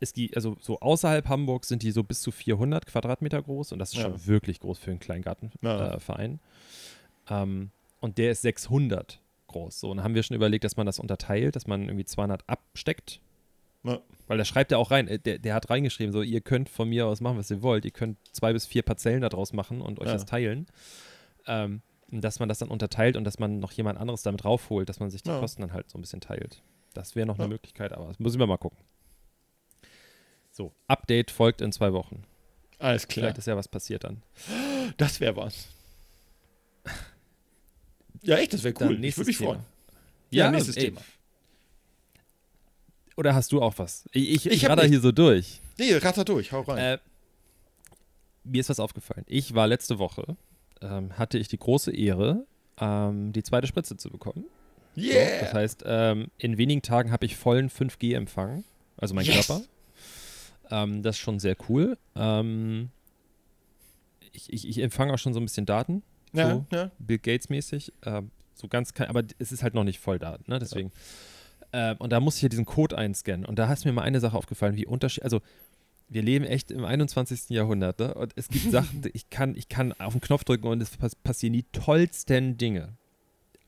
es 0.00 0.12
gibt, 0.12 0.34
also 0.34 0.56
so 0.60 0.80
außerhalb 0.80 1.28
Hamburg 1.28 1.64
sind 1.64 1.84
die 1.84 1.92
so 1.92 2.02
bis 2.02 2.20
zu 2.20 2.32
400 2.32 2.84
Quadratmeter 2.86 3.40
groß 3.40 3.70
und 3.70 3.78
das 3.78 3.90
ist 3.92 3.98
Ja. 3.98 4.02
schon 4.02 4.26
wirklich 4.26 4.58
groß 4.58 4.78
für 4.80 4.90
einen 4.90 4.98
Kleingartenverein. 4.98 5.60
Ja. 5.62 5.94
Äh. 5.94 6.38
Ähm, 7.28 7.70
und 8.00 8.18
der 8.18 8.32
ist 8.32 8.42
600 8.42 9.20
groß. 9.48 9.80
So, 9.80 9.90
und 9.90 9.98
dann 9.98 10.04
haben 10.04 10.14
wir 10.14 10.22
schon 10.22 10.34
überlegt, 10.36 10.64
dass 10.64 10.76
man 10.76 10.86
das 10.86 10.98
unterteilt, 10.98 11.56
dass 11.56 11.66
man 11.66 11.84
irgendwie 11.88 12.04
200 12.04 12.42
absteckt. 12.48 13.20
Ja. 13.82 14.00
Weil 14.26 14.38
da 14.38 14.44
schreibt 14.44 14.72
er 14.72 14.78
auch 14.78 14.90
rein, 14.90 15.08
äh, 15.08 15.18
der, 15.18 15.38
der 15.38 15.54
hat 15.54 15.68
reingeschrieben, 15.70 16.12
so, 16.12 16.22
ihr 16.22 16.40
könnt 16.40 16.68
von 16.68 16.88
mir 16.88 17.06
aus 17.06 17.20
machen, 17.20 17.36
was 17.38 17.50
ihr 17.50 17.62
wollt. 17.62 17.84
Ihr 17.84 17.90
könnt 17.90 18.18
zwei 18.32 18.52
bis 18.52 18.66
vier 18.66 18.82
Parzellen 18.82 19.20
daraus 19.20 19.52
machen 19.52 19.80
und 19.82 20.00
euch 20.00 20.06
Ja. 20.06 20.14
das 20.14 20.24
teilen. 20.26 20.66
Ähm, 21.46 21.82
und 22.10 22.22
dass 22.22 22.38
man 22.38 22.48
das 22.48 22.58
dann 22.58 22.68
unterteilt 22.68 23.16
und 23.16 23.24
dass 23.24 23.38
man 23.38 23.58
noch 23.60 23.72
jemand 23.72 23.98
anderes 23.98 24.22
damit 24.22 24.44
raufholt, 24.44 24.88
dass 24.88 25.00
man 25.00 25.10
sich 25.10 25.22
die 25.22 25.30
Ja. 25.30 25.40
Kosten 25.40 25.62
dann 25.62 25.72
halt 25.72 25.90
so 25.90 25.98
ein 25.98 26.00
bisschen 26.00 26.20
teilt. 26.20 26.62
Das 26.94 27.14
wäre 27.16 27.26
noch 27.26 27.38
eine 27.38 27.48
Möglichkeit, 27.48 27.92
aber 27.92 28.06
das 28.06 28.18
müssen 28.18 28.38
wir 28.38 28.46
mal 28.46 28.56
gucken. 28.56 28.78
So, 30.52 30.72
Update 30.86 31.30
folgt 31.32 31.60
in 31.60 31.72
zwei 31.72 31.92
Wochen. 31.92 32.22
Alles 32.78 33.08
klar. 33.08 33.24
Vielleicht 33.24 33.38
ist 33.38 33.46
ja 33.46 33.56
was 33.56 33.66
passiert 33.68 34.04
dann. 34.04 34.22
Das 34.96 35.18
wäre 35.20 35.36
was. 35.36 35.68
Ja, 38.24 38.36
echt, 38.36 38.52
das 38.52 38.62
wäre 38.62 38.74
Dann 38.74 38.88
cool. 38.88 39.04
Ich 39.04 39.16
würde 39.16 39.28
mich 39.28 39.38
Thema. 39.38 39.50
freuen. 39.52 39.64
Ja, 40.30 40.50
nächstes 40.50 40.76
ey. 40.76 40.86
Thema. 40.86 41.00
Oder 43.16 43.34
hast 43.34 43.52
du 43.52 43.62
auch 43.62 43.78
was? 43.78 44.08
Ich, 44.12 44.46
ich, 44.46 44.46
Ich 44.46 44.68
nicht. 44.68 44.84
hier 44.88 45.00
so 45.00 45.12
durch. 45.12 45.60
Nee, 45.78 45.94
ratter 45.94 46.24
durch, 46.24 46.50
hau 46.52 46.62
rein. 46.62 46.78
Äh, 46.78 46.98
mir 48.44 48.60
ist 48.60 48.68
was 48.68 48.80
aufgefallen. 48.80 49.24
Ich 49.28 49.54
war 49.54 49.66
letzte 49.66 49.98
Woche, 49.98 50.36
ähm, 50.80 51.16
hatte 51.16 51.38
ich 51.38 51.48
die 51.48 51.58
große 51.58 51.92
Ehre, 51.94 52.44
ähm, 52.78 53.32
die 53.32 53.42
zweite 53.42 53.66
Spritze 53.66 53.96
zu 53.96 54.10
bekommen. 54.10 54.44
So, 54.96 55.02
yeah! 55.02 55.40
das 55.40 55.54
heißt, 55.54 55.82
ähm, 55.86 56.28
in 56.38 56.56
wenigen 56.58 56.82
Tagen 56.82 57.10
habe 57.10 57.26
ich 57.26 57.36
vollen 57.36 57.68
5G-Empfang, 57.70 58.64
also 58.96 59.14
mein 59.14 59.24
Yes! 59.24 59.46
Körper. 59.46 59.64
Ähm, 60.70 61.02
das 61.02 61.16
ist 61.16 61.20
schon 61.20 61.38
sehr 61.40 61.56
cool. 61.68 61.96
Ähm, 62.16 62.90
ich, 64.32 64.52
ich, 64.52 64.68
ich 64.68 64.78
empfange 64.78 65.12
auch 65.12 65.18
schon 65.18 65.34
so 65.34 65.40
ein 65.40 65.44
bisschen 65.44 65.66
Daten, 65.66 66.02
ja, 66.34 66.50
so. 66.50 66.66
ja. 66.72 66.90
Bill 66.98 67.18
Gates-mäßig. 67.18 67.92
Ähm, 68.04 68.30
So 68.56 68.68
ganz, 68.68 68.92
aber 68.98 69.22
es 69.38 69.50
ist 69.52 69.62
halt 69.62 69.74
noch 69.74 69.84
nicht 69.84 69.98
voll 69.98 70.18
da, 70.18 70.38
ne? 70.46 70.58
Deswegen. 70.58 70.92
Äh, 71.72 71.94
und 71.96 72.10
da 72.12 72.20
muss 72.20 72.36
ich 72.36 72.42
ja 72.42 72.48
diesen 72.48 72.64
Code 72.64 72.96
einscannen. 72.96 73.44
Und 73.46 73.58
da 73.58 73.72
ist 73.72 73.84
mir 73.84 73.92
mal 73.92 74.02
eine 74.02 74.20
Sache 74.20 74.36
aufgefallen, 74.36 74.76
wie 74.76 74.86
unterschiedlich, 74.86 75.24
also 75.24 75.40
wir 76.08 76.22
leben 76.22 76.44
echt 76.44 76.70
im 76.70 76.84
21. 76.84 77.48
Jahrhundert, 77.50 77.98
ne? 77.98 78.14
Und 78.14 78.32
es 78.36 78.48
gibt 78.48 78.70
Sachen, 78.70 79.02
ich 79.12 79.28
kann, 79.30 79.56
ich 79.56 79.68
kann 79.68 79.92
auf 79.94 80.12
den 80.14 80.20
Knopf 80.20 80.44
drücken 80.44 80.68
und 80.68 80.80
es 80.80 80.96
pass 80.96 81.16
passieren 81.16 81.52
die 81.52 81.64
tollsten 81.72 82.56
Dinge. 82.56 82.96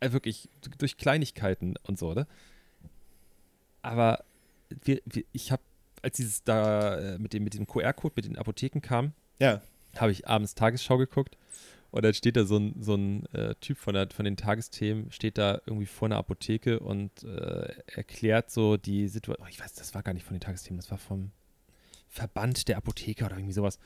Äh, 0.00 0.12
wirklich, 0.12 0.48
durch 0.78 0.96
Kleinigkeiten 0.98 1.74
und 1.82 1.98
so, 1.98 2.14
ne? 2.14 2.26
Aber 3.82 4.24
wir, 4.84 5.00
wir, 5.06 5.24
ich 5.32 5.52
habe, 5.52 5.62
als 6.02 6.16
dieses 6.16 6.44
da 6.44 6.96
äh, 7.14 7.18
mit 7.18 7.32
dem, 7.32 7.44
mit 7.44 7.54
dem 7.54 7.66
QR-Code, 7.66 8.12
mit 8.16 8.24
den 8.24 8.36
Apotheken 8.38 8.80
kam, 8.80 9.12
Ja. 9.38 9.62
habe 9.96 10.12
ich 10.12 10.28
abends 10.28 10.54
Tagesschau 10.54 10.98
geguckt 10.98 11.36
und 11.96 12.04
dann 12.04 12.12
steht 12.12 12.36
da 12.36 12.44
so 12.44 12.58
ein, 12.58 12.74
so 12.78 12.94
ein 12.94 13.24
äh, 13.32 13.54
Typ 13.54 13.78
von, 13.78 13.94
der, 13.94 14.10
von 14.10 14.26
den 14.26 14.36
Tagesthemen, 14.36 15.10
steht 15.10 15.38
da 15.38 15.62
irgendwie 15.64 15.86
vor 15.86 16.08
einer 16.08 16.18
Apotheke 16.18 16.78
und 16.78 17.24
äh, 17.24 17.72
erklärt 17.86 18.50
so 18.50 18.76
die 18.76 19.08
Situation. 19.08 19.46
Oh, 19.46 19.48
ich 19.50 19.58
weiß, 19.58 19.72
das 19.74 19.94
war 19.94 20.02
gar 20.02 20.12
nicht 20.12 20.24
von 20.24 20.34
den 20.34 20.42
Tagesthemen, 20.42 20.76
das 20.76 20.90
war 20.90 20.98
vom 20.98 21.30
Verband 22.06 22.68
der 22.68 22.76
Apotheker 22.76 23.26
oder 23.26 23.36
irgendwie 23.36 23.54
sowas. 23.54 23.78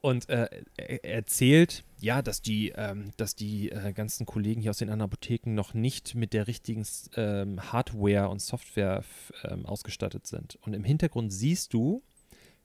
Und 0.00 0.28
äh, 0.28 0.48
er 0.76 1.04
er 1.04 1.14
erzählt, 1.14 1.84
ja, 2.00 2.20
dass 2.20 2.42
die, 2.42 2.72
ähm, 2.74 3.12
dass 3.16 3.36
die 3.36 3.70
äh, 3.70 3.92
ganzen 3.92 4.26
Kollegen 4.26 4.60
hier 4.60 4.70
aus 4.70 4.78
den 4.78 4.90
anderen 4.90 5.10
Apotheken 5.12 5.54
noch 5.54 5.72
nicht 5.72 6.16
mit 6.16 6.32
der 6.32 6.48
richtigen 6.48 6.84
ähm, 7.14 7.72
Hardware 7.72 8.28
und 8.28 8.42
Software 8.42 9.04
ähm, 9.44 9.66
ausgestattet 9.66 10.26
sind. 10.26 10.58
Und 10.62 10.74
im 10.74 10.82
Hintergrund 10.82 11.32
siehst 11.32 11.74
du, 11.74 12.02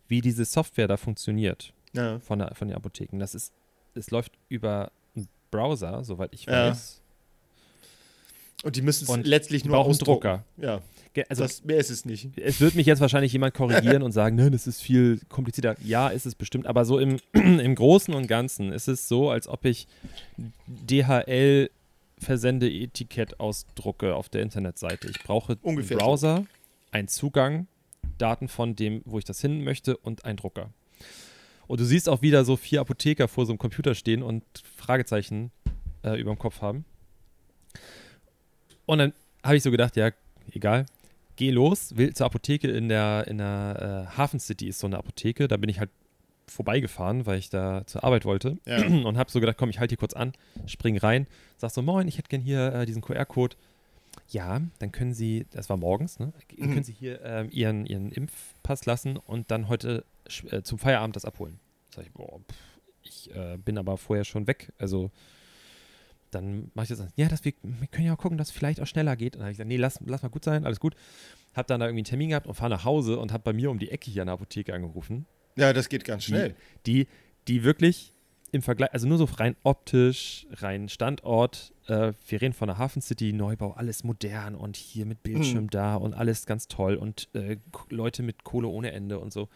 wie 0.07 0.21
diese 0.21 0.45
Software 0.45 0.87
da 0.87 0.97
funktioniert 0.97 1.71
ja. 1.93 2.19
von, 2.19 2.39
der, 2.39 2.55
von 2.55 2.67
den 2.67 2.75
Apotheken. 2.75 3.19
Das 3.19 3.35
ist, 3.35 3.53
es 3.95 4.11
läuft 4.11 4.33
über 4.49 4.91
einen 5.15 5.27
Browser, 5.51 6.03
soweit 6.03 6.33
ich 6.33 6.45
Ja. 6.45 6.69
weiß. 6.69 7.01
Und 8.63 8.75
die 8.75 8.81
müssen 8.83 9.07
es 9.09 9.25
letztlich 9.25 9.65
nur 9.65 9.77
ausdrucken. 9.77 10.21
Drucker. 10.21 10.45
Ja, 10.57 10.81
Also 11.29 11.41
das, 11.43 11.63
mehr 11.63 11.77
ist 11.77 11.89
es 11.89 12.05
nicht. 12.05 12.29
es 12.37 12.61
wird 12.61 12.75
mich 12.75 12.85
jetzt 12.85 12.99
wahrscheinlich 13.01 13.33
jemand 13.33 13.55
korrigieren 13.55 14.03
und 14.03 14.11
sagen, 14.11 14.35
nein, 14.35 14.51
das 14.51 14.67
ist 14.67 14.81
viel 14.81 15.19
komplizierter. 15.29 15.75
Ja, 15.83 16.09
ist 16.09 16.25
es 16.27 16.35
bestimmt, 16.35 16.67
aber 16.67 16.85
so 16.85 16.99
im, 16.99 17.17
im 17.33 17.73
Großen 17.75 18.13
und 18.13 18.27
Ganzen 18.27 18.71
ist 18.71 18.87
es 18.87 19.07
so, 19.07 19.29
als 19.31 19.47
ob 19.47 19.65
ich 19.65 19.87
DHL 20.67 21.69
Versende-Etikett 22.19 23.39
ausdrucke 23.39 24.13
auf 24.13 24.29
der 24.29 24.43
Internetseite. 24.43 25.09
Ich 25.09 25.23
brauche 25.23 25.57
Ungefähr 25.63 25.97
einen. 25.97 26.05
Browser, 26.05 26.45
einen 26.91 27.07
Zugang, 27.07 27.65
Daten 28.19 28.47
von 28.47 28.75
dem, 28.75 29.01
wo 29.05 29.17
ich 29.17 29.25
das 29.25 29.41
hin 29.41 29.63
möchte 29.63 29.97
und 29.97 30.23
einen 30.23 30.37
Drucker. 30.37 30.69
Und 31.67 31.79
du 31.79 31.85
siehst 31.85 32.09
auch 32.09 32.21
wieder 32.21 32.43
so 32.45 32.57
vier 32.57 32.81
Apotheker 32.81 33.27
vor 33.27 33.45
so 33.45 33.51
einem 33.51 33.59
Computer 33.59 33.95
stehen 33.95 34.23
und 34.23 34.43
Fragezeichen 34.75 35.51
äh, 36.03 36.19
über 36.19 36.33
dem 36.33 36.39
Kopf 36.39 36.61
haben. 36.61 36.85
Und 38.85 38.97
dann 38.99 39.13
habe 39.43 39.55
ich 39.55 39.63
so 39.63 39.71
gedacht, 39.71 39.95
ja, 39.95 40.11
egal, 40.51 40.85
geh 41.35 41.51
los, 41.51 41.95
will 41.95 42.13
zur 42.13 42.25
Apotheke 42.25 42.67
in 42.69 42.89
der, 42.89 43.25
in 43.27 43.37
der 43.37 44.07
äh, 44.13 44.17
Hafen 44.17 44.39
City 44.39 44.67
ist 44.67 44.79
so 44.79 44.87
eine 44.87 44.97
Apotheke. 44.97 45.47
Da 45.47 45.57
bin 45.57 45.69
ich 45.69 45.79
halt 45.79 45.89
vorbeigefahren, 46.47 47.25
weil 47.25 47.39
ich 47.39 47.49
da 47.49 47.83
zur 47.87 48.03
Arbeit 48.03 48.25
wollte. 48.25 48.57
Ja. 48.65 48.85
Und 48.85 49.17
habe 49.17 49.31
so 49.31 49.39
gedacht, 49.39 49.57
komm, 49.57 49.69
ich 49.69 49.79
halte 49.79 49.91
hier 49.93 49.97
kurz 49.97 50.13
an, 50.13 50.33
spring 50.67 50.97
rein, 50.97 51.27
sag 51.57 51.71
so, 51.71 51.81
moin, 51.81 52.07
ich 52.07 52.17
hätte 52.17 52.27
gern 52.29 52.41
hier 52.41 52.73
äh, 52.73 52.85
diesen 52.85 53.01
QR-Code. 53.01 53.55
Ja, 54.27 54.59
dann 54.79 54.91
können 54.91 55.13
Sie, 55.13 55.45
das 55.51 55.69
war 55.69 55.77
morgens, 55.77 56.19
ne? 56.19 56.33
Dann 56.57 56.67
Mhm. 56.69 56.73
können 56.73 56.83
Sie 56.83 56.91
hier 56.93 57.21
ähm, 57.23 57.47
Ihren, 57.49 57.85
Ihren 57.85 58.11
Impfpass 58.11 58.85
lassen 58.85 59.15
und 59.15 59.49
dann 59.51 59.69
heute 59.69 60.03
äh, 60.51 60.63
zum 60.63 60.77
Feierabend 60.79 61.15
das 61.15 61.25
abholen. 61.25 61.59
Sag 61.93 62.05
ich, 62.05 62.11
boah, 62.11 62.39
pff, 62.39 62.57
ich 63.03 63.35
äh, 63.35 63.57
bin 63.57 63.77
aber 63.77 63.97
vorher 63.97 64.23
schon 64.25 64.47
weg. 64.47 64.71
Also 64.77 65.11
dann 66.31 66.71
mache 66.75 66.85
ich 66.93 66.97
das. 66.97 67.05
Ja, 67.17 67.27
das, 67.27 67.43
wir, 67.43 67.53
wir 67.61 67.87
können 67.87 68.07
ja 68.07 68.13
auch 68.13 68.17
gucken, 68.17 68.37
dass 68.37 68.49
es 68.49 68.53
vielleicht 68.53 68.79
auch 68.79 68.87
schneller 68.87 69.15
geht. 69.17 69.35
Und 69.35 69.39
dann 69.39 69.45
habe 69.47 69.51
ich 69.51 69.57
gesagt, 69.57 69.67
nee, 69.67 69.77
lass, 69.77 69.99
lass 70.05 70.23
mal 70.23 70.29
gut 70.29 70.45
sein, 70.45 70.65
alles 70.65 70.79
gut. 70.79 70.95
Hab 71.53 71.67
dann 71.67 71.81
da 71.81 71.87
irgendwie 71.87 71.99
einen 71.99 72.05
Termin 72.05 72.29
gehabt 72.29 72.47
und 72.47 72.53
fahre 72.53 72.69
nach 72.69 72.85
Hause 72.85 73.19
und 73.19 73.33
habe 73.33 73.43
bei 73.43 73.53
mir 73.53 73.69
um 73.69 73.79
die 73.79 73.91
Ecke 73.91 74.09
hier 74.09 74.21
an 74.21 74.27
der 74.27 74.35
Apotheke 74.35 74.73
angerufen 74.73 75.25
Ja, 75.57 75.73
das 75.73 75.89
geht 75.89 76.05
ganz 76.05 76.23
schnell. 76.23 76.55
die, 76.85 77.07
die 77.49 77.63
wirklich 77.65 78.13
im 78.53 78.61
Vergleich, 78.61 78.93
also 78.93 79.07
nur 79.07 79.17
so 79.17 79.25
rein 79.25 79.55
optisch, 79.63 80.45
rein 80.51 80.87
Standort, 80.89 81.73
äh, 81.87 82.13
wir 82.27 82.41
reden 82.41 82.53
von 82.53 82.67
der 82.67 82.77
Hafen 82.77 83.01
City, 83.01 83.31
Neubau, 83.33 83.71
alles 83.71 84.03
modern 84.05 84.55
und 84.55 84.75
hier 84.77 85.05
mit 85.05 85.23
Bildschirm 85.23 85.65
Mhm. 85.65 85.69
da 85.69 85.95
und 85.95 86.13
alles 86.13 86.45
ganz 86.45 86.67
toll 86.69 86.95
und 86.95 87.27
äh, 87.33 87.57
Leute 87.89 88.23
mit 88.23 88.43
Kohle 88.45 88.67
ohne 88.69 88.91
Ende 88.91 89.19
und 89.19 89.31
so. 89.33 89.49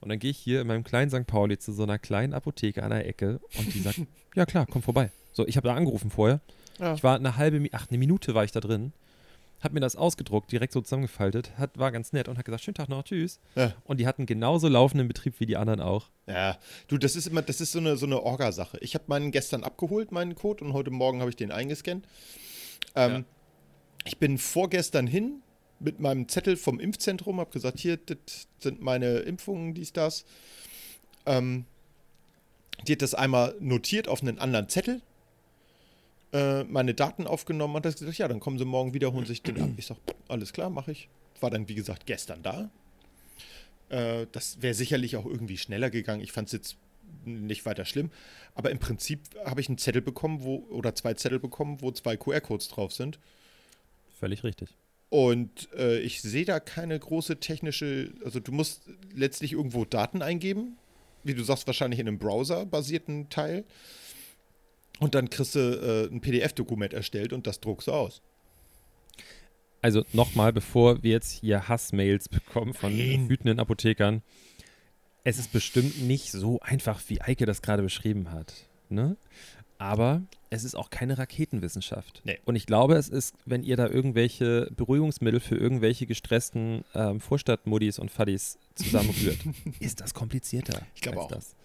Und 0.00 0.08
dann 0.08 0.18
gehe 0.18 0.30
ich 0.30 0.38
hier 0.38 0.60
in 0.62 0.66
meinem 0.66 0.84
kleinen 0.84 1.10
St. 1.10 1.26
Pauli 1.26 1.58
zu 1.58 1.72
so 1.72 1.82
einer 1.82 1.98
kleinen 1.98 2.32
Apotheke 2.32 2.82
an 2.82 2.90
der 2.90 3.06
Ecke 3.06 3.40
und 3.58 3.74
die 3.74 3.80
sagt, 3.80 4.00
ja 4.34 4.46
klar, 4.46 4.66
komm 4.70 4.82
vorbei. 4.82 5.10
So, 5.32 5.46
ich 5.46 5.56
habe 5.56 5.68
da 5.68 5.74
angerufen 5.74 6.10
vorher. 6.10 6.40
Ja. 6.78 6.94
Ich 6.94 7.04
war 7.04 7.16
eine 7.16 7.36
halbe, 7.36 7.66
ach, 7.72 7.86
eine 7.88 7.98
Minute 7.98 8.34
war 8.34 8.44
ich 8.44 8.52
da 8.52 8.60
drin, 8.60 8.92
hab 9.60 9.72
mir 9.74 9.80
das 9.80 9.96
ausgedruckt, 9.96 10.50
direkt 10.50 10.72
so 10.72 10.80
zusammengefaltet, 10.80 11.52
hat, 11.58 11.76
war 11.76 11.92
ganz 11.92 12.14
nett 12.14 12.28
und 12.28 12.38
hat 12.38 12.46
gesagt, 12.46 12.64
schönen 12.64 12.74
Tag 12.74 12.88
noch, 12.88 13.02
tschüss. 13.02 13.40
Ja. 13.54 13.74
Und 13.84 14.00
die 14.00 14.06
hatten 14.06 14.24
genauso 14.24 14.68
laufenden 14.68 15.06
Betrieb 15.06 15.38
wie 15.38 15.44
die 15.46 15.58
anderen 15.58 15.80
auch. 15.80 16.08
Ja, 16.26 16.56
du, 16.88 16.96
das 16.96 17.14
ist 17.14 17.26
immer, 17.26 17.42
das 17.42 17.60
ist 17.60 17.72
so 17.72 17.78
eine, 17.78 17.98
so 17.98 18.06
eine 18.06 18.22
Orga-Sache. 18.22 18.78
Ich 18.80 18.94
habe 18.94 19.04
meinen 19.08 19.30
gestern 19.32 19.62
abgeholt, 19.62 20.12
meinen 20.12 20.34
Code, 20.34 20.64
und 20.64 20.72
heute 20.72 20.90
Morgen 20.90 21.20
habe 21.20 21.28
ich 21.28 21.36
den 21.36 21.52
eingescannt. 21.52 22.06
Ähm, 22.94 23.12
Ja. 23.12 23.24
Ich 24.06 24.16
bin 24.16 24.38
vorgestern 24.38 25.06
hin 25.06 25.42
mit 25.80 25.98
meinem 25.98 26.28
Zettel 26.28 26.56
vom 26.56 26.78
Impfzentrum, 26.78 27.40
habe 27.40 27.50
gesagt, 27.50 27.80
hier, 27.80 27.96
das 27.96 28.48
sind 28.58 28.80
meine 28.80 29.18
Impfungen, 29.20 29.74
dies, 29.74 29.92
das. 29.92 30.24
Ähm, 31.26 31.64
die 32.86 32.92
hat 32.92 33.02
das 33.02 33.14
einmal 33.14 33.54
notiert 33.60 34.08
auf 34.08 34.22
einen 34.22 34.38
anderen 34.38 34.68
Zettel, 34.68 35.02
äh, 36.32 36.64
meine 36.64 36.94
Daten 36.94 37.26
aufgenommen 37.26 37.76
und 37.76 37.86
hat 37.86 37.98
gesagt, 37.98 38.18
ja, 38.18 38.28
dann 38.28 38.40
kommen 38.40 38.58
sie 38.58 38.64
morgen 38.64 38.94
wieder, 38.94 39.12
holen 39.12 39.26
sich 39.26 39.42
den 39.42 39.60
ab. 39.60 39.70
Ich 39.76 39.86
sage, 39.86 40.00
alles 40.28 40.52
klar, 40.52 40.70
mache 40.70 40.92
ich. 40.92 41.08
War 41.40 41.50
dann, 41.50 41.68
wie 41.68 41.74
gesagt, 41.74 42.06
gestern 42.06 42.42
da. 42.42 42.70
Äh, 43.88 44.26
das 44.32 44.62
wäre 44.62 44.74
sicherlich 44.74 45.16
auch 45.16 45.26
irgendwie 45.26 45.58
schneller 45.58 45.90
gegangen. 45.90 46.22
Ich 46.22 46.32
fand 46.32 46.46
es 46.48 46.52
jetzt 46.52 46.76
nicht 47.24 47.66
weiter 47.66 47.84
schlimm. 47.84 48.10
Aber 48.54 48.70
im 48.70 48.78
Prinzip 48.78 49.20
habe 49.44 49.60
ich 49.60 49.68
einen 49.68 49.78
Zettel 49.78 50.02
bekommen, 50.02 50.42
wo, 50.42 50.66
oder 50.70 50.94
zwei 50.94 51.14
Zettel 51.14 51.38
bekommen, 51.38 51.80
wo 51.80 51.90
zwei 51.90 52.16
QR-Codes 52.16 52.68
drauf 52.68 52.92
sind. 52.92 53.18
Völlig 54.18 54.44
richtig. 54.44 54.70
Und 55.10 55.68
äh, 55.76 55.98
ich 55.98 56.22
sehe 56.22 56.44
da 56.44 56.60
keine 56.60 56.98
große 56.98 57.40
technische, 57.40 58.12
also 58.24 58.38
du 58.38 58.52
musst 58.52 58.82
letztlich 59.14 59.52
irgendwo 59.52 59.84
Daten 59.84 60.22
eingeben, 60.22 60.78
wie 61.24 61.34
du 61.34 61.42
sagst, 61.42 61.66
wahrscheinlich 61.66 61.98
in 61.98 62.06
einem 62.06 62.18
Browser-basierten 62.18 63.28
Teil. 63.28 63.64
Und 65.00 65.16
dann 65.16 65.28
kriegst 65.28 65.56
du 65.56 65.58
äh, 65.58 66.14
ein 66.14 66.20
PDF-Dokument 66.20 66.94
erstellt 66.94 67.32
und 67.32 67.46
das 67.46 67.60
druckst 67.60 67.88
du 67.88 67.92
aus. 67.92 68.22
Also 69.82 70.04
nochmal, 70.12 70.52
bevor 70.52 71.02
wir 71.02 71.12
jetzt 71.12 71.32
hier 71.32 71.68
Hassmails 71.68 72.28
bekommen 72.28 72.74
von 72.74 72.96
Nein. 72.96 73.28
wütenden 73.28 73.58
Apothekern. 73.58 74.22
Es 75.24 75.38
ist 75.38 75.52
bestimmt 75.52 76.02
nicht 76.02 76.30
so 76.30 76.60
einfach, 76.60 77.00
wie 77.08 77.20
Eike 77.20 77.46
das 77.46 77.62
gerade 77.62 77.82
beschrieben 77.82 78.30
hat. 78.30 78.54
Ne? 78.88 79.16
Aber 79.80 80.20
es 80.50 80.64
ist 80.64 80.74
auch 80.74 80.90
keine 80.90 81.16
Raketenwissenschaft. 81.16 82.20
Nee. 82.24 82.38
Und 82.44 82.54
ich 82.54 82.66
glaube, 82.66 82.96
es 82.96 83.08
ist, 83.08 83.34
wenn 83.46 83.62
ihr 83.62 83.78
da 83.78 83.86
irgendwelche 83.86 84.70
Beruhigungsmittel 84.76 85.40
für 85.40 85.56
irgendwelche 85.56 86.04
gestressten 86.04 86.84
ähm, 86.94 87.18
Vorstadtmuddis 87.18 87.98
und 87.98 88.10
Fadis 88.10 88.58
zusammenrührt, 88.74 89.38
ist 89.80 90.02
das 90.02 90.12
komplizierter. 90.12 90.82
Ich 90.94 91.00
glaube 91.00 91.20
auch. 91.20 91.28
Das. 91.28 91.56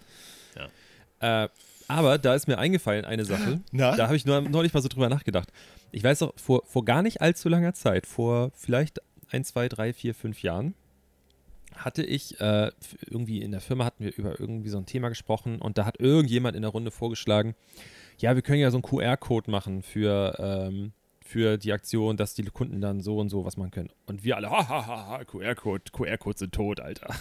Äh, 1.20 1.48
aber 1.88 2.16
da 2.16 2.34
ist 2.34 2.48
mir 2.48 2.58
eingefallen 2.58 3.04
eine 3.04 3.26
Sache. 3.26 3.60
Na? 3.70 3.94
Da 3.94 4.06
habe 4.06 4.16
ich 4.16 4.24
nur 4.24 4.40
neulich 4.40 4.72
mal 4.72 4.80
so 4.80 4.88
drüber 4.88 5.10
nachgedacht. 5.10 5.52
Ich 5.92 6.02
weiß 6.02 6.20
doch, 6.20 6.32
vor, 6.36 6.62
vor 6.64 6.86
gar 6.86 7.02
nicht 7.02 7.20
allzu 7.20 7.50
langer 7.50 7.74
Zeit, 7.74 8.06
vor 8.06 8.50
vielleicht 8.54 9.02
ein, 9.30 9.44
zwei, 9.44 9.68
drei, 9.68 9.92
vier, 9.92 10.14
fünf 10.14 10.42
Jahren, 10.42 10.74
hatte 11.74 12.02
ich 12.02 12.40
äh, 12.40 12.70
irgendwie 13.02 13.42
in 13.42 13.50
der 13.50 13.60
Firma 13.60 13.84
hatten 13.84 14.04
wir 14.04 14.16
über 14.16 14.40
irgendwie 14.40 14.70
so 14.70 14.78
ein 14.78 14.86
Thema 14.86 15.10
gesprochen 15.10 15.60
und 15.60 15.76
da 15.76 15.84
hat 15.84 16.00
irgendjemand 16.00 16.56
in 16.56 16.62
der 16.62 16.70
Runde 16.70 16.90
vorgeschlagen, 16.90 17.54
ja, 18.18 18.34
wir 18.34 18.42
können 18.42 18.60
ja 18.60 18.70
so 18.70 18.78
einen 18.78 18.82
QR-Code 18.82 19.50
machen 19.50 19.82
für, 19.82 20.36
ähm, 20.38 20.92
für 21.24 21.58
die 21.58 21.72
Aktion, 21.72 22.16
dass 22.16 22.34
die 22.34 22.44
Kunden 22.44 22.80
dann 22.80 23.00
so 23.00 23.18
und 23.18 23.28
so 23.28 23.44
was 23.44 23.56
machen 23.56 23.70
können. 23.70 23.90
Und 24.06 24.24
wir 24.24 24.36
alle, 24.36 24.50
ha, 24.50 24.68
ha, 24.68 24.86
ha, 24.86 25.06
ha 25.08 25.24
QR-Code, 25.24 25.84
QR-Codes 25.92 26.38
sind 26.40 26.54
tot, 26.54 26.80
Alter. 26.80 27.14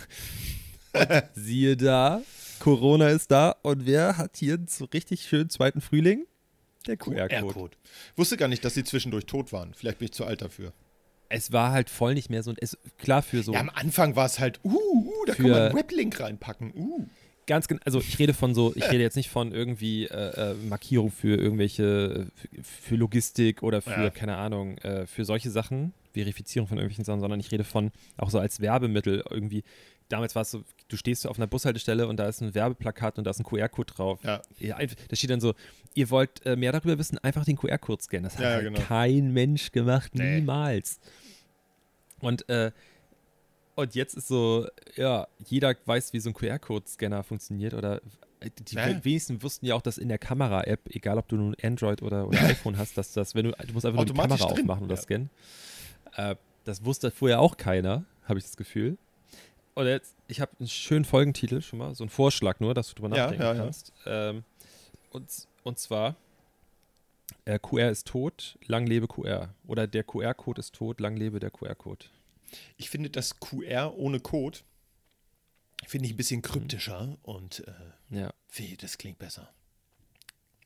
Siehe 1.34 1.76
da, 1.76 2.22
Corona 2.60 3.10
ist 3.10 3.32
da 3.32 3.56
und 3.62 3.86
wer 3.86 4.18
hat 4.18 4.38
hier 4.38 4.56
einen 4.56 4.68
so 4.68 4.86
richtig 4.86 5.24
schönen 5.24 5.50
zweiten 5.50 5.82
Frühling? 5.82 6.26
Der 6.88 6.98
QR-Code. 6.98 7.28
QR-Code. 7.28 7.78
Wusste 8.16 8.38
gar 8.38 8.48
nicht, 8.48 8.64
dass 8.64 8.76
sie 8.76 8.84
zwischendurch 8.84 9.26
tot 9.26 9.52
waren. 9.52 9.74
Vielleicht 9.74 10.00
bin 10.00 10.06
ich 10.06 10.14
zu 10.14 10.26
alt 10.26 10.42
dafür. 10.42 10.72
Es 11.28 11.52
war 11.52 11.72
halt 11.72 11.90
voll 11.90 12.14
nicht 12.14 12.30
mehr 12.30 12.44
so, 12.44 12.54
es, 12.58 12.78
klar 13.00 13.24
für 13.24 13.42
so 13.42 13.54
Ja, 13.54 13.60
am 13.60 13.70
Anfang 13.70 14.16
war 14.16 14.28
es 14.28 14.40
halt, 14.40 14.60
uh, 14.64 14.70
uh 14.70 15.26
da 15.26 15.34
kann 15.34 15.50
man 15.50 15.62
einen 15.64 15.76
Weblink 15.76 16.20
reinpacken. 16.20 16.72
Uh. 16.76 17.08
Ganz 17.48 17.68
genau, 17.68 17.82
also 17.86 18.00
ich 18.00 18.18
rede 18.20 18.34
von 18.34 18.54
so, 18.56 18.74
ich 18.76 18.84
rede 18.92 19.02
jetzt 19.04 19.16
nicht 19.16 19.30
von 19.30 19.52
irgendwie 19.52 20.06
äh, 20.06 20.52
äh, 20.52 20.54
Markierung 20.68 21.12
für 21.12 21.36
irgendwelche, 21.36 22.28
für 22.64 22.96
Logistik 22.96 23.64
oder 23.64 23.82
für, 23.82 23.90
Ja. 23.92 24.10
keine 24.10 24.38
Ahnung, 24.38 24.78
äh, 24.80 25.06
für 25.06 25.26
solche 25.26 25.50
Sachen, 25.52 25.94
Verifizierung 26.14 26.68
von 26.68 26.78
irgendwelchen 26.78 27.06
Sachen, 27.06 27.20
sondern 27.20 27.40
ich 27.40 27.52
rede 27.52 27.64
von 27.64 27.92
auch 28.18 28.30
so 28.30 28.40
als 28.40 28.60
Werbemittel 28.62 29.24
irgendwie 29.30 29.64
damals 30.08 30.36
war 30.36 30.44
es 30.44 30.52
so, 30.52 30.64
du 30.88 30.98
stehst 30.98 31.26
auf 31.26 31.38
einer 31.40 31.48
Bushaltestelle 31.48 32.08
und 32.08 32.18
da 32.18 32.28
ist 32.28 32.40
ein 32.40 32.54
Werbeplakat 32.54 33.18
und 33.18 33.24
da 33.24 33.32
ist 33.32 33.40
ein 33.40 33.44
QR-Code 33.44 33.92
drauf. 33.92 34.20
Ja. 34.24 34.40
Ja, 34.60 34.78
da 34.78 35.16
steht 35.16 35.32
dann 35.32 35.42
so, 35.42 35.56
ihr 35.96 36.12
wollt 36.12 36.46
äh, 36.46 36.56
mehr 36.56 36.72
darüber 36.72 37.00
wissen, 37.00 37.18
einfach 37.18 37.44
den 37.44 37.56
QR-Code 37.58 38.04
scannen. 38.04 38.26
Das 38.26 38.36
hat 38.36 38.42
Ja, 38.44 38.50
ja, 38.50 38.56
halt 38.58 38.66
genau. 38.66 38.80
kein 38.82 39.34
Mensch 39.34 39.72
gemacht, 39.72 40.12
Nee. 40.14 40.36
niemals. 40.42 41.00
Und, 42.20 42.48
äh, 42.50 42.72
und 43.76 43.96
jetzt 43.96 44.16
ist 44.16 44.28
so, 44.28 44.68
ja, 44.96 45.28
jeder 45.46 45.76
weiß, 45.86 46.14
wie 46.14 46.20
so 46.20 46.30
ein 46.30 46.34
QR-Code-Scanner 46.34 47.24
funktioniert 47.24 47.74
oder 47.74 48.02
äh, 48.40 48.50
die 48.68 48.76
Ja. 48.76 49.04
wenigsten 49.04 49.42
wussten 49.44 49.66
ja 49.66 49.76
auch, 49.76 49.82
dass 49.82 49.98
in 49.98 50.08
der 50.10 50.18
Kamera-App, 50.18 50.82
egal 50.90 51.18
ob 51.18 51.28
du 51.28 51.36
nun 51.36 51.56
Android 51.62 52.02
oder, 52.02 52.28
oder 52.28 52.40
iPhone 52.44 52.78
hast, 52.78 52.98
dass 52.98 53.14
das, 53.14 53.36
wenn 53.36 53.46
du, 53.46 53.52
du 53.52 53.74
musst 53.74 53.86
einfach 53.86 53.98
nur 53.98 54.06
die 54.06 54.14
Kamera 54.14 54.38
drin, 54.48 54.60
aufmachen 54.62 54.86
oder 54.86 54.96
ja. 54.96 55.02
scannen. 55.02 55.30
Äh, 56.16 56.36
das 56.64 56.84
wusste 56.86 57.12
vorher 57.12 57.40
auch 57.42 57.58
keiner, 57.58 58.06
habe 58.24 58.40
ich 58.40 58.46
das 58.46 58.58
Gefühl. 58.58 58.98
Und 59.76 59.88
jetzt, 59.88 60.16
ich 60.28 60.40
habe 60.40 60.52
einen 60.60 60.70
schönen 60.70 61.04
Folgentitel 61.06 61.62
schon 61.62 61.80
mal, 61.80 61.94
so 61.96 62.04
einen 62.04 62.10
Vorschlag 62.10 62.60
nur, 62.62 62.74
dass 62.74 62.88
du 62.88 62.96
drüber 62.96 63.16
Ja, 63.16 63.24
nachdenken 63.24 63.44
ja, 63.44 63.54
ja. 63.54 63.64
kannst. 63.64 63.92
Ähm, 64.06 64.44
und, 65.12 65.30
und 65.64 65.78
zwar, 65.78 66.16
äh, 67.44 67.60
QR 67.60 67.90
ist 67.92 68.08
tot, 68.08 68.58
lang 68.68 68.88
lebe 68.88 69.08
QR. 69.08 69.50
Oder 69.68 69.86
der 69.86 70.04
QR-Code 70.04 70.60
ist 70.60 70.74
tot, 70.74 71.02
lang 71.02 71.18
lebe 71.18 71.40
der 71.40 71.52
QR-Code. 71.52 72.06
Ich 72.78 72.90
finde 72.90 73.10
das 73.10 73.40
QR 73.40 73.96
ohne 73.98 74.20
Code 74.20 74.60
finde 75.88 76.08
ich 76.08 76.14
ein 76.14 76.18
bisschen 76.18 76.42
kryptischer 76.42 77.18
und 77.22 77.60
äh, 77.68 78.18
Ja. 78.18 78.34
wie, 78.52 78.76
das 78.78 78.98
klingt 78.98 79.20
besser. 79.20 79.54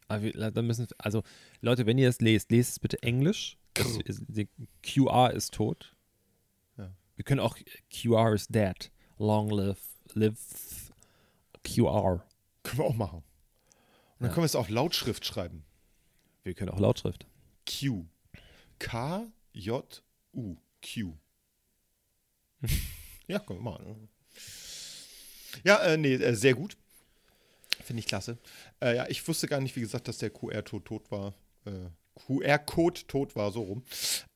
Wir, 0.07 0.31
dann 0.51 0.65
müssen, 0.65 0.87
also 0.97 1.23
Leute, 1.61 1.85
wenn 1.85 1.97
ihr 1.97 2.09
es 2.09 2.19
lest, 2.21 2.51
lest 2.51 2.71
es 2.71 2.79
bitte 2.79 3.01
Englisch. 3.03 3.57
Das, 3.75 3.99
QR 4.81 5.31
ist 5.31 5.53
tot. 5.53 5.95
Ja. 6.77 6.91
Wir 7.15 7.23
können 7.25 7.39
auch 7.41 7.57
QR 7.93 8.33
is 8.33 8.47
dead. 8.47 8.91
Long 9.17 9.49
live, 9.49 9.79
live 10.13 10.91
QR. 11.63 12.25
Können 12.63 12.77
wir 12.79 12.85
auch 12.85 12.95
machen. 12.95 13.17
Und 13.19 13.25
dann 14.19 14.29
Ja. 14.29 14.33
können 14.33 14.43
wir 14.43 14.45
es 14.45 14.55
auch 14.55 14.69
Lautschrift 14.69 15.25
schreiben. 15.25 15.63
Wir 16.43 16.53
können 16.55 16.71
auch 16.71 16.79
Lautschrift. 16.79 17.27
Q. 17.67 18.05
K, 18.79 19.27
J, 19.53 20.03
U. 20.33 20.55
Q. 20.81 21.13
ja, 23.27 23.41
wir 23.47 23.55
machen. 23.57 24.09
Ja, 25.63 25.77
äh, 25.83 25.97
nee, 25.97 26.13
äh, 26.15 26.35
sehr 26.35 26.53
gut. 26.53 26.77
Finde 27.83 28.01
ich 28.01 28.07
klasse. 28.07 28.37
Äh, 28.81 28.95
ja, 28.97 29.07
ich 29.09 29.27
wusste 29.27 29.47
gar 29.47 29.59
nicht, 29.61 29.75
wie 29.75 29.81
gesagt, 29.81 30.07
dass 30.07 30.17
der 30.19 30.29
QR-Code 30.29 30.83
tot 30.83 31.11
war. 31.11 31.33
Äh, 31.65 31.89
QR-Code 32.27 33.01
tot 33.07 33.35
war, 33.35 33.51
so 33.51 33.61
rum. 33.63 33.83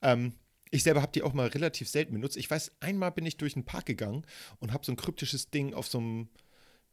Ähm, 0.02 0.34
ich 0.72 0.84
selber 0.84 1.02
habe 1.02 1.12
die 1.12 1.22
auch 1.22 1.34
mal 1.34 1.48
relativ 1.48 1.88
selten 1.88 2.14
benutzt. 2.14 2.38
Ich 2.38 2.50
weiß, 2.50 2.72
einmal 2.80 3.12
bin 3.12 3.26
ich 3.26 3.38
durch 3.38 3.54
den 3.54 3.66
Park 3.66 3.86
gegangen 3.86 4.26
und 4.60 4.74
habe 4.74 4.86
so 4.86 4.92
ein 4.92 4.96
kryptisches 4.96 5.50
Ding 5.52 5.74
auf 5.74 5.88
so 5.88 6.00
einem, 6.00 6.30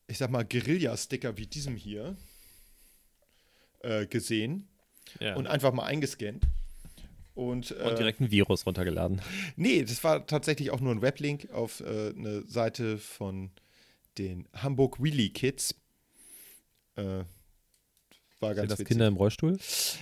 ich 0.06 0.18
sag 0.18 0.30
mal, 0.30 0.44
Guerilla-Sticker 0.44 1.36
wie 1.38 1.46
diesem 1.46 1.76
hier 1.76 2.16
äh, 3.82 4.06
gesehen 4.06 4.68
Ja. 5.18 5.36
und 5.36 5.46
einfach 5.46 5.72
mal 5.72 5.84
eingescannt. 5.86 6.44
Und, 7.34 7.70
äh, 7.70 7.88
Und 7.88 7.98
direkt 7.98 8.20
ein 8.20 8.30
Virus 8.30 8.66
runtergeladen. 8.66 9.20
Nee, 9.56 9.82
das 9.82 10.02
war 10.04 10.26
tatsächlich 10.26 10.70
auch 10.70 10.80
nur 10.80 10.92
ein 10.92 11.00
Weblink 11.02 11.50
auf 11.52 11.80
äh, 11.80 12.10
eine 12.16 12.42
Seite 12.46 12.98
von 12.98 13.50
den 14.18 14.48
Hamburg 14.54 15.02
Wheelie 15.02 15.30
Kids. 15.30 15.74
Äh, 16.96 17.02
war 18.40 18.50
Sind 18.50 18.56
ganz 18.56 18.68
das 18.70 18.78
witzig. 18.80 18.88
Kinder 18.88 19.06
im 19.06 19.16
Rollstuhl? 19.16 19.58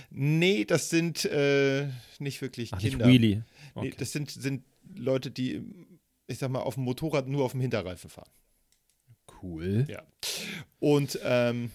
Nee, 0.09 0.65
das 0.65 0.89
sind 0.89 1.25
äh, 1.25 1.87
nicht 2.19 2.41
wirklich 2.41 2.73
Ach, 2.73 2.79
Kinder. 2.79 3.05
nicht 3.05 3.13
Wheelie. 3.21 3.35
Nee, 3.37 3.43
Okay. 3.75 3.93
das 3.97 4.11
sind, 4.11 4.31
sind 4.31 4.63
Leute, 4.95 5.29
die, 5.29 5.61
ich 6.27 6.39
sag 6.39 6.49
mal, 6.49 6.61
auf 6.61 6.73
dem 6.75 6.83
Motorrad 6.83 7.27
nur 7.27 7.45
auf 7.45 7.51
dem 7.51 7.61
Hinterreifen 7.61 8.09
fahren. 8.09 8.29
cool. 9.41 9.85
Ja. 9.87 10.01
Und 10.79 11.19
ähm, 11.23 11.71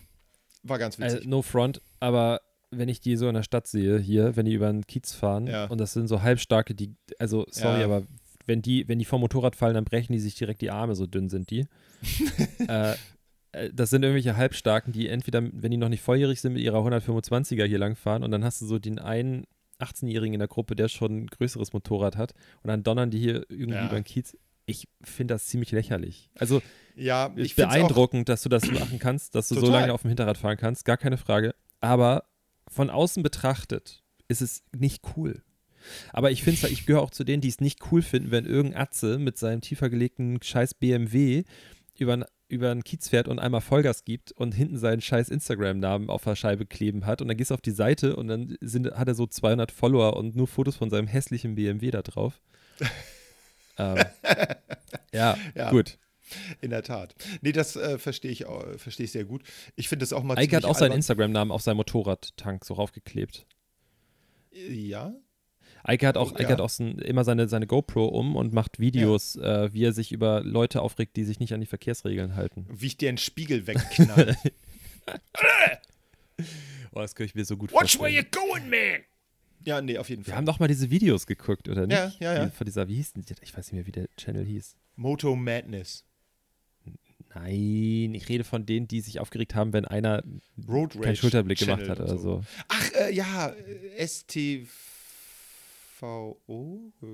war 0.62 0.78
ganz 0.78 0.98
Also, 0.98 1.16
witzig. 1.16 1.28
no 1.30 1.42
front, 1.42 1.80
aber 2.00 2.40
wenn 2.78 2.88
ich 2.88 3.00
die 3.00 3.16
so 3.16 3.28
in 3.28 3.34
der 3.34 3.42
Stadt 3.42 3.66
sehe, 3.66 3.98
hier, 3.98 4.36
wenn 4.36 4.46
die 4.46 4.54
über 4.54 4.66
den 4.70 4.86
Kiez 4.86 5.12
fahren 5.14 5.46
Ja. 5.46 5.66
und 5.66 5.78
das 5.80 5.92
sind 5.92 6.08
so 6.08 6.22
halbstarke, 6.22 6.74
die, 6.74 6.94
also 7.18 7.46
sorry, 7.50 7.80
Ja. 7.80 7.84
aber 7.86 8.02
wenn 8.46 8.60
die, 8.62 8.86
wenn 8.88 8.98
die 8.98 9.04
vom 9.04 9.20
Motorrad 9.20 9.56
fallen, 9.56 9.74
dann 9.74 9.84
brechen 9.84 10.12
die 10.12 10.18
sich 10.18 10.34
direkt 10.34 10.60
die 10.60 10.70
Arme, 10.70 10.94
so 10.94 11.06
dünn 11.06 11.28
sind 11.30 11.50
die. 11.50 11.66
äh, 12.68 12.92
äh, 13.52 13.70
das 13.72 13.90
sind 13.90 14.02
irgendwelche 14.02 14.36
Halbstarken, 14.36 14.92
die 14.92 15.08
entweder, 15.08 15.42
wenn 15.52 15.70
die 15.70 15.76
noch 15.78 15.88
nicht 15.88 16.02
volljährig 16.02 16.40
sind, 16.40 16.52
mit 16.54 16.62
ihrer 16.62 16.78
125er 16.80 17.64
hier 17.64 17.78
lang 17.78 17.96
fahren 17.96 18.22
und 18.22 18.30
dann 18.30 18.44
hast 18.44 18.60
du 18.60 18.66
so 18.66 18.78
den 18.78 18.98
einen 18.98 19.44
18-Jährigen 19.80 20.34
in 20.34 20.38
der 20.38 20.48
Gruppe, 20.48 20.76
der 20.76 20.88
schon 20.88 21.16
ein 21.24 21.26
größeres 21.26 21.72
Motorrad 21.72 22.16
hat 22.16 22.32
und 22.62 22.68
dann 22.68 22.82
donnern 22.82 23.10
die 23.10 23.18
hier 23.18 23.44
irgendwie 23.48 23.74
Ja. 23.78 23.86
über 23.86 23.96
den 23.96 24.04
Kiez. 24.04 24.36
Ich 24.66 24.88
finde 25.02 25.34
das 25.34 25.46
ziemlich 25.46 25.72
lächerlich. 25.72 26.30
Also 26.38 26.62
ja, 26.96 27.30
ich 27.36 27.54
finde 27.54 27.68
auch, 27.70 27.74
beeindruckend, 27.74 28.28
dass 28.28 28.42
du 28.42 28.48
das 28.48 28.70
machen 28.70 28.98
kannst, 28.98 29.34
dass 29.34 29.48
du 29.48 29.56
so 29.56 29.62
Total. 29.62 29.80
lange 29.80 29.92
auf 29.92 30.02
dem 30.02 30.08
Hinterrad 30.08 30.38
fahren 30.38 30.56
kannst, 30.56 30.84
gar 30.84 30.96
keine 30.96 31.16
Frage. 31.18 31.54
Aber 31.80 32.24
von 32.74 32.90
außen 32.90 33.22
betrachtet 33.22 34.02
ist 34.28 34.42
es 34.42 34.62
nicht 34.76 35.02
cool. 35.16 35.42
Aber 36.12 36.30
ich 36.30 36.42
finde 36.42 36.66
ich 36.68 36.86
gehöre 36.86 37.02
auch 37.02 37.10
zu 37.10 37.24
denen, 37.24 37.42
die 37.42 37.48
es 37.48 37.60
nicht 37.60 37.92
cool 37.92 38.02
finden, 38.02 38.30
wenn 38.30 38.46
irgendein 38.46 38.82
Atze 38.82 39.18
mit 39.18 39.36
seinem 39.36 39.60
tiefer 39.60 39.90
gelegten 39.90 40.38
scheiß 40.42 40.74
BMW 40.74 41.44
über, 41.98 42.26
über 42.48 42.70
einen 42.70 42.82
Kiez 42.82 43.08
fährt 43.08 43.28
und 43.28 43.38
einmal 43.38 43.60
Vollgas 43.60 44.04
gibt 44.04 44.32
und 44.32 44.52
hinten 44.54 44.78
seinen 44.78 45.02
scheiß 45.02 45.28
Instagram-Namen 45.28 46.08
auf 46.08 46.24
der 46.24 46.36
Scheibe 46.36 46.64
kleben 46.66 47.04
hat 47.06 47.20
und 47.20 47.28
dann 47.28 47.36
gehst 47.36 47.50
du 47.50 47.54
auf 47.54 47.60
die 47.60 47.70
Seite 47.70 48.16
und 48.16 48.28
dann 48.28 48.56
sind, 48.60 48.90
hat 48.92 49.08
er 49.08 49.14
so 49.14 49.26
200 49.26 49.70
Follower 49.70 50.16
und 50.16 50.34
nur 50.34 50.46
Fotos 50.48 50.76
von 50.76 50.90
seinem 50.90 51.06
hässlichen 51.06 51.54
BMW 51.54 51.90
da 51.90 52.02
drauf. 52.02 52.40
ähm, 53.78 54.04
ja, 55.12 55.36
Ja. 55.54 55.70
gut. 55.70 55.98
In 56.60 56.70
der 56.70 56.82
Tat. 56.82 57.14
Nee, 57.42 57.52
das 57.52 57.76
äh, 57.76 57.98
verstehe 57.98 58.30
ich, 58.30 58.46
äh, 58.46 58.78
verstehe 58.78 59.04
ich 59.04 59.12
sehr 59.12 59.24
gut. 59.24 59.42
Ich 59.76 59.88
finde 59.88 60.02
das 60.04 60.12
auch 60.12 60.22
mal 60.22 60.36
Eike 60.38 60.56
hat 60.56 60.64
auch 60.64 60.76
seinen. 60.76 60.92
Instagram-Namen 60.92 61.50
auf 61.52 61.62
seinem 61.62 61.76
Motorradtank 61.78 62.64
so 62.64 62.74
raufgeklebt. 62.74 63.46
Ja, 64.68 65.14
Eike 65.82 66.06
hat 66.06 66.16
auch, 66.16 66.32
Oh, 66.32 66.34
Eike 66.36 66.44
ja. 66.44 66.50
hat 66.50 66.60
auch 66.60 66.70
immer 66.80 67.24
seine, 67.24 67.46
seine 67.48 67.66
GoPro 67.66 68.06
um 68.06 68.36
und 68.36 68.52
macht 68.54 68.78
Videos, 68.78 69.36
äh, 69.36 69.70
wie 69.74 69.84
er 69.84 69.92
sich 69.92 70.12
über 70.12 70.40
Leute 70.42 70.80
aufregt, 70.80 71.16
die 71.16 71.24
sich 71.24 71.40
nicht 71.40 71.52
an 71.52 71.60
die 71.60 71.66
Verkehrsregeln 71.66 72.36
halten. 72.36 72.66
wie 72.70 72.86
ich 72.86 72.96
dir 72.96 73.10
einen 73.10 73.18
Spiegel 73.18 73.66
wegknall. 73.66 74.36
Oh, 76.92 77.00
das 77.00 77.14
könnte 77.14 77.30
ich 77.30 77.34
mir 77.34 77.44
so 77.44 77.56
gut 77.56 77.72
Watch 77.72 77.98
where 77.98 78.10
vorstellen. 78.12 78.24
you're 78.24 78.30
going, 78.60 78.70
man. 78.70 79.00
ja, 79.64 79.80
nee, 79.82 79.98
auf 79.98 80.08
jeden 80.08 80.24
Wir 80.24 80.30
Fall. 80.30 80.36
haben 80.38 80.46
doch 80.46 80.58
mal 80.60 80.68
diese 80.68 80.90
Videos 80.90 81.26
geguckt, 81.26 81.68
oder 81.68 81.86
nicht? 81.86 81.96
Ja, 81.96 82.12
ja, 82.20 82.34
ja. 82.44 82.50
Von 82.50 82.64
dieser, 82.66 82.86
wie 82.88 82.94
hieß 82.94 83.14
denn 83.14 83.24
die? 83.24 83.34
Ich 83.42 83.56
weiß 83.56 83.66
nicht 83.66 83.74
mehr, 83.74 83.86
wie 83.86 83.92
der 83.92 84.06
Channel 84.16 84.44
hieß. 84.44 84.76
Moto 84.96 85.34
Madness. 85.34 86.04
Nein, 87.34 88.14
ich 88.14 88.28
rede 88.28 88.44
von 88.44 88.64
denen, 88.66 88.86
die 88.86 89.00
sich 89.00 89.18
aufgeregt 89.20 89.54
haben, 89.54 89.72
wenn 89.72 89.84
einer 89.84 90.22
Road 90.68 90.92
keinen 90.92 91.04
Rage 91.04 91.16
Schulterblick 91.16 91.58
Channel 91.58 91.76
gemacht 91.76 91.90
hat 91.90 92.00
oder 92.00 92.16
so. 92.18 92.44
Ach, 92.68 92.90
äh, 92.92 93.12
ja, 93.12 93.48
äh, 93.50 94.06
STVO. 94.06 94.68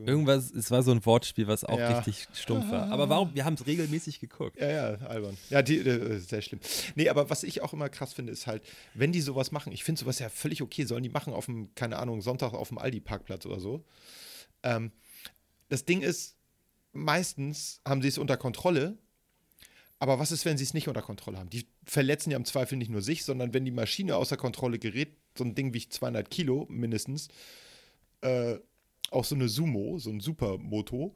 Irgendwas, 0.06 0.50
es 0.50 0.70
war 0.70 0.82
so 0.82 0.90
ein 0.90 1.04
Wortspiel, 1.06 1.46
was 1.46 1.64
auch 1.64 1.78
Ja. 1.78 1.96
richtig 1.98 2.26
stumpf 2.34 2.70
war. 2.70 2.90
Aber 2.90 3.08
warum? 3.08 3.34
Wir 3.34 3.44
haben 3.44 3.54
es 3.54 3.66
regelmäßig 3.66 4.20
geguckt. 4.20 4.60
Ja, 4.60 4.68
ja, 4.68 4.94
albern. 5.06 5.36
Ja, 5.48 5.62
die, 5.62 5.78
äh, 5.78 6.18
sehr 6.18 6.42
schlimm. 6.42 6.60
Nee, 6.96 7.08
aber 7.08 7.30
was 7.30 7.42
ich 7.42 7.62
auch 7.62 7.72
immer 7.72 7.88
krass 7.88 8.12
finde, 8.12 8.32
ist 8.32 8.46
halt, 8.46 8.62
wenn 8.94 9.12
die 9.12 9.20
sowas 9.20 9.52
machen, 9.52 9.72
ich 9.72 9.84
finde 9.84 10.00
sowas 10.00 10.18
ja 10.18 10.28
völlig 10.28 10.60
okay, 10.60 10.84
sollen 10.84 11.02
die 11.02 11.08
machen 11.08 11.32
auf 11.32 11.46
dem, 11.46 11.74
keine 11.74 11.98
Ahnung, 11.98 12.20
Sonntag 12.20 12.52
auf 12.52 12.68
dem 12.68 12.78
Aldi-Parkplatz 12.78 13.46
oder 13.46 13.60
so. 13.60 13.84
Ähm, 14.62 14.92
das 15.68 15.84
Ding 15.84 16.02
ist, 16.02 16.36
meistens 16.92 17.80
haben 17.86 18.02
sie 18.02 18.08
es 18.08 18.18
unter 18.18 18.36
Kontrolle, 18.36 18.98
aber 20.00 20.18
was 20.18 20.32
ist, 20.32 20.44
wenn 20.46 20.56
sie 20.58 20.64
es 20.64 20.74
nicht 20.74 20.88
unter 20.88 21.02
Kontrolle 21.02 21.38
haben? 21.38 21.50
Die 21.50 21.66
verletzen 21.84 22.30
ja 22.30 22.36
im 22.38 22.46
Zweifel 22.46 22.76
nicht 22.78 22.90
nur 22.90 23.02
sich, 23.02 23.24
sondern 23.24 23.54
wenn 23.54 23.66
die 23.66 23.70
Maschine 23.70 24.16
außer 24.16 24.36
Kontrolle 24.36 24.78
gerät, 24.78 25.10
so 25.36 25.44
ein 25.44 25.54
Ding 25.54 25.74
wiegt 25.74 25.92
200 25.92 26.28
Kilo 26.30 26.66
mindestens, 26.70 27.28
äh, 28.22 28.56
auch 29.10 29.24
so 29.24 29.34
eine 29.34 29.48
Sumo, 29.48 29.98
so 29.98 30.10
ein 30.10 30.20
Supermoto, 30.20 31.14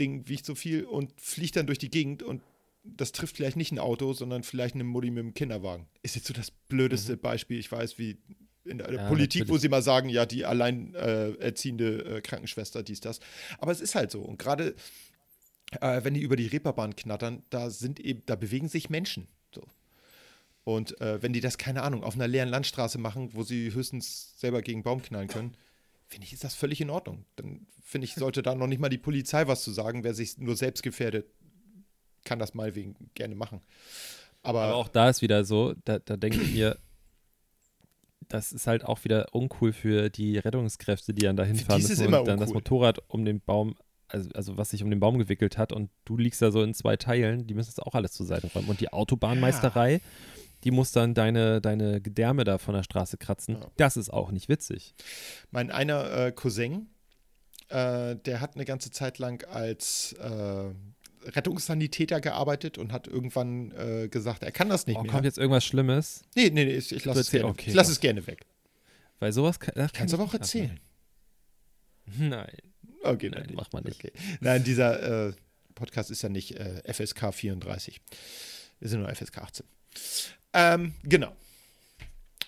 Ding 0.00 0.28
wiegt 0.28 0.44
so 0.44 0.54
viel 0.54 0.84
und 0.84 1.12
fliegt 1.20 1.56
dann 1.56 1.66
durch 1.66 1.78
die 1.78 1.90
Gegend 1.90 2.22
und 2.22 2.42
das 2.82 3.12
trifft 3.12 3.36
vielleicht 3.36 3.56
nicht 3.56 3.72
ein 3.72 3.78
Auto, 3.78 4.12
sondern 4.12 4.42
vielleicht 4.42 4.74
eine 4.74 4.84
Mutti 4.84 5.10
mit 5.10 5.22
einem 5.22 5.34
Kinderwagen. 5.34 5.86
Ist 6.02 6.16
jetzt 6.16 6.26
so 6.26 6.34
das 6.34 6.50
blödeste 6.50 7.16
Beispiel, 7.16 7.58
ich 7.58 7.70
weiß, 7.70 7.98
wie 7.98 8.18
in 8.64 8.78
der 8.78 8.90
Mhm. 8.90 8.96
Ja, 8.96 9.08
Politik, 9.08 9.42
wo 9.42 9.44
natürlich. 9.44 9.62
sie 9.62 9.68
mal 9.68 9.82
sagen, 9.82 10.08
ja, 10.08 10.26
die 10.26 10.44
allein 10.44 10.94
äh, 10.94 11.30
äh, 11.30 12.20
Krankenschwester, 12.20 12.82
dies, 12.82 13.00
das. 13.00 13.20
Aber 13.58 13.72
es 13.72 13.80
ist 13.80 13.94
halt 13.94 14.10
so. 14.10 14.20
Und 14.22 14.38
gerade 14.38 14.74
äh, 15.80 16.04
wenn 16.04 16.14
die 16.14 16.20
über 16.20 16.36
die 16.36 16.46
Reeperbahn 16.46 16.96
knattern, 16.96 17.42
da 17.50 17.70
sind 17.70 18.00
eben, 18.00 18.22
da 18.26 18.36
bewegen 18.36 18.68
sich 18.68 18.90
Menschen. 18.90 19.28
So. 19.54 19.62
Und 20.64 21.00
äh, 21.00 21.22
wenn 21.22 21.32
die 21.32 21.40
das, 21.40 21.58
keine 21.58 21.82
Ahnung, 21.82 22.02
auf 22.02 22.14
einer 22.14 22.28
leeren 22.28 22.48
Landstraße 22.48 22.98
machen, 22.98 23.30
wo 23.34 23.42
sie 23.42 23.72
höchstens 23.72 24.38
selber 24.38 24.62
gegen 24.62 24.82
Baum 24.82 25.02
knallen 25.02 25.28
können, 25.28 25.56
finde 26.08 26.26
ich, 26.26 26.32
ist 26.32 26.44
das 26.44 26.54
völlig 26.54 26.80
in 26.80 26.90
Ordnung. 26.90 27.24
Dann 27.36 27.66
finde 27.82 28.06
ich, 28.06 28.14
sollte 28.14 28.42
da 28.42 28.54
noch 28.54 28.66
nicht 28.66 28.80
mal 28.80 28.88
die 28.88 28.98
Polizei 28.98 29.46
was 29.46 29.62
zu 29.62 29.70
sagen. 29.70 30.04
Wer 30.04 30.14
sich 30.14 30.38
nur 30.38 30.56
selbst 30.56 30.82
gefährdet, 30.82 31.26
kann 32.24 32.38
das 32.38 32.54
mal 32.54 32.74
wegen 32.74 32.96
gerne 33.14 33.34
machen. 33.34 33.60
Aber, 34.42 34.62
Aber 34.62 34.74
auch 34.76 34.88
da 34.88 35.08
ist 35.08 35.22
wieder 35.22 35.44
so, 35.44 35.74
da, 35.84 35.98
da 35.98 36.16
denke 36.16 36.40
ich 36.40 36.52
mir, 36.52 36.78
das 38.28 38.52
ist 38.52 38.66
halt 38.66 38.84
auch 38.84 39.04
wieder 39.04 39.32
uncool 39.32 39.72
für 39.72 40.10
die 40.10 40.38
Rettungskräfte, 40.38 41.14
die 41.14 41.22
dann 41.22 41.36
da 41.36 41.44
hinfahren 41.44 41.80
die 41.80 41.84
ist 41.84 41.92
es 41.92 41.98
müssen 42.00 42.14
und 42.14 42.26
dann 42.26 42.38
das 42.38 42.50
uncool. 42.50 42.62
Motorrad 42.62 42.98
um 43.08 43.24
den 43.24 43.40
Baum 43.40 43.76
also, 44.08 44.30
also 44.34 44.56
was 44.56 44.70
sich 44.70 44.82
um 44.82 44.90
den 44.90 45.00
Baum 45.00 45.18
gewickelt 45.18 45.58
hat 45.58 45.72
und 45.72 45.90
du 46.04 46.16
liegst 46.16 46.40
da 46.42 46.50
so 46.50 46.62
in 46.62 46.74
zwei 46.74 46.96
Teilen, 46.96 47.46
die 47.46 47.54
müssen 47.54 47.70
es 47.70 47.78
auch 47.78 47.94
alles 47.94 48.12
zur 48.12 48.26
Seite 48.26 48.48
räumen. 48.52 48.68
Und 48.68 48.80
die 48.80 48.92
Autobahnmeisterei, 48.92 50.00
die 50.64 50.70
muss 50.70 50.92
dann 50.92 51.14
deine, 51.14 51.60
deine 51.60 52.00
Gedärme 52.00 52.44
da 52.44 52.58
von 52.58 52.74
der 52.74 52.82
Straße 52.82 53.18
kratzen. 53.18 53.56
Ja. 53.60 53.70
Das 53.76 53.96
ist 53.96 54.10
auch 54.10 54.30
nicht 54.30 54.48
witzig. 54.48 54.94
Mein 55.50 55.70
einer 55.70 56.10
äh, 56.26 56.32
Cousin, 56.32 56.88
äh, 57.68 58.16
der 58.16 58.40
hat 58.40 58.54
eine 58.54 58.64
ganze 58.64 58.90
Zeit 58.90 59.18
lang 59.18 59.44
als 59.44 60.12
äh, 60.14 60.70
Rettungssanitäter 61.24 62.20
gearbeitet 62.20 62.78
und 62.78 62.92
hat 62.92 63.08
irgendwann 63.08 63.72
äh, 63.72 64.08
gesagt, 64.08 64.42
er 64.44 64.52
kann 64.52 64.68
das 64.68 64.86
nicht 64.86 64.96
Oh, 64.96 65.02
mehr. 65.02 65.10
kommt 65.10 65.24
jetzt 65.24 65.38
irgendwas 65.38 65.64
Schlimmes? 65.64 66.22
nee, 66.36 66.50
nee, 66.50 66.64
nee, 66.64 66.74
ich, 66.76 66.92
ich 66.94 67.04
lasse 67.04 67.20
es, 67.20 67.30
gerne, 67.30 67.46
okay, 67.48 67.70
ich 67.70 67.74
lass 67.74 67.88
es 67.88 67.98
gerne 68.00 68.26
weg. 68.26 68.46
Weil 69.18 69.32
sowas 69.32 69.58
kann, 69.58 69.72
das 69.74 69.92
Kannst 69.92 70.12
du 70.12 70.18
aber 70.18 70.26
auch 70.28 70.34
erzählen. 70.34 70.78
Nein. 72.18 72.56
Okay, 73.08 73.30
Nein, 73.30 73.44
nein, 73.46 73.54
macht 73.54 73.72
man 73.72 73.84
nicht. 73.84 74.04
Okay. 74.04 74.12
Nein, 74.40 74.64
dieser 74.64 75.28
äh, 75.28 75.32
Podcast 75.74 76.10
ist 76.10 76.22
ja 76.22 76.28
nicht 76.28 76.52
äh, 76.58 76.82
FSK 76.92 77.32
34. 77.32 78.00
Wir 78.80 78.88
sind 78.88 79.00
nur 79.00 79.14
FSK 79.14 79.38
18. 79.38 79.66
Ähm, 80.52 80.94
genau. 81.04 81.32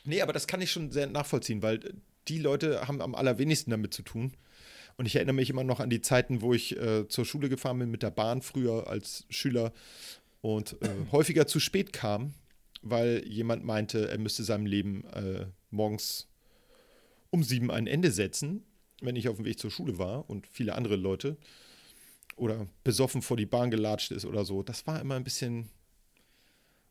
Nee, 0.04 0.22
aber 0.22 0.32
das 0.32 0.46
kann 0.46 0.60
ich 0.60 0.72
schon 0.72 0.90
sehr 0.90 1.06
nachvollziehen, 1.06 1.62
weil 1.62 1.84
äh, 1.84 1.92
die 2.28 2.38
Leute 2.38 2.86
haben 2.88 3.00
am 3.00 3.14
allerwenigsten 3.14 3.70
damit 3.70 3.94
zu 3.94 4.02
tun. 4.02 4.32
Und 4.96 5.06
ich 5.06 5.14
erinnere 5.14 5.34
mich 5.34 5.48
immer 5.48 5.64
noch 5.64 5.78
an 5.80 5.90
die 5.90 6.00
Zeiten, 6.00 6.42
wo 6.42 6.52
ich 6.54 6.76
äh, 6.76 7.06
zur 7.08 7.24
Schule 7.24 7.48
gefahren 7.48 7.78
bin 7.78 7.90
mit 7.90 8.02
der 8.02 8.10
Bahn 8.10 8.42
früher 8.42 8.88
als 8.88 9.26
Schüler 9.30 9.72
und 10.40 10.76
äh, 10.82 10.88
häufiger 11.12 11.46
zu 11.46 11.60
spät 11.60 11.92
kam, 11.92 12.34
weil 12.82 13.22
jemand 13.26 13.64
meinte, 13.64 14.08
er 14.08 14.18
müsste 14.18 14.42
seinem 14.42 14.66
Leben 14.66 15.04
äh, 15.12 15.46
morgens 15.70 16.26
um 17.30 17.42
sieben 17.44 17.70
ein 17.70 17.86
Ende 17.86 18.10
setzen, 18.10 18.64
wenn 19.00 19.16
ich 19.16 19.28
auf 19.28 19.36
dem 19.36 19.44
Weg 19.44 19.58
zur 19.58 19.70
Schule 19.70 19.98
war 19.98 20.28
und 20.28 20.46
viele 20.46 20.74
andere 20.74 20.96
Leute 20.96 21.36
oder 22.36 22.66
besoffen 22.84 23.22
vor 23.22 23.36
die 23.36 23.46
Bahn 23.46 23.70
gelatscht 23.70 24.10
ist 24.10 24.24
oder 24.24 24.44
so. 24.44 24.62
Das 24.62 24.86
war 24.86 25.00
immer 25.00 25.16
ein 25.16 25.24
bisschen. 25.24 25.68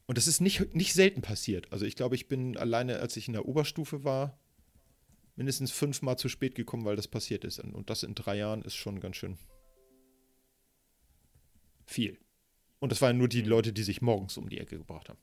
Und 0.05 0.17
das 0.17 0.27
ist 0.27 0.39
nicht, 0.39 0.73
nicht 0.73 0.93
selten 0.93 1.21
passiert. 1.21 1.71
Also 1.71 1.85
ich 1.85 1.95
glaube, 1.95 2.15
ich 2.15 2.27
bin 2.27 2.57
alleine, 2.57 2.99
als 2.99 3.17
ich 3.17 3.27
in 3.27 3.33
der 3.33 3.45
Oberstufe 3.45 4.03
war, 4.03 4.39
mindestens 5.35 5.71
fünfmal 5.71 6.17
zu 6.17 6.29
spät 6.29 6.55
gekommen, 6.55 6.85
weil 6.85 6.95
das 6.95 7.07
passiert 7.07 7.43
ist. 7.43 7.59
Und 7.59 7.89
das 7.89 8.03
in 8.03 8.15
drei 8.15 8.37
Jahren 8.37 8.61
ist 8.61 8.75
schon 8.75 8.99
ganz 8.99 9.17
schön 9.17 9.37
viel. 11.85 12.17
Und 12.79 12.91
das 12.91 13.01
waren 13.01 13.17
nur 13.17 13.27
die 13.27 13.41
Leute, 13.41 13.73
die 13.73 13.83
sich 13.83 14.01
morgens 14.01 14.37
um 14.37 14.49
die 14.49 14.59
Ecke 14.59 14.77
gebracht 14.77 15.09
haben. 15.09 15.19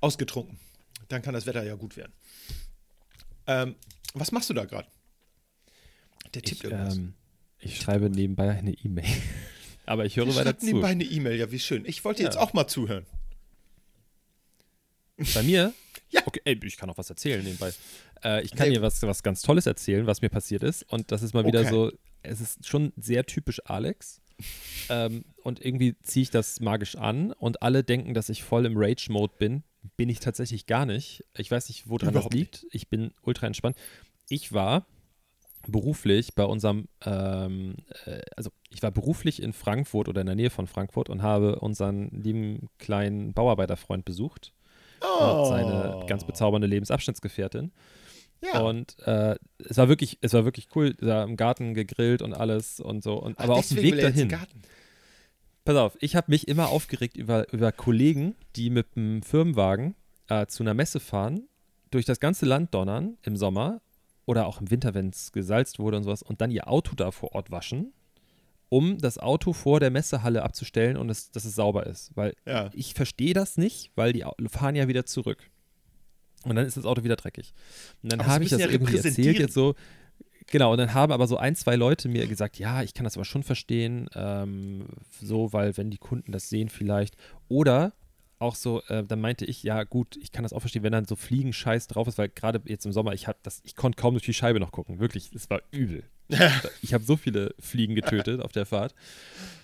Ausgetrunken. 0.00 0.58
Dann 1.08 1.22
kann 1.22 1.34
das 1.34 1.46
Wetter 1.46 1.62
ja 1.64 1.74
gut 1.74 1.96
werden. 1.96 2.12
Ähm, 3.46 3.74
was 4.14 4.30
machst 4.32 4.50
du 4.50 4.54
da 4.54 4.64
gerade? 4.64 4.88
Der 6.34 6.42
tippt 6.42 6.58
Ich, 6.58 6.64
irgendwas. 6.64 6.96
ähm, 6.96 7.14
ich 7.60 7.78
schreibe 7.80 8.10
nebenbei 8.10 8.50
eine 8.50 8.72
E-Mail. 8.72 9.06
Aber 9.86 10.04
ich 10.04 10.16
höre 10.16 10.26
Der 10.26 10.34
weiter 10.36 10.58
zu. 10.58 10.66
nebenbei 10.66 10.88
eine 10.88 11.04
E-Mail, 11.04 11.36
ja, 11.38 11.50
wie 11.50 11.58
schön. 11.58 11.84
Ich 11.86 12.04
wollte 12.04 12.22
jetzt 12.22 12.34
Ja. 12.34 12.40
auch 12.42 12.52
mal 12.52 12.66
zuhören. 12.66 13.06
Bei 15.34 15.42
mir? 15.42 15.72
Ja. 16.10 16.22
Okay, 16.24 16.40
ey, 16.46 16.58
ich 16.64 16.78
kann 16.78 16.88
auch 16.88 16.96
was 16.96 17.10
erzählen 17.10 17.44
nebenbei. 17.44 17.70
Äh, 18.24 18.42
ich 18.42 18.52
kann 18.54 18.70
dir 18.72 18.80
was, 18.80 19.02
was 19.02 19.22
ganz 19.22 19.42
Tolles 19.42 19.66
erzählen, 19.66 20.06
was 20.06 20.22
mir 20.22 20.30
passiert 20.30 20.62
ist. 20.62 20.82
Und 20.90 21.12
das 21.12 21.22
ist 21.22 21.34
mal 21.34 21.44
wieder 21.44 21.60
Okay. 21.60 21.68
so, 21.68 21.92
es 22.22 22.40
ist 22.40 22.66
schon 22.66 22.94
sehr 22.96 23.26
typisch 23.26 23.60
Alex. 23.66 24.22
ähm, 24.88 25.26
und 25.42 25.62
irgendwie 25.62 25.96
ziehe 26.02 26.22
ich 26.22 26.30
das 26.30 26.60
magisch 26.60 26.96
an 26.96 27.32
und 27.32 27.60
alle 27.60 27.84
denken, 27.84 28.14
dass 28.14 28.30
ich 28.30 28.42
voll 28.42 28.64
im 28.64 28.72
Rage-Mode 28.78 29.34
bin. 29.38 29.64
Bin 29.96 30.08
ich 30.08 30.20
tatsächlich 30.20 30.66
gar 30.66 30.86
nicht. 30.86 31.24
Ich 31.36 31.50
weiß 31.50 31.68
nicht, 31.68 31.88
woran 31.88 32.10
Überhaupt 32.10 32.32
das 32.32 32.38
liegt. 32.38 32.66
Ich 32.70 32.88
bin 32.88 33.12
ultra 33.22 33.46
entspannt. 33.46 33.76
Ich 34.28 34.52
war 34.52 34.86
beruflich 35.66 36.34
bei 36.34 36.44
unserem, 36.44 36.88
ähm, 37.04 37.76
äh, 38.06 38.20
also 38.36 38.50
ich 38.70 38.82
war 38.82 38.90
beruflich 38.90 39.42
in 39.42 39.52
Frankfurt 39.52 40.08
oder 40.08 40.20
in 40.20 40.26
der 40.26 40.36
Nähe 40.36 40.50
von 40.50 40.66
Frankfurt 40.66 41.08
und 41.08 41.22
habe 41.22 41.58
unseren 41.60 42.10
lieben 42.10 42.68
kleinen 42.78 43.32
Bauarbeiterfreund 43.34 44.04
besucht 44.04 44.52
und 45.00 45.46
seine 45.46 46.04
ganz 46.06 46.24
bezaubernde 46.24 46.66
Lebensabschnittsgefährtin. 46.66 47.72
Ja. 48.42 48.60
Und 48.60 48.98
äh, 49.00 49.36
es 49.58 49.76
war 49.76 49.88
wirklich, 49.88 50.18
es 50.20 50.32
war 50.32 50.44
wirklich 50.44 50.68
cool, 50.74 50.94
da 50.94 51.24
im 51.24 51.36
Garten 51.36 51.74
gegrillt 51.74 52.22
und 52.22 52.34
alles 52.34 52.80
und 52.80 53.02
so. 53.02 53.14
Und, 53.14 53.36
Ach, 53.38 53.44
aber 53.44 53.54
auf 53.56 53.68
dem 53.68 53.78
Weg 53.78 54.00
dahin. 54.00 54.32
Pass 55.68 55.76
auf, 55.76 55.98
ich 56.00 56.16
habe 56.16 56.30
mich 56.30 56.48
immer 56.48 56.70
aufgeregt 56.70 57.18
über, 57.18 57.52
über 57.52 57.72
Kollegen, 57.72 58.34
die 58.56 58.70
mit 58.70 58.96
dem 58.96 59.20
Firmenwagen 59.20 59.96
äh, 60.28 60.46
zu 60.46 60.62
einer 60.62 60.72
Messe 60.72 60.98
fahren, 60.98 61.46
durch 61.90 62.06
das 62.06 62.20
ganze 62.20 62.46
Land 62.46 62.72
donnern 62.72 63.18
im 63.22 63.36
Sommer 63.36 63.82
oder 64.24 64.46
auch 64.46 64.62
im 64.62 64.70
Winter, 64.70 64.94
wenn 64.94 65.10
es 65.10 65.30
gesalzt 65.30 65.78
wurde 65.78 65.98
und 65.98 66.04
sowas, 66.04 66.22
und 66.22 66.40
dann 66.40 66.50
ihr 66.50 66.68
Auto 66.68 66.94
da 66.94 67.10
vor 67.10 67.34
Ort 67.34 67.50
waschen, 67.50 67.92
um 68.70 68.96
das 68.96 69.18
Auto 69.18 69.52
vor 69.52 69.78
der 69.78 69.90
Messehalle 69.90 70.42
abzustellen 70.42 70.96
und 70.96 71.10
es, 71.10 71.32
dass 71.32 71.44
es 71.44 71.54
sauber 71.54 71.86
ist. 71.86 72.12
Weil 72.14 72.32
Ja. 72.46 72.70
ich 72.72 72.94
verstehe 72.94 73.34
das 73.34 73.58
nicht, 73.58 73.90
weil 73.94 74.14
die 74.14 74.24
fahren 74.48 74.74
ja 74.74 74.88
wieder 74.88 75.04
zurück. 75.04 75.50
Und 76.44 76.56
dann 76.56 76.64
ist 76.64 76.78
das 76.78 76.86
Auto 76.86 77.04
wieder 77.04 77.16
dreckig. 77.16 77.52
Und 78.02 78.10
dann 78.10 78.26
habe 78.26 78.42
ich 78.42 78.48
das 78.48 78.60
ja 78.60 78.70
irgendwie 78.70 78.96
erzählt 78.96 79.38
jetzt 79.38 79.52
so. 79.52 79.74
Genau, 80.50 80.72
und 80.72 80.78
dann 80.78 80.94
haben 80.94 81.12
aber 81.12 81.26
so 81.26 81.36
ein, 81.36 81.54
zwei 81.54 81.76
Leute 81.76 82.08
mir 82.08 82.26
gesagt, 82.26 82.58
ja, 82.58 82.82
ich 82.82 82.94
kann 82.94 83.04
das 83.04 83.16
aber 83.16 83.26
schon 83.26 83.42
verstehen, 83.42 84.08
ähm, 84.14 84.86
so, 85.20 85.52
weil 85.52 85.76
wenn 85.76 85.90
die 85.90 85.98
Kunden 85.98 86.32
das 86.32 86.48
sehen 86.48 86.70
vielleicht. 86.70 87.16
Oder 87.48 87.92
auch 88.38 88.54
so, 88.54 88.82
äh, 88.88 89.04
dann 89.04 89.20
meinte 89.20 89.44
ich, 89.44 89.62
ja 89.62 89.84
gut, 89.84 90.16
ich 90.16 90.32
kann 90.32 90.44
das 90.44 90.52
auch 90.52 90.60
verstehen, 90.60 90.82
wenn 90.82 90.92
dann 90.92 91.04
so 91.04 91.16
Fliegenscheiß 91.16 91.88
drauf 91.88 92.08
ist, 92.08 92.18
weil 92.18 92.28
gerade 92.28 92.62
jetzt 92.66 92.86
im 92.86 92.92
Sommer, 92.92 93.12
ich 93.12 93.26
hab 93.26 93.42
das, 93.42 93.60
ich 93.64 93.76
konnte 93.76 94.00
kaum 94.00 94.14
durch 94.14 94.24
die 94.24 94.34
Scheibe 94.34 94.60
noch 94.60 94.72
gucken. 94.72 95.00
Wirklich, 95.00 95.30
es 95.34 95.50
war 95.50 95.60
übel. 95.70 96.04
ich 96.82 96.94
habe 96.94 97.04
so 97.04 97.16
viele 97.16 97.54
Fliegen 97.58 97.94
getötet 97.94 98.40
auf 98.40 98.52
der 98.52 98.64
Fahrt. 98.64 98.94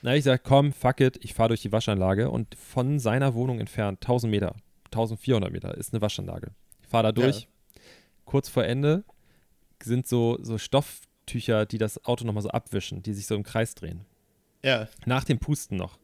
Na, 0.03 0.12
ich 0.12 0.20
gesagt, 0.20 0.45
komm, 0.45 0.72
fuck 0.72 1.01
it, 1.01 1.18
ich 1.22 1.35
fahre 1.35 1.49
durch 1.49 1.62
die 1.62 1.72
Waschanlage 1.72 2.30
und 2.30 2.55
von 2.57 2.99
seiner 2.99 3.35
Wohnung 3.35 3.61
entfernt, 3.61 3.99
1000 4.03 4.30
Meter, 4.30 4.55
1400 4.87 5.53
Meter, 5.53 5.74
ist 5.76 5.95
eine 5.95 6.03
Waschanlage. 6.03 6.49
Ich 6.82 6.89
fahre 6.89 7.05
da 7.05 7.12
durch. 7.12 7.49
Kurz 8.24 8.49
vor 8.49 8.64
Ende 8.64 9.05
sind 9.85 10.07
so, 10.07 10.39
so 10.43 10.59
Stofftücher, 10.59 11.66
die 11.66 11.78
das 11.78 12.05
Auto 12.05 12.24
nochmal 12.24 12.43
so 12.43 12.51
abwischen, 12.51 13.03
die 13.03 13.12
sich 13.14 13.26
so 13.26 13.35
im 13.35 13.43
Kreis 13.43 13.74
drehen. 13.74 14.05
Ja. 14.62 14.89
Nach 15.07 15.24
dem 15.24 15.39
Pusten 15.39 15.76
noch. 15.76 15.99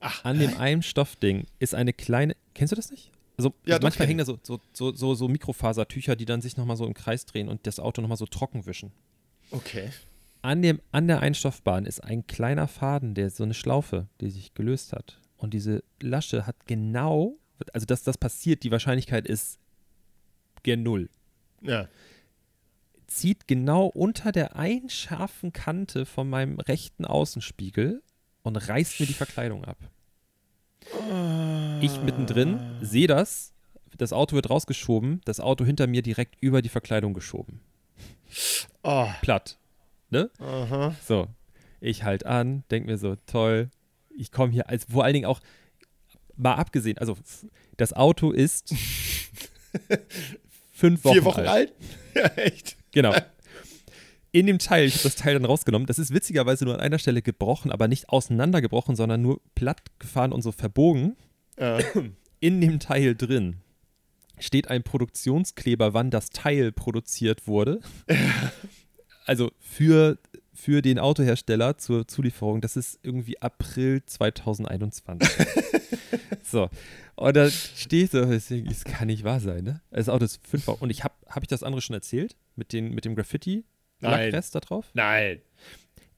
Ach, 0.00 0.24
An 0.24 0.38
dem 0.38 0.56
einen 0.58 0.82
Stoffding 0.82 1.46
ist 1.58 1.74
eine 1.74 1.92
kleine. 1.92 2.36
Kennst 2.54 2.72
du 2.72 2.76
das 2.76 2.90
nicht? 2.90 3.10
Also 3.36 3.54
Ja, 3.64 3.78
manchmal 3.80 4.08
hängen 4.08 4.18
da 4.18 4.24
so, 4.24 4.38
so, 4.42 4.60
so, 4.72 4.94
so, 4.94 5.14
so 5.14 5.28
Mikrofasertücher, 5.28 6.16
die 6.16 6.24
dann 6.24 6.40
sich 6.40 6.56
nochmal 6.56 6.76
so 6.76 6.86
im 6.86 6.94
Kreis 6.94 7.24
drehen 7.24 7.48
und 7.48 7.66
das 7.66 7.78
Auto 7.80 8.00
nochmal 8.00 8.16
so 8.18 8.26
trocken 8.26 8.66
wischen. 8.66 8.92
okay. 9.50 9.90
An, 10.40 10.62
dem, 10.62 10.80
an 10.92 11.08
der 11.08 11.18
Einstoffbahn 11.18 11.84
ist 11.84 12.02
ein 12.04 12.24
kleiner 12.28 12.68
Faden, 12.68 13.14
der 13.14 13.28
so 13.28 13.42
eine 13.42 13.54
Schlaufe, 13.54 14.06
die 14.20 14.30
sich 14.30 14.54
gelöst 14.54 14.92
hat. 14.92 15.20
Und 15.36 15.52
diese 15.52 15.82
Lasche 16.00 16.46
hat 16.46 16.54
genau, 16.66 17.36
also 17.72 17.86
dass 17.86 18.04
das 18.04 18.16
passiert, 18.16 18.62
die 18.62 18.70
Wahrscheinlichkeit 18.70 19.26
ist 19.26 19.58
gen 20.62 20.84
Null. 20.84 21.10
Ja. 21.60 21.88
Zieht 23.08 23.48
genau 23.48 23.86
unter 23.86 24.32
der 24.32 24.56
einen 24.56 24.90
scharfen 24.90 25.52
Kante 25.52 26.06
von 26.06 26.28
meinem 26.28 26.60
rechten 26.60 27.04
Außenspiegel 27.04 28.02
und 28.42 28.56
reißt 28.56 29.00
mir 29.00 29.06
die 29.06 29.14
Verkleidung 29.14 29.64
ab. 29.64 29.78
Ich 31.80 32.00
mittendrin 32.02 32.60
sehe 32.80 33.06
das, 33.06 33.52
das 33.96 34.12
Auto 34.12 34.36
wird 34.36 34.48
rausgeschoben, 34.50 35.20
das 35.24 35.40
Auto 35.40 35.64
hinter 35.64 35.86
mir 35.86 36.02
direkt 36.02 36.36
über 36.40 36.62
die 36.62 36.68
Verkleidung 36.68 37.14
geschoben. 37.14 37.60
Oh. 38.82 39.08
Platt. 39.22 39.58
Ne? 40.10 40.30
Aha. 40.38 40.94
So, 41.06 41.28
ich 41.80 42.04
halt 42.04 42.24
an, 42.26 42.64
denk 42.70 42.86
mir 42.86 42.98
so, 42.98 43.16
toll, 43.26 43.70
ich 44.16 44.32
komme 44.32 44.52
hier, 44.52 44.68
als 44.68 44.84
vor 44.84 45.04
allen 45.04 45.14
Dingen 45.14 45.26
auch, 45.26 45.40
mal 46.36 46.54
abgesehen, 46.54 46.98
also 46.98 47.16
das 47.76 47.92
Auto 47.92 48.30
ist 48.30 48.74
fünf 50.72 51.04
Wochen, 51.04 51.14
Vier 51.14 51.24
Wochen 51.24 51.40
alt. 51.40 51.48
alt? 51.48 51.72
Ja, 52.14 52.24
echt. 52.42 52.77
Genau. 52.98 53.14
In 54.32 54.48
dem 54.48 54.58
Teil, 54.58 54.86
ich 54.86 54.94
habe 54.94 55.04
das 55.04 55.14
Teil 55.14 55.34
dann 55.34 55.44
rausgenommen, 55.44 55.86
das 55.86 56.00
ist 56.00 56.12
witzigerweise 56.12 56.64
nur 56.64 56.74
an 56.74 56.80
einer 56.80 56.98
Stelle 56.98 57.22
gebrochen, 57.22 57.70
aber 57.70 57.86
nicht 57.86 58.08
auseinandergebrochen, 58.08 58.96
sondern 58.96 59.22
nur 59.22 59.40
platt 59.54 59.82
gefahren 60.00 60.32
und 60.32 60.42
so 60.42 60.50
verbogen. 60.50 61.16
Ja. 61.56 61.78
In 62.40 62.60
dem 62.60 62.80
Teil 62.80 63.14
drin 63.14 63.58
steht 64.40 64.68
ein 64.68 64.82
Produktionskleber, 64.82 65.94
wann 65.94 66.10
das 66.10 66.30
Teil 66.30 66.72
produziert 66.72 67.46
wurde. 67.46 67.80
Also 69.26 69.52
für, 69.60 70.16
für 70.58 70.82
den 70.82 70.98
Autohersteller 70.98 71.78
zur 71.78 72.08
Zulieferung, 72.08 72.60
das 72.60 72.76
ist 72.76 72.98
irgendwie 73.02 73.40
April 73.40 74.02
2021. 74.04 75.46
so. 76.42 76.68
Und 77.14 77.36
da 77.36 77.48
stehe 77.48 78.04
ich 78.04 78.10
so, 78.10 78.24
das 78.24 78.84
kann 78.84 79.06
nicht 79.06 79.22
wahr 79.22 79.38
sein, 79.38 79.64
ne? 79.64 79.80
Das 79.90 80.08
Auto 80.08 80.24
ist 80.24 80.44
fünf 80.46 80.66
Wochen. 80.66 80.82
Und 80.82 80.90
ich 80.90 81.04
habe, 81.04 81.14
habe 81.28 81.44
ich 81.44 81.48
das 81.48 81.62
andere 81.62 81.80
schon 81.80 81.94
erzählt? 81.94 82.36
Mit, 82.56 82.72
den, 82.72 82.92
mit 82.92 83.04
dem 83.04 83.14
Graffiti? 83.14 83.64
Lackrest 84.00 84.54
da 84.54 84.60
drauf? 84.60 84.86
Nein. 84.94 85.40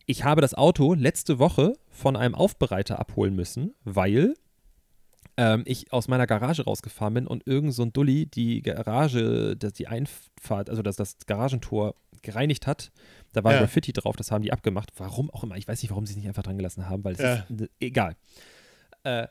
Ich 0.06 0.24
habe 0.24 0.40
das 0.40 0.54
Auto 0.54 0.94
letzte 0.94 1.38
Woche 1.38 1.74
von 1.90 2.16
einem 2.16 2.34
Aufbereiter 2.34 2.98
abholen 2.98 3.36
müssen, 3.36 3.74
weil 3.84 4.34
ähm, 5.36 5.62
ich 5.66 5.92
aus 5.92 6.08
meiner 6.08 6.26
Garage 6.26 6.64
rausgefahren 6.64 7.14
bin 7.14 7.26
und 7.26 7.46
irgend 7.46 7.72
so 7.74 7.82
ein 7.82 7.92
Dulli 7.92 8.26
die 8.26 8.62
Garage, 8.62 9.56
das, 9.56 9.72
die 9.74 9.86
Einfahrt, 9.88 10.68
also 10.70 10.82
das, 10.82 10.96
das 10.96 11.16
Garagentor 11.26 11.94
gereinigt 12.22 12.66
hat. 12.66 12.90
Da 13.32 13.44
war 13.44 13.52
Ja. 13.52 13.58
Graffiti 13.60 13.92
drauf, 13.92 14.16
das 14.16 14.30
haben 14.30 14.42
die 14.42 14.52
abgemacht. 14.52 14.90
Warum 14.96 15.30
auch 15.30 15.42
immer. 15.44 15.56
Ich 15.56 15.66
weiß 15.68 15.80
nicht, 15.82 15.90
warum 15.90 16.04
sie 16.06 16.12
es 16.12 16.16
nicht 16.18 16.28
einfach 16.28 16.42
dran 16.42 16.56
gelassen 16.58 16.88
haben, 16.88 17.04
weil 17.04 17.14
es 17.14 17.20
Ja. 17.20 17.34
ist 17.36 17.50
ne, 17.50 17.70
egal. 17.80 18.16
Äh, 19.04 19.26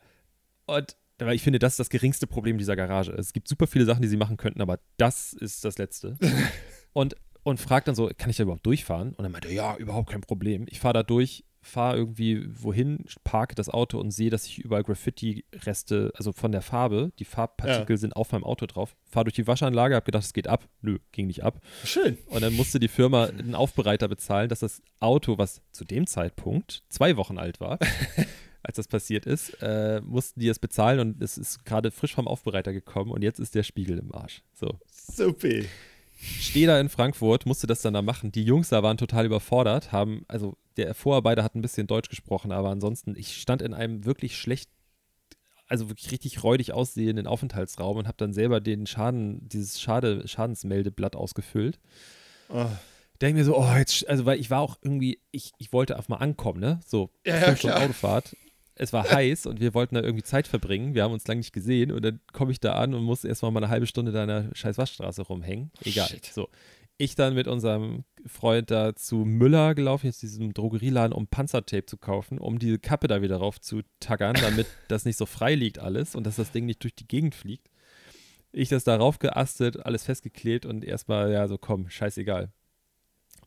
und 0.65 0.95
weil 1.19 1.35
ich 1.35 1.43
finde, 1.43 1.59
das 1.59 1.73
ist 1.73 1.79
das 1.79 1.89
geringste 1.89 2.27
Problem 2.27 2.57
dieser 2.57 2.75
Garage. 2.77 3.11
Es 3.11 3.33
gibt 3.33 3.47
super 3.49 3.67
viele 3.67 3.83
Sachen, 3.85 4.01
die 4.01 4.07
sie 4.07 4.15
machen 4.17 4.37
könnten, 4.37 4.61
aber 4.61 4.79
das 4.97 5.33
ist 5.33 5.65
das 5.65 5.77
Letzte. 5.77 6.17
und, 6.93 7.15
und 7.49 7.59
fragt 7.59 7.87
dann 7.87 7.95
so, 7.95 8.09
kann 8.17 8.29
ich 8.29 8.37
da 8.37 8.43
überhaupt 8.43 8.65
durchfahren? 8.65 9.09
Und 9.09 9.23
dann 9.23 9.31
meinte 9.31 9.47
er, 9.47 9.53
ja, 9.53 9.75
überhaupt 9.77 10.09
kein 10.09 10.21
Problem. 10.21 10.65
Ich 10.69 10.79
fahre 10.79 10.93
da 10.93 11.03
durch, 11.03 11.43
fahre 11.61 11.97
irgendwie 11.97 12.45
wohin, 12.49 13.05
parke 13.23 13.55
das 13.55 13.69
Auto 13.69 13.99
und 13.99 14.11
sehe, 14.11 14.29
dass 14.29 14.45
ich 14.45 14.59
überall 14.59 14.83
Graffiti-Reste, 14.83 16.11
also 16.15 16.31
von 16.31 16.51
der 16.51 16.61
Farbe, 16.61 17.11
die 17.19 17.25
Farbpartikel 17.25 17.97
sind 17.97 18.15
auf 18.15 18.31
meinem 18.31 18.43
Auto 18.43 18.65
drauf. 18.65 18.95
Fahre 19.09 19.25
durch 19.25 19.35
die 19.35 19.47
Waschanlage, 19.47 19.95
habe 19.95 20.05
gedacht, 20.05 20.23
es 20.23 20.33
geht 20.33 20.47
ab. 20.47 20.67
Nö, 20.81 20.99
ging 21.11 21.27
nicht 21.27 21.43
ab. 21.43 21.59
Schön. 21.83 22.17
Und 22.27 22.41
dann 22.41 22.53
musste 22.53 22.79
die 22.79 22.87
Firma 22.87 23.25
einen 23.25 23.55
Aufbereiter 23.55 24.07
bezahlen, 24.07 24.49
dass 24.49 24.59
das 24.59 24.81
Auto, 24.99 25.37
was 25.37 25.61
zu 25.71 25.85
dem 25.85 26.07
Zeitpunkt 26.07 26.83
zwei 26.89 27.17
Wochen 27.17 27.37
alt 27.37 27.59
war, 27.59 27.79
als 28.63 28.77
das 28.77 28.87
passiert 28.87 29.25
ist, 29.25 29.61
äh, 29.61 30.01
mussten 30.01 30.39
die 30.39 30.47
es 30.47 30.59
bezahlen 30.59 30.99
und 30.99 31.21
es 31.21 31.37
ist 31.37 31.65
gerade 31.65 31.91
frisch 31.91 32.15
vom 32.15 32.27
Aufbereiter 32.27 32.73
gekommen 32.73 33.11
und 33.11 33.21
jetzt 33.21 33.39
ist 33.39 33.55
der 33.55 33.63
Spiegel 33.63 33.97
im 33.97 34.13
Arsch. 34.13 34.43
So. 34.53 34.79
Super. 34.91 35.63
Stehe 36.21 36.67
da 36.67 36.79
in 36.79 36.89
Frankfurt, 36.89 37.45
musste 37.45 37.65
das 37.65 37.81
dann 37.81 37.93
da 37.93 38.01
machen. 38.01 38.31
Die 38.31 38.43
Jungs 38.43 38.69
da 38.69 38.83
waren 38.83 38.97
total 38.97 39.25
überfordert, 39.25 39.91
haben, 39.91 40.25
also 40.27 40.57
der 40.75 40.93
Vorarbeiter 40.93 41.43
hat 41.43 41.55
ein 41.55 41.61
bisschen 41.61 41.87
Deutsch 41.87 42.09
gesprochen, 42.09 42.51
aber 42.51 42.69
ansonsten, 42.69 43.15
ich 43.15 43.41
stand 43.41 43.61
in 43.61 43.73
einem 43.73 44.05
wirklich 44.05 44.37
schlecht, 44.37 44.69
also 45.67 45.89
wirklich 45.89 46.11
richtig 46.11 46.43
räudig 46.43 46.73
aussehenden 46.73 47.27
Aufenthaltsraum 47.27 47.97
und 47.97 48.07
habe 48.07 48.17
dann 48.17 48.33
selber 48.33 48.59
den 48.59 48.85
Schaden, 48.85 49.47
dieses 49.47 49.79
Schade, 49.79 50.27
Schadensmeldeblatt 50.27 51.15
ausgefüllt 51.15 51.79
Oh. 52.49 52.65
denke 53.21 53.39
mir 53.39 53.45
so, 53.45 53.55
oh, 53.57 53.75
jetzt, 53.77 54.07
also 54.09 54.25
weil 54.25 54.39
ich 54.39 54.49
war 54.49 54.61
auch 54.61 54.77
irgendwie, 54.81 55.19
ich, 55.31 55.51
ich 55.59 55.71
wollte 55.71 55.97
auf 55.99 56.09
mal 56.09 56.17
ankommen, 56.17 56.59
ne? 56.59 56.79
So, 56.85 57.11
Ja, 57.25 57.35
ja, 57.35 57.41
fünf 57.41 57.59
Stunden 57.59 57.75
klar. 57.75 57.85
Autofahrt. 57.87 58.35
Es 58.81 58.93
war 58.93 59.11
heiß 59.11 59.45
und 59.45 59.59
wir 59.59 59.73
wollten 59.73 59.95
da 59.95 60.01
irgendwie 60.01 60.23
Zeit 60.23 60.47
verbringen. 60.47 60.95
Wir 60.95 61.03
haben 61.03 61.11
uns 61.11 61.27
lange 61.27 61.39
nicht 61.39 61.51
gesehen 61.51 61.91
und 61.91 62.01
dann 62.01 62.21
komme 62.31 62.53
ich 62.53 62.61
da 62.61 62.75
an 62.75 62.93
und 62.93 63.03
muss 63.03 63.25
erstmal 63.25 63.51
mal 63.51 63.61
eine 63.61 63.69
halbe 63.69 63.87
Stunde 63.87 64.13
da 64.13 64.21
in 64.21 64.29
der 64.29 64.49
scheiß 64.53 64.77
Waschstraße 64.77 65.23
rumhängen. 65.23 65.69
Egal. 65.83 66.07
Shit. 66.07 66.25
So. 66.25 66.47
Ich 66.97 67.15
dann 67.15 67.33
mit 67.33 67.49
unserem 67.49 68.05
Freund 68.25 68.71
da 68.71 68.95
zu 68.95 69.17
Müller 69.17 69.75
gelaufen, 69.75 70.05
jetzt 70.05 70.21
diesem 70.21 70.53
Drogerieladen, 70.53 71.13
um 71.13 71.27
Panzertape 71.27 71.87
zu 71.87 71.97
kaufen, 71.97 72.37
um 72.37 72.57
diese 72.57 72.79
Kappe 72.79 73.07
da 73.07 73.21
wieder 73.21 73.35
rauf 73.35 73.59
zu 73.59 73.81
tackern, 73.99 74.37
damit 74.39 74.67
das 74.87 75.03
nicht 75.03 75.17
so 75.17 75.25
frei 75.25 75.55
liegt 75.55 75.79
alles 75.79 76.15
und 76.15 76.25
dass 76.25 76.37
das 76.37 76.53
Ding 76.53 76.65
nicht 76.65 76.81
durch 76.81 76.95
die 76.95 77.07
Gegend 77.07 77.35
fliegt. 77.35 77.69
Ich 78.53 78.69
das 78.69 78.85
da 78.85 78.95
raufgeastet, 78.95 79.85
alles 79.85 80.05
festgeklebt 80.05 80.65
und 80.65 80.85
erstmal, 80.85 81.33
ja, 81.33 81.49
so 81.49 81.57
komm, 81.57 81.89
scheißegal. 81.89 82.49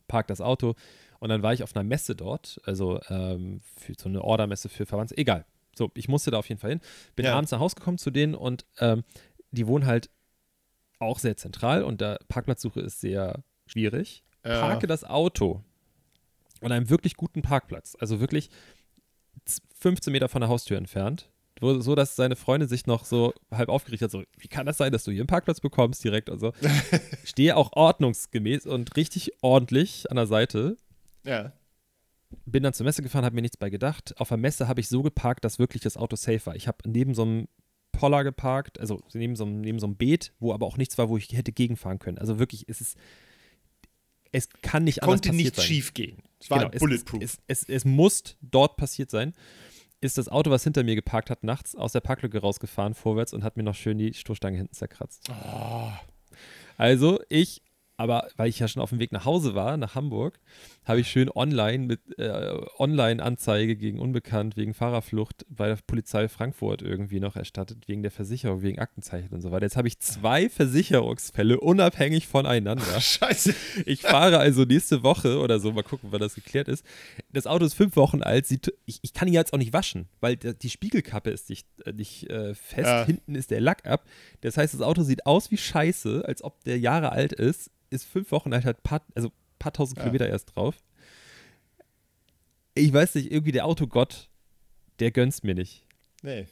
Park 0.07 0.27
das 0.27 0.41
Auto 0.41 0.75
und 1.23 1.29
dann 1.29 1.41
war 1.41 1.53
ich 1.53 1.63
auf 1.63 1.75
einer 1.75 1.83
Messe 1.83 2.15
dort, 2.15 2.59
also 2.65 2.99
ähm, 3.09 3.61
für 3.77 3.93
so 3.97 4.09
eine 4.09 4.21
Ordermesse 4.21 4.69
für 4.69 4.85
Verwandte, 4.85 5.17
egal. 5.17 5.45
So, 5.75 5.89
ich 5.95 6.07
musste 6.07 6.29
da 6.29 6.37
auf 6.37 6.49
jeden 6.49 6.59
Fall 6.61 6.69
hin. 6.71 6.81
Bin 7.15 7.25
Ja. 7.25 7.33
abends 7.35 7.51
nach 7.51 7.59
Hause 7.59 7.75
gekommen 7.75 7.97
zu 7.97 8.11
denen 8.11 8.35
und 8.35 8.65
ähm, 8.79 9.03
die 9.51 9.65
wohnen 9.65 9.85
halt 9.85 10.09
auch 10.99 11.17
sehr 11.19 11.35
zentral 11.37 11.83
und 11.83 12.01
da 12.01 12.17
Parkplatzsuche 12.27 12.79
ist 12.81 13.01
sehr 13.01 13.43
schwierig. 13.65 14.23
Ja. 14.45 14.59
Parke 14.59 14.85
das 14.87 15.03
Auto 15.03 15.63
an 16.61 16.71
einem 16.71 16.89
wirklich 16.89 17.15
guten 17.15 17.41
Parkplatz, 17.41 17.95
also 17.99 18.19
wirklich 18.19 18.49
z- 19.45 19.63
15 19.79 20.11
Meter 20.11 20.29
von 20.29 20.41
der 20.41 20.49
Haustür 20.49 20.77
entfernt, 20.77 21.29
so 21.59 21.95
dass 21.95 22.15
seine 22.17 22.35
Freundin 22.35 22.67
sich 22.69 22.85
noch 22.87 23.05
so 23.05 23.33
halb 23.51 23.69
aufgeregt 23.69 24.01
hat, 24.01 24.11
so, 24.11 24.23
wie 24.37 24.47
kann 24.49 24.65
das 24.65 24.77
sein, 24.77 24.91
dass 24.91 25.03
du 25.05 25.11
hier 25.11 25.21
einen 25.21 25.27
Parkplatz 25.27 25.59
bekommst 25.61 26.03
direkt 26.03 26.29
und 26.29 26.39
so. 26.39 26.51
Stehe 27.23 27.55
auch 27.57 27.71
ordnungsgemäß 27.73 28.65
und 28.65 28.95
richtig 28.97 29.31
ordentlich 29.41 30.09
an 30.11 30.17
der 30.17 30.27
Seite. 30.27 30.77
Ja. 31.23 31.53
Bin 32.45 32.63
dann 32.63 32.73
zur 32.73 32.85
Messe 32.85 33.01
gefahren, 33.01 33.25
habe 33.25 33.35
mir 33.35 33.41
nichts 33.41 33.57
bei 33.57 33.69
gedacht. 33.69 34.15
Auf 34.17 34.29
der 34.29 34.37
Messe 34.37 34.67
habe 34.67 34.81
ich 34.81 34.87
so 34.87 35.03
geparkt, 35.03 35.45
dass 35.45 35.59
wirklich 35.59 35.83
das 35.83 35.97
Auto 35.97 36.15
safe 36.15 36.45
war. 36.45 36.55
Ich 36.55 36.67
habe 36.67 36.77
neben 36.89 37.13
so 37.13 37.23
einem 37.23 37.47
Poller 37.91 38.23
geparkt, 38.23 38.79
also 38.79 39.01
neben 39.13 39.35
so, 39.35 39.45
einem, 39.45 39.61
neben 39.61 39.79
so 39.79 39.85
einem 39.85 39.95
Beet, 39.95 40.33
wo 40.39 40.51
aber 40.53 40.65
auch 40.65 40.77
nichts 40.77 40.97
war, 40.97 41.09
wo 41.09 41.17
ich 41.17 41.31
hätte 41.31 41.51
gegenfahren 41.51 41.99
können. 41.99 42.17
Also 42.17 42.39
wirklich, 42.39 42.67
es 42.67 42.81
ist, 42.81 42.97
es 44.31 44.49
kann 44.49 44.83
nicht 44.83 45.03
anders 45.03 45.21
Konnte 45.21 45.29
passiert 45.29 45.45
nicht 45.45 45.55
sein. 45.55 45.65
schief 45.65 45.93
gehen. 45.93 46.23
Es 46.39 46.49
war 46.49 46.59
Genau, 46.59 46.71
bulletproof. 46.71 47.21
Es, 47.21 47.37
es, 47.47 47.63
es, 47.63 47.69
es 47.69 47.85
muss 47.85 48.35
dort 48.41 48.77
passiert 48.77 49.11
sein. 49.11 49.33
Ist 50.01 50.17
das 50.17 50.27
Auto, 50.27 50.51
was 50.51 50.63
hinter 50.63 50.83
mir 50.83 50.95
geparkt 50.95 51.29
hat, 51.29 51.43
nachts 51.43 51.75
aus 51.75 51.93
der 51.93 52.01
Parklücke 52.01 52.39
rausgefahren, 52.39 52.93
vorwärts 52.95 53.31
und 53.31 53.43
hat 53.43 53.55
mir 53.55 53.63
noch 53.63 53.75
schön 53.75 53.97
die 53.97 54.13
Stoßstange 54.13 54.57
hinten 54.57 54.73
zerkratzt. 54.73 55.29
oh. 55.29 55.91
Also 56.77 57.21
ich, 57.29 57.61
aber 57.97 58.27
weil 58.37 58.49
ich 58.49 58.59
ja 58.59 58.67
schon 58.67 58.81
auf 58.81 58.89
dem 58.89 58.99
Weg 58.99 59.11
nach 59.11 59.25
Hause 59.25 59.53
war, 59.55 59.77
nach 59.77 59.95
Hamburg, 59.95 60.39
habe 60.83 60.99
ich 60.99 61.07
schön 61.07 61.29
online 61.29 61.85
mit 61.85 62.01
äh, 62.19 62.57
Online-Anzeige 62.79 63.75
gegen 63.75 63.99
Unbekannt 63.99 64.57
wegen 64.57 64.73
Fahrerflucht 64.73 65.45
bei 65.49 65.67
der 65.67 65.77
Polizei 65.87 66.27
Frankfurt 66.27 66.81
irgendwie 66.81 67.19
noch 67.19 67.35
erstattet, 67.35 67.87
wegen 67.87 68.01
der 68.01 68.11
Versicherung, 68.11 68.61
wegen 68.61 68.79
Aktenzeichen 68.79 69.33
und 69.33 69.41
so 69.41 69.51
weiter. 69.51 69.65
Jetzt 69.65 69.77
habe 69.77 69.87
ich 69.87 69.99
zwei 69.99 70.49
Versicherungsfälle 70.49 71.59
unabhängig 71.59 72.27
voneinander. 72.27 72.99
Scheiße. 72.99 73.53
Ich 73.85 74.01
fahre 74.01 74.37
also 74.39 74.63
nächste 74.63 75.03
Woche 75.03 75.39
oder 75.39 75.59
so, 75.59 75.71
mal 75.71 75.83
gucken, 75.83 76.09
wann 76.11 76.21
das 76.21 76.35
geklärt 76.35 76.67
ist. 76.67 76.83
Das 77.31 77.47
Auto 77.47 77.65
ist 77.65 77.73
fünf 77.73 77.95
Wochen 77.95 78.21
alt, 78.21 78.45
sieht, 78.45 78.73
ich, 78.85 78.99
ich 79.01 79.13
kann 79.13 79.27
ihn 79.27 79.33
jetzt 79.33 79.53
auch 79.53 79.57
nicht 79.57 79.73
waschen, 79.73 80.07
weil 80.19 80.35
die 80.35 80.69
Spiegelkappe 80.69 81.29
ist 81.29 81.49
nicht, 81.49 81.67
äh, 81.85 81.93
nicht 81.93 82.29
äh, 82.29 82.53
fest, 82.55 82.87
Ja. 82.87 83.05
hinten 83.05 83.35
ist 83.35 83.51
der 83.51 83.61
Lack 83.61 83.85
ab. 83.87 84.05
Das 84.41 84.57
heißt, 84.57 84.73
das 84.73 84.81
Auto 84.81 85.03
sieht 85.03 85.25
aus 85.25 85.51
wie 85.51 85.57
Scheiße, 85.57 86.23
als 86.25 86.43
ob 86.43 86.63
der 86.63 86.79
Jahre 86.79 87.11
alt 87.11 87.33
ist, 87.33 87.71
ist 87.93 88.05
fünf 88.05 88.31
Wochen 88.31 88.53
alt, 88.53 88.65
hat 88.65 88.83
paar, 88.83 89.01
also 89.15 89.31
paar 89.59 89.73
tausend 89.73 89.97
Ja. 89.97 90.03
Kilometer 90.03 90.27
erst 90.27 90.55
drauf. 90.55 90.75
Ich 92.75 92.91
weiß 92.91 93.15
nicht, 93.15 93.31
irgendwie 93.31 93.51
der 93.51 93.65
Autogott, 93.65 94.29
der 94.99 95.11
gönnt's 95.11 95.43
mir 95.43 95.55
nicht. 95.55 95.85
Nee. 96.21 96.47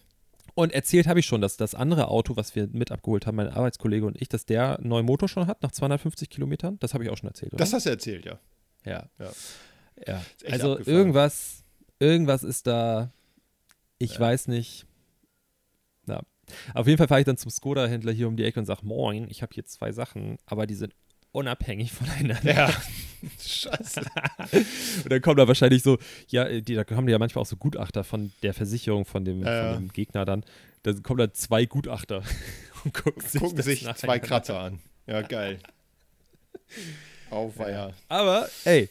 Und 0.53 0.73
erzählt 0.73 1.07
habe 1.07 1.19
ich 1.19 1.25
schon, 1.25 1.41
dass 1.41 1.57
das 1.57 1.75
andere 1.75 2.09
Auto, 2.09 2.35
was 2.35 2.55
wir 2.55 2.67
mit 2.67 2.91
abgeholt 2.91 3.25
haben, 3.25 3.35
mein 3.35 3.47
Arbeitskollege 3.47 4.05
und 4.05 4.21
ich, 4.21 4.27
dass 4.29 4.45
der 4.45 4.77
einen 4.77 4.89
neuen 4.89 5.05
Motor 5.05 5.29
schon 5.29 5.47
hat, 5.47 5.63
nach 5.63 5.71
250 5.71 6.29
Kilometern. 6.29 6.77
Das 6.79 6.93
habe 6.93 7.03
ich 7.03 7.09
auch 7.09 7.17
schon 7.17 7.29
erzählt, 7.29 7.53
oder? 7.53 7.59
Das 7.59 7.73
hast 7.73 7.85
du 7.85 7.89
erzählt, 7.89 8.25
ja. 8.25 8.39
Ja. 8.85 9.09
Ja. 9.17 9.31
Ja. 10.07 10.21
Also 10.49 10.73
abgefahren. 10.73 10.97
irgendwas, 10.97 11.63
irgendwas 11.99 12.43
ist 12.43 12.67
da, 12.67 13.11
ich 13.97 14.19
weiß 14.19 14.47
nicht. 14.47 14.85
Ja. 16.07 16.21
Auf 16.73 16.87
jeden 16.87 16.97
Fall 16.97 17.07
fahre 17.07 17.21
ich 17.21 17.25
dann 17.25 17.37
zum 17.37 17.49
Skoda-Händler 17.51 18.11
hier 18.11 18.27
um 18.27 18.35
die 18.35 18.43
Ecke 18.43 18.59
und 18.59 18.65
sage, 18.65 18.85
moin, 18.85 19.27
ich 19.29 19.41
habe 19.41 19.53
hier 19.53 19.65
zwei 19.65 19.91
Sachen, 19.91 20.37
aber 20.45 20.67
die 20.67 20.75
sind 20.75 20.93
unabhängig 21.31 21.91
voneinander. 21.91 22.53
Ja. 22.53 22.73
Scheiße. 23.39 24.01
Und 25.03 25.11
dann 25.11 25.21
kommen 25.21 25.37
da 25.37 25.47
wahrscheinlich 25.47 25.83
so, 25.83 25.97
ja, 26.27 26.47
die, 26.59 26.73
da 26.75 26.83
haben 26.89 27.05
die 27.05 27.11
ja 27.11 27.19
manchmal 27.19 27.43
auch 27.43 27.47
so 27.47 27.55
Gutachter 27.55 28.03
von 28.03 28.31
der 28.41 28.53
Versicherung, 28.53 29.05
von 29.05 29.23
dem, 29.25 29.41
Ja, 29.43 29.53
ja. 29.55 29.73
von 29.73 29.83
dem 29.83 29.93
Gegner 29.93 30.25
dann. 30.25 30.43
Da 30.83 30.93
kommen 30.93 31.19
dann 31.19 31.33
zwei 31.33 31.65
Gutachter 31.65 32.23
und 32.83 32.93
gucken 32.93 33.21
sich, 33.27 33.41
Gucken 33.41 33.61
sich 33.61 33.87
zwei 33.95 34.19
Kratzer 34.19 34.59
an. 34.59 34.79
Ja, 35.07 35.21
geil. 35.21 35.59
Auweia. 37.29 37.93
Aber, 38.07 38.49
ey, 38.65 38.89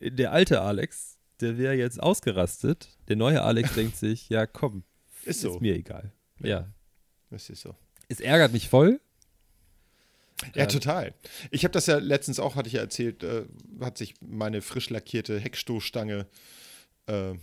der 0.00 0.32
alte 0.32 0.60
Alex, 0.60 1.16
der 1.40 1.58
wäre 1.58 1.74
jetzt 1.74 2.02
ausgerastet. 2.02 2.88
Der 3.08 3.16
neue 3.16 3.42
Alex 3.42 3.74
denkt 3.74 3.96
sich, 3.96 4.28
ja, 4.28 4.46
komm, 4.46 4.84
Ist 5.24 5.40
so. 5.40 5.54
ist 5.54 5.60
mir 5.60 5.74
egal. 5.74 6.12
Ja. 6.38 6.68
Das 7.30 7.48
ist 7.50 7.62
so. 7.62 7.74
Es 8.08 8.20
ärgert 8.20 8.52
mich 8.52 8.68
voll. 8.68 9.00
Ja, 10.54 10.66
total. 10.66 11.14
Ich 11.50 11.64
habe 11.64 11.72
das 11.72 11.86
ja 11.86 11.98
letztens 11.98 12.38
auch, 12.38 12.56
hatte 12.56 12.68
ich 12.68 12.74
ja 12.74 12.80
erzählt, 12.80 13.22
äh, 13.22 13.46
hat 13.80 13.98
sich 13.98 14.14
meine 14.20 14.62
frisch 14.62 14.90
lackierte 14.90 15.38
Heckstoßstange 15.38 16.26
äh, 17.06 17.34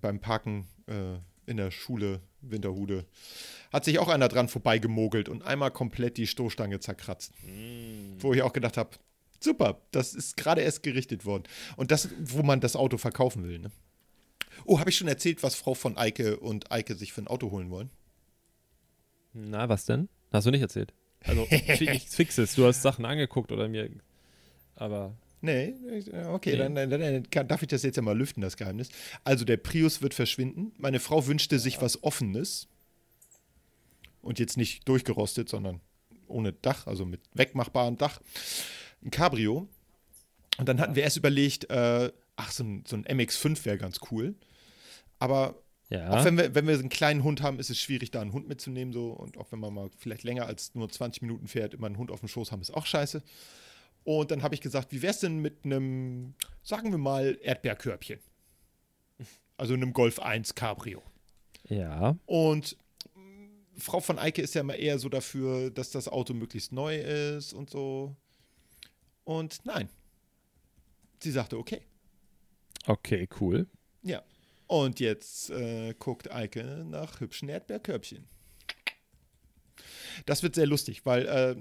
beim 0.00 0.20
Parken 0.20 0.66
äh, 0.86 1.18
in 1.46 1.56
der 1.56 1.70
Schule, 1.70 2.20
Winterhude, 2.40 3.06
hat 3.72 3.84
sich 3.84 3.98
auch 3.98 4.08
einer 4.08 4.28
dran 4.28 4.48
vorbeigemogelt 4.48 5.28
und 5.28 5.42
einmal 5.42 5.70
komplett 5.70 6.16
die 6.16 6.26
Stoßstange 6.26 6.80
zerkratzt. 6.80 7.32
Wo 8.18 8.32
ich 8.32 8.42
auch 8.42 8.52
gedacht 8.52 8.76
habe, 8.76 8.90
super, 9.40 9.80
das 9.90 10.14
ist 10.14 10.36
gerade 10.36 10.60
erst 10.60 10.82
gerichtet 10.82 11.24
worden. 11.24 11.44
Und 11.76 11.90
das, 11.90 12.08
wo 12.20 12.42
man 12.42 12.60
das 12.60 12.76
Auto 12.76 12.98
verkaufen 12.98 13.44
will, 13.44 13.58
ne? 13.58 13.70
Oh, 14.66 14.78
habe 14.78 14.90
ich 14.90 14.96
schon 14.96 15.08
erzählt, 15.08 15.42
was 15.42 15.54
Frau 15.54 15.74
von 15.74 15.96
Eike 15.96 16.38
und 16.38 16.70
Eike 16.70 16.94
sich 16.94 17.12
für 17.12 17.22
ein 17.22 17.28
Auto 17.28 17.50
holen 17.50 17.70
wollen? 17.70 17.90
Na, 19.32 19.68
was 19.68 19.86
denn? 19.86 20.08
Hast 20.32 20.46
du 20.46 20.50
nicht 20.50 20.60
erzählt? 20.60 20.92
Also, 21.24 21.46
nichts 21.80 22.14
Fixes. 22.14 22.54
Du 22.54 22.64
hast 22.66 22.82
Sachen 22.82 23.04
angeguckt 23.04 23.52
oder 23.52 23.68
mir. 23.68 23.90
Aber. 24.76 25.14
Nee, 25.42 25.74
okay, 26.28 26.52
Nee. 26.52 26.56
Dann, 26.58 26.74
dann, 26.74 26.90
dann 26.90 27.30
kann, 27.30 27.48
darf 27.48 27.62
ich 27.62 27.68
das 27.68 27.82
jetzt 27.82 27.96
ja 27.96 28.02
mal 28.02 28.16
lüften, 28.16 28.42
das 28.42 28.58
Geheimnis. 28.58 28.90
Also 29.24 29.46
der 29.46 29.56
Prius 29.56 30.02
wird 30.02 30.12
verschwinden. 30.12 30.72
Meine 30.76 31.00
Frau 31.00 31.26
wünschte 31.26 31.58
sich 31.58 31.80
was 31.80 32.02
Offenes. 32.02 32.68
Und 34.20 34.38
jetzt 34.38 34.58
nicht 34.58 34.86
durchgerostet, 34.86 35.48
sondern 35.48 35.80
ohne 36.26 36.52
Dach, 36.52 36.86
also 36.86 37.06
mit 37.06 37.20
wegmachbarem 37.32 37.96
Dach. 37.96 38.20
Ein 39.02 39.10
Cabrio. 39.10 39.66
Und 40.58 40.68
dann 40.68 40.78
hatten 40.78 40.94
wir 40.94 41.02
erst 41.02 41.16
überlegt, 41.16 41.70
äh, 41.70 42.12
ach, 42.36 42.52
so 42.52 42.64
ein, 42.64 42.84
so 42.86 42.96
ein 42.96 43.04
MX5 43.04 43.64
wäre 43.64 43.78
ganz 43.78 44.00
cool. 44.10 44.34
Aber 45.18 45.54
Ja. 45.90 46.10
Auch 46.10 46.24
wenn 46.24 46.38
wir, 46.38 46.54
wenn 46.54 46.66
wir 46.68 46.74
einen 46.78 46.88
kleinen 46.88 47.24
Hund 47.24 47.42
haben, 47.42 47.58
ist 47.58 47.68
es 47.68 47.78
schwierig, 47.80 48.12
da 48.12 48.20
einen 48.20 48.32
Hund 48.32 48.48
mitzunehmen. 48.48 48.92
So. 48.92 49.10
Und 49.10 49.36
auch 49.38 49.50
wenn 49.50 49.58
man 49.58 49.74
mal 49.74 49.90
vielleicht 49.98 50.22
länger 50.22 50.46
als 50.46 50.74
nur 50.74 50.88
20 50.88 51.22
Minuten 51.22 51.48
fährt, 51.48 51.74
immer 51.74 51.86
einen 51.86 51.98
Hund 51.98 52.10
auf 52.12 52.20
dem 52.20 52.28
Schoß 52.28 52.52
haben, 52.52 52.60
ist 52.62 52.72
auch 52.72 52.86
scheiße. 52.86 53.22
Und 54.04 54.30
dann 54.30 54.42
habe 54.42 54.54
ich 54.54 54.60
gesagt, 54.60 54.92
wie 54.92 55.02
wäre 55.02 55.12
es 55.12 55.20
denn 55.20 55.40
mit 55.40 55.64
einem, 55.64 56.34
sagen 56.62 56.90
wir 56.90 56.98
mal, 56.98 57.38
Erdbeerkörbchen? 57.42 58.20
Also 59.56 59.74
einem 59.74 59.92
Golf 59.92 60.20
1 60.20 60.54
Cabrio. 60.54 61.02
ja. 61.68 62.16
Und 62.24 62.76
mh, 63.14 63.48
Frau 63.76 64.00
von 64.00 64.18
Eike 64.18 64.40
ist 64.40 64.54
ja 64.54 64.62
immer 64.62 64.76
eher 64.76 64.98
so 64.98 65.08
dafür, 65.10 65.70
dass 65.70 65.90
das 65.90 66.08
Auto 66.08 66.32
möglichst 66.32 66.72
neu 66.72 66.96
ist 66.98 67.52
und 67.52 67.68
so. 67.68 68.14
Und 69.24 69.58
nein. 69.66 69.88
Sie 71.22 71.30
sagte, 71.30 71.58
okay. 71.58 71.82
Okay, 72.86 73.28
cool. 73.40 73.66
Ja. 74.02 74.22
Und 74.70 75.00
jetzt 75.00 75.50
äh, 75.50 75.94
guckt 75.98 76.30
Eike 76.30 76.84
nach 76.88 77.18
hübschen 77.18 77.48
Erdbeerkörbchen. 77.48 78.24
Das 80.26 80.44
wird 80.44 80.54
sehr 80.54 80.68
lustig, 80.68 81.04
weil 81.04 81.26
äh, 81.26 81.56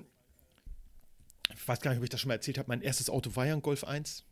ich 1.55 1.67
weiß 1.67 1.81
gar 1.81 1.89
nicht, 1.89 1.97
ob 1.97 2.03
ich 2.03 2.11
das 2.11 2.21
schon 2.21 2.27
mal 2.27 2.35
erzählt 2.35 2.59
habe. 2.59 2.69
Mein 2.69 2.83
erstes 2.83 3.09
Auto 3.09 3.35
war 3.35 3.47
ja 3.47 3.53
ein 3.53 3.63
Golf 3.63 3.83
1, 3.83 4.25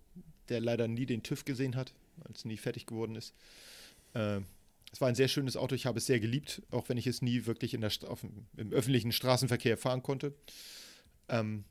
der 0.49 0.61
leider 0.61 0.87
nie 0.87 1.07
den 1.07 1.23
TÜV 1.23 1.43
gesehen 1.43 1.75
hat, 1.75 1.95
es 2.31 2.45
nie 2.45 2.57
fertig 2.57 2.85
geworden 2.85 3.15
ist. 3.15 3.33
Äh, 4.13 4.41
es 4.93 5.01
war 5.01 5.07
ein 5.07 5.15
sehr 5.15 5.27
schönes 5.27 5.57
Auto, 5.57 5.73
ich 5.73 5.87
habe 5.87 5.97
es 5.97 6.05
sehr 6.05 6.19
geliebt, 6.19 6.61
auch 6.69 6.87
wenn 6.87 6.97
ich 6.97 7.07
es 7.07 7.23
nie 7.23 7.47
wirklich 7.47 7.73
in 7.73 7.81
der 7.81 7.89
auf, 8.05 8.23
im 8.57 8.71
öffentlichen 8.71 9.11
Straßenverkehr 9.11 9.79
fahren 9.79 10.03
konnte. 10.03 10.35
Ähm, 11.29 11.63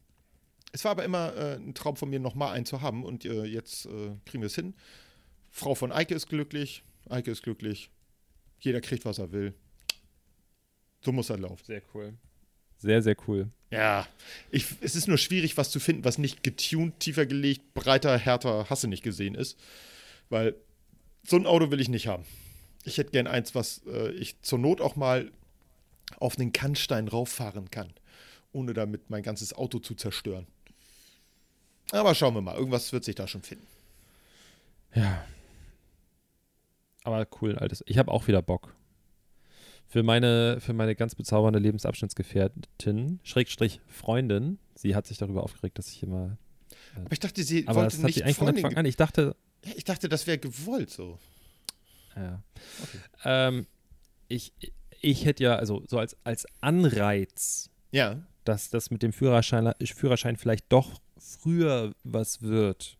es 0.72 0.82
war 0.82 0.90
aber 0.90 1.04
immer 1.04 1.36
äh, 1.36 1.54
ein 1.54 1.74
Traum 1.74 1.94
von 1.94 2.10
mir, 2.10 2.18
nochmal 2.18 2.52
einen 2.52 2.66
zu 2.66 2.80
haben 2.80 3.04
und 3.04 3.24
äh, 3.24 3.44
jetzt 3.44 3.86
äh, 3.86 4.10
kriegen 4.24 4.42
wir 4.42 4.48
es 4.48 4.56
hin. 4.56 4.74
Frau 5.52 5.76
von 5.76 5.92
Eike 5.92 6.16
ist 6.16 6.26
glücklich, 6.26 6.82
Eike 7.08 7.30
ist 7.30 7.42
glücklich, 7.42 7.90
jeder 8.60 8.80
kriegt, 8.80 9.04
was 9.04 9.18
er 9.18 9.32
will. 9.32 9.54
So 11.00 11.12
muss 11.12 11.30
er 11.30 11.38
laufen. 11.38 11.64
Sehr 11.64 11.82
cool. 11.94 12.14
Sehr, 12.78 13.02
sehr 13.02 13.16
cool. 13.26 13.50
Ja, 13.70 14.06
ich, 14.50 14.66
es 14.80 14.96
ist 14.96 15.08
nur 15.08 15.18
schwierig, 15.18 15.56
was 15.56 15.70
zu 15.70 15.80
finden, 15.80 16.04
was 16.04 16.18
nicht 16.18 16.42
getuned, 16.42 16.98
tiefer 17.00 17.26
gelegt, 17.26 17.74
breiter, 17.74 18.16
härter, 18.18 18.68
hasse 18.70 18.88
nicht 18.88 19.02
gesehen 19.02 19.34
ist. 19.34 19.58
Weil 20.28 20.54
so 21.26 21.36
ein 21.36 21.46
Auto 21.46 21.70
will 21.70 21.80
ich 21.80 21.88
nicht 21.88 22.06
haben. 22.06 22.24
Ich 22.84 22.98
hätte 22.98 23.10
gern 23.10 23.26
eins, 23.26 23.54
was 23.54 23.82
äh, 23.86 24.10
ich 24.12 24.40
zur 24.42 24.58
Not 24.58 24.80
auch 24.80 24.96
mal 24.96 25.30
auf 26.18 26.38
einen 26.38 26.52
Kannstein 26.52 27.08
rauffahren 27.08 27.70
kann, 27.70 27.92
ohne 28.52 28.74
damit 28.74 29.10
mein 29.10 29.22
ganzes 29.22 29.52
Auto 29.52 29.78
zu 29.78 29.94
zerstören. 29.94 30.46
Aber 31.90 32.14
schauen 32.14 32.34
wir 32.34 32.40
mal, 32.40 32.56
irgendwas 32.56 32.92
wird 32.92 33.04
sich 33.04 33.14
da 33.14 33.26
schon 33.26 33.42
finden. 33.42 33.66
Ja. 34.94 35.24
Aber 37.06 37.26
cool, 37.40 37.56
altes. 37.56 37.82
Ich 37.86 37.98
habe 37.98 38.10
auch 38.10 38.26
wieder 38.26 38.42
Bock. 38.42 38.74
Für 39.88 40.02
meine, 40.02 40.58
für 40.60 40.72
meine 40.72 40.96
ganz 40.96 41.14
bezaubernde 41.14 41.60
Lebensabschnittsgefährtin, 41.60 43.20
Schrägstrich 43.22 43.80
Freundin, 43.86 44.58
sie 44.74 44.96
hat 44.96 45.06
sich 45.06 45.16
darüber 45.18 45.44
aufgeregt, 45.44 45.78
dass 45.78 45.88
ich 45.88 46.02
immer. 46.02 46.36
Aber 46.96 47.12
ich 47.12 47.20
dachte, 47.20 47.42
sie 47.44 47.66
Aber 47.68 47.82
wollte 47.82 47.90
das 47.96 47.98
hat 47.98 48.06
nicht 48.06 48.14
sie 48.16 48.24
eigentlich 48.24 48.36
von 48.36 48.46
Freundin. 48.48 48.64
Anfang 48.64 48.78
an. 48.78 48.86
Ich 48.86 48.96
dachte, 48.96 49.36
Ja, 49.64 49.72
ich 49.76 49.84
dachte, 49.84 50.08
das 50.08 50.26
wäre 50.26 50.38
gewollt 50.38 50.90
so. 50.90 51.18
ja. 52.16 52.42
Okay. 52.82 52.98
Ähm, 53.24 53.66
ich, 54.26 54.52
ich 55.00 55.24
hätte 55.24 55.44
ja, 55.44 55.54
also 55.56 55.84
so 55.86 55.98
als, 56.00 56.16
als 56.24 56.46
Anreiz, 56.60 57.70
Ja, 57.92 58.20
dass 58.44 58.70
das 58.70 58.90
mit 58.90 59.02
dem 59.04 59.12
Führerschein, 59.12 59.72
Führerschein 59.84 60.36
vielleicht 60.36 60.72
doch 60.72 61.00
früher 61.18 61.92
was 62.02 62.42
wird. 62.42 62.96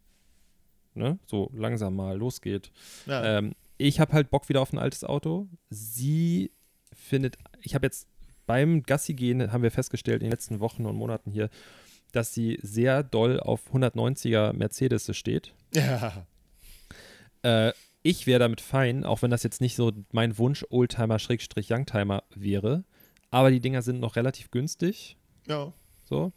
Ne? 0.95 1.19
So 1.27 1.51
langsam 1.53 1.97
mal 1.97 2.17
losgeht. 2.17 2.71
ja. 3.07 3.39
Ähm, 3.39 3.55
ich 3.79 4.01
habe 4.01 4.13
halt 4.13 4.31
Bock 4.31 4.49
wieder 4.49 4.61
auf 4.61 4.73
ein 4.73 4.79
altes 4.79 5.05
Auto. 5.05 5.49
Sie 5.71 6.53
findet, 6.93 7.37
ich 7.63 7.75
habe 7.75 7.87
jetzt 7.87 8.09
beim 8.47 8.83
Gassi 8.83 9.15
gehen, 9.15 9.53
haben 9.53 9.63
wir 9.63 9.71
festgestellt 9.71 10.23
in 10.23 10.27
den 10.27 10.31
letzten 10.31 10.61
Wochen 10.61 10.87
und 10.87 10.97
Monaten 10.97 11.31
hier, 11.31 11.51
dass 12.13 12.33
sie 12.33 12.59
sehr 12.63 13.03
doll 13.03 13.41
auf 13.41 13.73
190er 13.73 14.53
Mercedes 14.53 15.15
steht. 15.17 15.53
ja. 15.75 16.27
Äh, 17.43 17.73
ich 18.03 18.27
wäre 18.27 18.39
damit 18.39 18.61
fein, 18.61 19.05
auch 19.05 19.23
wenn 19.23 19.33
das 19.33 19.43
jetzt 19.43 19.61
nicht 19.61 19.75
so 19.75 19.93
mein 20.13 20.39
Wunsch 20.39 20.65
Oldtimer-Youngtimer 20.71 22.23
wäre. 22.35 22.85
Aber 23.31 23.51
die 23.51 23.61
Dinger 23.61 23.83
sind 23.83 24.01
noch 24.01 24.17
relativ 24.17 24.51
günstig. 24.51 25.17
ja. 25.47 25.73
So. 26.09 26.33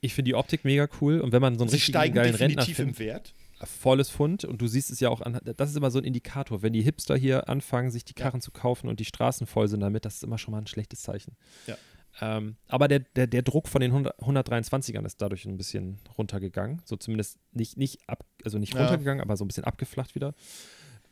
Ich 0.00 0.14
finde 0.14 0.28
die 0.28 0.34
Optik 0.36 0.64
mega 0.64 0.86
cool 1.00 1.20
und 1.20 1.32
wenn 1.32 1.42
man 1.42 1.58
so 1.58 1.64
einen 1.64 1.70
Sie 1.70 1.76
richtigen 1.76 1.98
steigen 1.98 2.14
geilen 2.14 2.34
Rentner 2.36 2.62
definitiv 2.62 2.76
findet, 2.76 3.00
im 3.00 3.06
Wert. 3.06 3.34
Volles 3.64 4.08
Fund 4.10 4.44
und 4.44 4.60
du 4.60 4.66
siehst 4.66 4.90
es 4.90 5.00
ja 5.00 5.08
auch 5.08 5.20
an, 5.20 5.38
das 5.56 5.70
ist 5.70 5.76
immer 5.76 5.90
so 5.90 5.98
ein 5.98 6.04
Indikator, 6.04 6.62
wenn 6.62 6.72
die 6.72 6.82
Hipster 6.82 7.16
hier 7.16 7.48
anfangen, 7.48 7.90
sich 7.90 8.04
die 8.04 8.14
Karren 8.14 8.40
zu 8.40 8.50
kaufen 8.50 8.88
und 8.88 9.00
die 9.00 9.04
Straßen 9.04 9.46
voll 9.46 9.68
sind 9.68 9.80
damit, 9.80 10.04
das 10.04 10.16
ist 10.16 10.24
immer 10.24 10.38
schon 10.38 10.52
mal 10.52 10.58
ein 10.58 10.66
schlechtes 10.66 11.02
Zeichen. 11.02 11.36
Ja. 11.66 11.76
Ähm, 12.20 12.56
aber 12.68 12.88
der, 12.88 13.00
der, 13.00 13.26
der 13.26 13.42
Druck 13.42 13.68
von 13.68 13.80
den 13.80 13.90
100, 13.92 14.20
123ern 14.22 15.04
ist 15.06 15.20
dadurch 15.22 15.44
ein 15.44 15.56
bisschen 15.56 15.98
runtergegangen, 16.16 16.82
so 16.84 16.96
zumindest 16.96 17.38
nicht, 17.52 17.76
nicht 17.76 18.00
ab, 18.08 18.24
also 18.44 18.58
nicht 18.58 18.74
Ja. 18.74 18.80
runtergegangen, 18.80 19.20
aber 19.22 19.36
so 19.36 19.44
ein 19.44 19.48
bisschen 19.48 19.64
abgeflacht 19.64 20.14
wieder. 20.14 20.34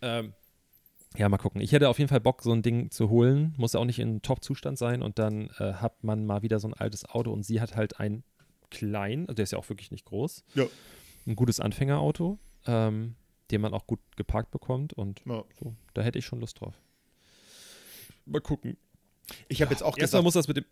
Ähm, 0.03 0.33
ja, 1.17 1.29
mal 1.29 1.39
gucken. 1.39 1.61
Ich 1.61 1.73
hätte 1.73 1.89
auf 1.89 1.99
jeden 1.99 2.09
Fall 2.09 2.21
Bock, 2.21 2.43
so 2.43 2.53
ein 2.53 2.63
Ding 2.63 2.91
zu 2.91 3.09
holen. 3.09 3.55
Muss 3.57 3.75
auch 3.75 3.85
nicht 3.87 3.99
in 4.01 4.21
Top-Zustand 4.21 4.77
sein. 4.77 5.01
Und 5.01 5.19
dann 5.19 5.49
äh, 5.59 5.75
hat 5.75 6.05
man 6.05 6.27
mal 6.27 6.43
wieder 6.43 6.59
so 6.61 6.69
ein 6.69 6.75
altes 6.75 7.07
Auto 7.09 7.33
und 7.33 7.43
sie 7.45 7.61
hat 7.61 7.75
halt 7.77 7.99
ein 8.01 8.23
klein, 8.71 9.21
also 9.23 9.35
der 9.35 9.45
ist 9.45 9.53
ja 9.53 9.59
auch 9.59 9.69
wirklich 9.69 9.91
nicht 9.91 10.05
groß, 10.05 10.45
Ja. 10.55 10.67
Ein 11.27 11.37
gutes 11.37 11.61
Anfängerauto, 11.61 12.39
ähm, 12.67 13.15
den 13.51 13.61
man 13.61 13.75
auch 13.75 13.87
gut 13.87 14.01
geparkt 14.17 14.51
bekommt. 14.51 14.93
Und 14.93 15.23
Ja. 15.27 15.45
so, 15.59 15.75
da 15.95 16.03
hätte 16.03 16.19
ich 16.19 16.27
schon 16.27 16.41
Lust 16.41 16.61
drauf. 16.61 16.75
Mal 18.25 18.41
gucken. 18.41 18.77
Ich 19.49 19.63
habe 19.63 19.73
jetzt 19.73 19.83
auch 19.83 19.97
Erstmal 19.99 20.23
gesagt, 20.23 20.25
muss 20.25 20.35
das 20.35 20.49
mit 20.49 20.57
dem. 20.59 20.65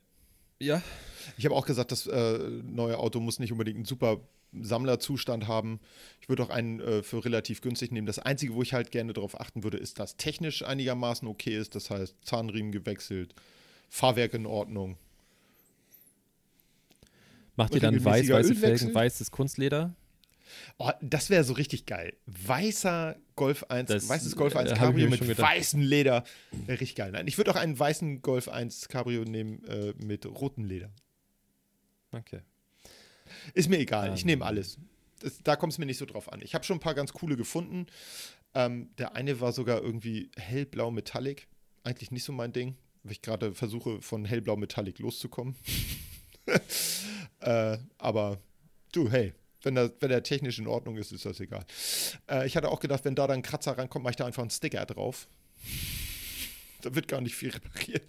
Ja. 0.60 0.82
ich 1.36 1.44
habe 1.44 1.54
auch 1.54 1.66
gesagt, 1.66 1.92
das 1.92 2.06
äh, 2.06 2.38
neue 2.62 2.98
Auto 2.98 3.20
muss 3.20 3.38
nicht 3.38 3.52
unbedingt 3.52 3.76
einen 3.76 3.84
super 3.84 4.20
Sammlerzustand 4.52 5.48
haben. 5.48 5.80
Ich 6.20 6.28
würde 6.28 6.44
auch 6.44 6.50
einen 6.50 6.78
äh, 6.80 7.02
für 7.02 7.24
relativ 7.24 7.60
günstig 7.60 7.90
nehmen. 7.90 8.06
Das 8.06 8.20
Einzige, 8.20 8.54
wo 8.54 8.62
ich 8.62 8.72
halt 8.72 8.92
gerne 8.92 9.12
darauf 9.12 9.40
achten 9.40 9.64
würde, 9.64 9.78
ist, 9.78 9.98
dass 9.98 10.16
technisch 10.16 10.62
einigermaßen 10.62 11.26
okay 11.26 11.56
ist. 11.58 11.74
Das 11.74 11.90
heißt, 11.90 12.14
Zahnriemen 12.22 12.70
gewechselt, 12.70 13.34
Fahrwerk 13.88 14.34
in 14.34 14.46
Ordnung. 14.46 14.96
Macht 17.56 17.74
ihr 17.74 17.80
dann 17.80 18.04
weiß, 18.04 18.28
weiße 18.28 18.52
Ölwechsel? 18.52 18.56
Felgen, 18.56 18.94
weißes 18.94 19.30
Kunstleder? 19.30 19.94
Oh, 20.78 20.90
das 21.00 21.30
wäre 21.30 21.44
so 21.44 21.52
richtig 21.54 21.86
geil. 21.86 22.16
Weißer 22.26 23.16
Golf 23.36 23.64
1, 23.64 23.88
Das, 23.88 24.08
weißes 24.08 24.36
Golf 24.36 24.56
1 24.56 24.70
äh, 24.70 24.72
ich 24.74 24.78
Cabrio 24.78 25.08
mit 25.08 25.38
weißem 25.38 25.80
Leder. 25.80 26.24
Wäre 26.52 26.80
richtig 26.80 26.96
geil. 26.96 27.12
Nein, 27.12 27.26
ich 27.26 27.38
würde 27.38 27.50
auch 27.50 27.56
einen 27.56 27.78
weißen 27.78 28.22
Golf 28.22 28.48
1 28.48 28.88
Cabrio 28.88 29.24
nehmen 29.24 29.64
äh, 29.64 29.94
mit 30.04 30.26
rotem 30.26 30.64
Leder. 30.64 30.90
Okay. 32.12 32.40
Ist 33.54 33.68
mir 33.68 33.78
egal, 33.78 34.14
ich 34.14 34.22
Ähm. 34.22 34.26
nehme 34.26 34.44
alles. 34.44 34.78
Das, 35.20 35.38
da 35.42 35.56
kommt 35.56 35.72
es 35.72 35.78
mir 35.78 35.86
nicht 35.86 35.98
so 35.98 36.06
drauf 36.06 36.32
an. 36.32 36.40
Ich 36.42 36.54
habe 36.54 36.64
schon 36.64 36.76
ein 36.76 36.80
paar 36.80 36.94
ganz 36.94 37.12
coole 37.12 37.36
gefunden. 37.36 37.86
Ähm, 38.54 38.90
der 38.98 39.16
eine 39.16 39.40
war 39.40 39.52
sogar 39.52 39.80
irgendwie 39.82 40.30
hellblau 40.36 40.90
Metallic. 40.90 41.48
Eigentlich 41.82 42.10
nicht 42.10 42.24
so 42.24 42.32
mein 42.32 42.52
Ding, 42.52 42.76
weil 43.02 43.12
ich 43.12 43.22
gerade 43.22 43.52
versuche, 43.52 44.00
von 44.00 44.24
hellblau 44.24 44.56
Metallic 44.56 44.98
loszukommen. 44.98 45.56
äh, 47.40 47.78
aber 47.98 48.38
du, 48.92 49.10
hey, 49.10 49.32
wenn 49.64 49.74
der, 49.74 49.92
wenn 50.00 50.08
der 50.08 50.22
technisch 50.22 50.58
in 50.58 50.66
Ordnung 50.66 50.96
ist, 50.96 51.12
ist 51.12 51.24
das 51.24 51.40
egal. 51.40 51.64
Äh, 52.30 52.46
ich 52.46 52.56
hatte 52.56 52.70
auch 52.70 52.80
gedacht, 52.80 53.04
wenn 53.04 53.14
da 53.14 53.26
dann 53.26 53.38
ein 53.38 53.42
Kratzer 53.42 53.76
rankommt, 53.76 54.02
mache 54.04 54.12
ich 54.12 54.16
da 54.16 54.26
einfach 54.26 54.42
einen 54.42 54.50
Sticker 54.50 54.84
drauf. 54.86 55.28
Da 56.82 56.94
wird 56.94 57.08
gar 57.08 57.20
nicht 57.20 57.34
viel 57.34 57.50
repariert. 57.50 58.02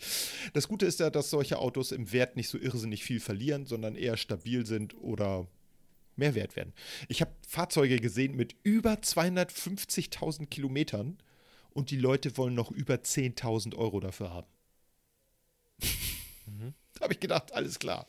Das 0.53 0.67
Gute 0.67 0.85
ist 0.85 0.99
ja, 0.99 1.09
dass 1.09 1.29
solche 1.29 1.59
Autos 1.59 1.91
im 1.91 2.11
Wert 2.11 2.35
nicht 2.35 2.49
so 2.49 2.57
irrsinnig 2.57 3.03
viel 3.03 3.19
verlieren, 3.19 3.65
sondern 3.65 3.95
eher 3.95 4.17
stabil 4.17 4.65
sind 4.65 4.95
oder 5.01 5.47
mehr 6.17 6.35
wert 6.35 6.55
werden. 6.55 6.73
Ich 7.07 7.21
habe 7.21 7.31
Fahrzeuge 7.47 7.99
gesehen 7.99 8.35
mit 8.35 8.55
über 8.63 8.93
250.000 8.93 10.47
Kilometern 10.47 11.17
und 11.71 11.91
die 11.91 11.97
Leute 11.97 12.37
wollen 12.37 12.53
noch 12.53 12.71
über 12.71 12.95
10.000 12.95 13.75
Euro 13.75 13.99
dafür 13.99 14.31
haben. 14.31 14.47
Da 16.97 17.01
habe 17.01 17.13
ich 17.13 17.19
gedacht, 17.19 17.51
alles 17.53 17.77
klar. 17.77 18.07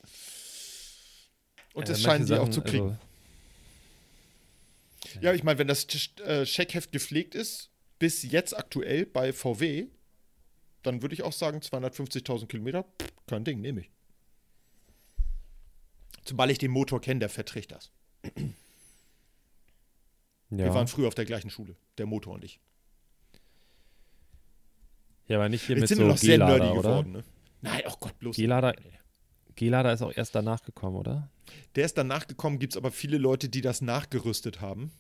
Und 1.75 1.85
Äh, 1.85 1.87
das 1.87 2.03
scheinen 2.03 2.25
die 2.25 2.35
auch 2.35 2.49
zu 2.49 2.63
kriegen. 2.63 2.91
Also, 2.91 2.99
Ja, 5.21 5.33
ich 5.33 5.43
meine, 5.43 5.59
wenn 5.59 5.69
das 5.69 5.87
äh, 6.25 6.45
Scheckheft 6.47 6.93
gepflegt 6.93 7.35
ist, 7.35 7.71
bis 7.99 8.23
jetzt 8.23 8.57
aktuell 8.57 9.07
bei 9.07 9.33
VW, 9.33 9.87
dann 10.83 11.03
würde 11.03 11.15
ich 11.15 11.23
auch 11.23 11.33
sagen, 11.33 11.59
250.000 11.61 12.47
Kilometer, 12.47 12.85
pff, 12.85 13.13
kein 13.27 13.45
Ding, 13.45 13.61
nehme 13.61 13.81
ich. 13.81 13.91
Zumal 16.25 16.51
ich 16.51 16.59
den 16.59 16.71
Motor 16.71 17.01
kenne, 17.01 17.21
der 17.21 17.29
verträgt 17.29 17.73
das. 17.73 17.93
ja. 18.25 18.33
Wir 20.51 20.75
waren 20.75 20.89
früher 20.89 21.09
auf 21.09 21.15
der 21.15 21.25
gleichen 21.25 21.51
Schule, 21.51 21.77
der 21.99 22.07
Motor 22.07 22.35
und 22.35 22.45
ich. 22.45 22.61
ja, 25.29 25.37
aber 25.37 25.49
nicht 25.49 25.67
hier 25.67 25.77
Jetzt 25.77 25.83
mit 25.83 25.89
sind 25.89 25.99
so 25.99 26.05
wir 26.05 26.09
noch 26.09 26.19
sehr 26.19 26.39
nerdy 26.39 26.67
oder? 26.67 26.81
geworden, 26.81 27.13
ne? 27.13 27.25
Nein, 27.63 27.83
oh 27.87 27.95
Gott, 28.01 28.19
bloß. 28.19 28.37
G-Lader-. 28.37 28.75
G-Lader 29.57 29.93
ist 29.93 30.03
auch 30.03 30.13
erst 30.15 30.35
danach 30.35 30.63
gekommen, 30.63 30.97
oder? 30.97 31.31
Der 31.75 31.85
ist 31.87 31.97
danach 31.99 32.27
gekommen, 32.27 32.59
gibt 32.59 32.75
es 32.75 32.77
aber 32.77 32.91
viele 32.91 33.19
Leute, 33.19 33.49
die 33.49 33.61
das 33.63 33.81
nachgerüstet 33.81 34.61
haben. 34.61 34.93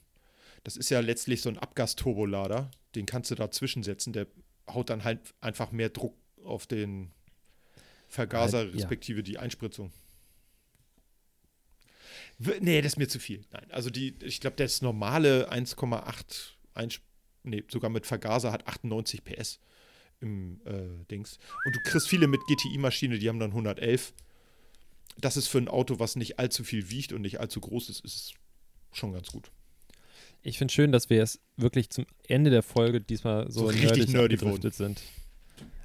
Das 0.64 0.76
ist 0.76 0.90
ja 0.90 1.00
letztlich 1.00 1.42
so 1.42 1.48
ein 1.48 1.58
Abgasturbolader. 1.58 2.70
Den 2.94 3.06
kannst 3.06 3.30
du 3.30 3.34
da 3.34 3.50
zwischensetzen. 3.50 4.12
Der 4.12 4.26
haut 4.68 4.90
dann 4.90 5.04
halt 5.04 5.20
einfach 5.40 5.70
mehr 5.72 5.90
Druck 5.90 6.16
auf 6.44 6.66
den 6.66 7.12
Vergaser, 8.08 8.58
Halt, 8.58 8.70
ja. 8.70 8.76
respektive 8.80 9.22
die 9.22 9.38
Einspritzung. 9.38 9.92
Nee, 12.38 12.82
das 12.82 12.92
ist 12.92 12.98
mir 12.98 13.08
zu 13.08 13.18
viel. 13.18 13.44
Nein, 13.52 13.66
also 13.70 13.90
die, 13.90 14.14
ich 14.22 14.40
glaube, 14.40 14.56
das 14.56 14.82
normale 14.82 15.50
1,8, 15.50 16.50
Eins- 16.74 17.00
nee, 17.44 17.64
sogar 17.68 17.90
mit 17.90 18.06
Vergaser 18.06 18.52
hat 18.52 18.66
98 18.66 19.24
PS 19.24 19.58
im 20.20 20.60
äh, 20.66 21.04
Dings. 21.10 21.38
Und 21.64 21.74
du 21.76 21.80
kriegst 21.90 22.08
viele 22.08 22.26
mit 22.26 22.40
GTI-Maschine, 22.46 23.18
die 23.18 23.28
haben 23.28 23.38
dann 23.40 23.50
111. 23.50 24.12
Das 25.18 25.36
ist 25.36 25.48
für 25.48 25.58
ein 25.58 25.68
Auto, 25.68 25.98
was 25.98 26.16
nicht 26.16 26.38
allzu 26.38 26.62
viel 26.64 26.90
wiegt 26.90 27.12
und 27.12 27.22
nicht 27.22 27.40
allzu 27.40 27.60
groß 27.60 27.88
ist, 27.88 28.04
ist 28.04 28.34
schon 28.92 29.12
ganz 29.12 29.28
gut. 29.28 29.50
Ich 30.42 30.58
finde 30.58 30.72
schön, 30.72 30.92
dass 30.92 31.10
wir 31.10 31.22
es 31.22 31.40
wirklich 31.56 31.90
zum 31.90 32.06
Ende 32.28 32.50
der 32.50 32.62
Folge 32.62 33.00
diesmal 33.00 33.50
so, 33.50 33.60
So 33.60 33.66
richtig 33.66 34.08
nerdig 34.08 34.42
nerdy 34.42 34.70
sind. 34.70 35.02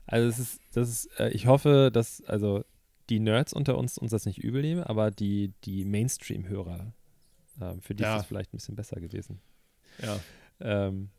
Also 0.06 0.28
es 0.28 0.40
ist, 0.40 0.60
das 0.74 0.90
ist, 0.90 1.20
äh, 1.20 1.30
ich 1.30 1.48
hoffe, 1.48 1.90
dass 1.92 2.24
also 2.26 2.64
die 3.10 3.20
Nerds 3.20 3.54
unter 3.54 3.78
uns 3.78 3.98
uns 3.98 4.12
das 4.12 4.26
nicht 4.26 4.38
übel 4.40 4.62
nehmen, 4.62 4.84
aber 4.84 5.10
die, 5.12 5.54
die 5.64 5.86
Mainstream-Hörer, 5.86 6.94
ähm, 7.62 7.82
für 7.82 7.96
die 7.96 8.04
Ja. 8.04 8.18
ist 8.18 8.22
es 8.24 8.28
vielleicht 8.28 8.54
ein 8.54 8.58
bisschen 8.58 8.76
besser 8.76 9.00
gewesen. 9.00 9.40
Ja. 10.02 10.20
Ähm, 10.60 11.10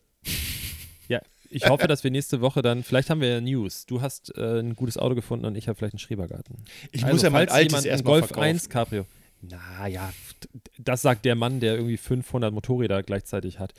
ich 1.52 1.68
hoffe, 1.68 1.86
dass 1.86 2.04
wir 2.04 2.10
nächste 2.10 2.40
Woche 2.40 2.62
dann, 2.62 2.82
vielleicht 2.82 3.10
haben 3.10 3.20
wir 3.20 3.28
ja 3.28 3.40
News. 3.40 3.86
Du 3.86 4.00
hast 4.00 4.36
äh, 4.36 4.60
ein 4.60 4.74
gutes 4.74 4.96
Auto 4.96 5.14
gefunden 5.14 5.44
und 5.46 5.56
ich 5.56 5.68
habe 5.68 5.76
vielleicht 5.76 5.94
einen 5.94 5.98
Schrebergarten. 6.00 6.56
Ich 6.90 7.04
Also, 7.04 7.14
muss 7.14 7.22
ja 7.22 7.30
mein 7.30 7.48
altes 7.48 7.84
erstmal 7.84 8.20
Golf 8.20 8.26
verkaufen. 8.26 8.48
1 8.48 8.68
Cabrio. 8.68 9.06
Naja, 9.42 10.12
das 10.78 11.02
sagt 11.02 11.24
der 11.24 11.34
Mann, 11.34 11.60
der 11.60 11.74
irgendwie 11.74 11.96
500 11.96 12.52
Motorräder 12.52 13.02
gleichzeitig 13.02 13.58
hat. 13.58 13.72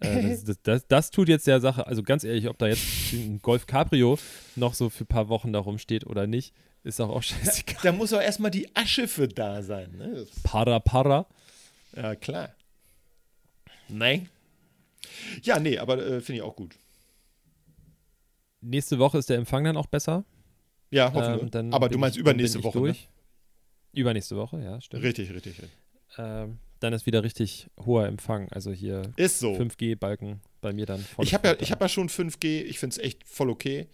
Äh, 0.00 0.22
das, 0.30 0.44
das, 0.44 0.62
das, 0.62 0.86
das 0.86 1.10
tut 1.10 1.28
jetzt 1.28 1.46
der 1.46 1.60
Sache, 1.60 1.86
also 1.86 2.02
ganz 2.02 2.24
ehrlich, 2.24 2.48
ob 2.48 2.58
da 2.58 2.68
jetzt 2.68 3.12
ein 3.12 3.40
Golf 3.42 3.66
Cabrio 3.66 4.18
noch 4.56 4.74
so 4.74 4.88
für 4.88 5.04
ein 5.04 5.08
paar 5.08 5.28
Wochen 5.28 5.52
da 5.52 5.58
rumsteht 5.58 6.06
oder 6.06 6.26
nicht, 6.26 6.54
ist 6.84 7.00
auch, 7.00 7.10
auch 7.10 7.22
scheißegal. 7.22 7.76
Da 7.82 7.92
muss 7.92 8.12
auch 8.12 8.22
erstmal 8.22 8.50
die 8.50 8.74
Asche 8.74 9.08
für 9.08 9.28
da 9.28 9.62
sein. 9.62 9.90
Ne? 9.98 10.26
Para, 10.42 10.78
para. 10.78 11.26
ja, 11.94 12.14
klar. 12.14 12.54
Nein. 13.88 14.28
Ja, 15.42 15.58
nee, 15.58 15.78
aber 15.78 15.98
äh, 15.98 16.20
finde 16.20 16.38
ich 16.38 16.42
auch 16.42 16.56
gut. 16.56 16.76
Nächste 18.60 18.98
Woche 18.98 19.18
ist 19.18 19.28
der 19.30 19.36
Empfang 19.38 19.64
dann 19.64 19.76
auch 19.76 19.86
besser. 19.86 20.24
Ja, 20.90 21.06
Ähm, 21.14 21.40
wir. 21.42 21.50
dann 21.50 21.72
aber 21.72 21.88
du 21.88 21.98
meinst 21.98 22.16
ich, 22.16 22.20
übernächste 22.20 22.62
Woche, 22.64 22.78
ne? 22.78 22.84
durch. 22.84 23.08
Übernächste 23.92 24.36
Woche, 24.36 24.62
ja, 24.62 24.80
stimmt. 24.80 25.02
Richtig, 25.02 25.30
richtig. 25.32 25.54
richtig. 25.62 25.70
Ähm, 26.18 26.58
dann 26.80 26.92
ist 26.92 27.06
wieder 27.06 27.22
richtig 27.22 27.68
hoher 27.84 28.06
Empfang. 28.06 28.48
Also 28.50 28.72
hier 28.72 29.12
Ist 29.16 29.38
so. 29.38 29.52
5G-Balken 29.52 30.40
bei 30.60 30.72
mir 30.72 30.86
dann 30.86 31.00
voll. 31.00 31.24
Ich 31.24 31.34
habe 31.34 31.48
ja, 31.48 31.56
ich 31.60 31.70
hab 31.70 31.80
ja 31.80 31.88
schon 31.88 32.08
5G, 32.08 32.62
ich 32.62 32.78
finde 32.78 32.94
es 32.94 32.98
echt 32.98 33.26
voll 33.28 33.50
okay. 33.50 33.86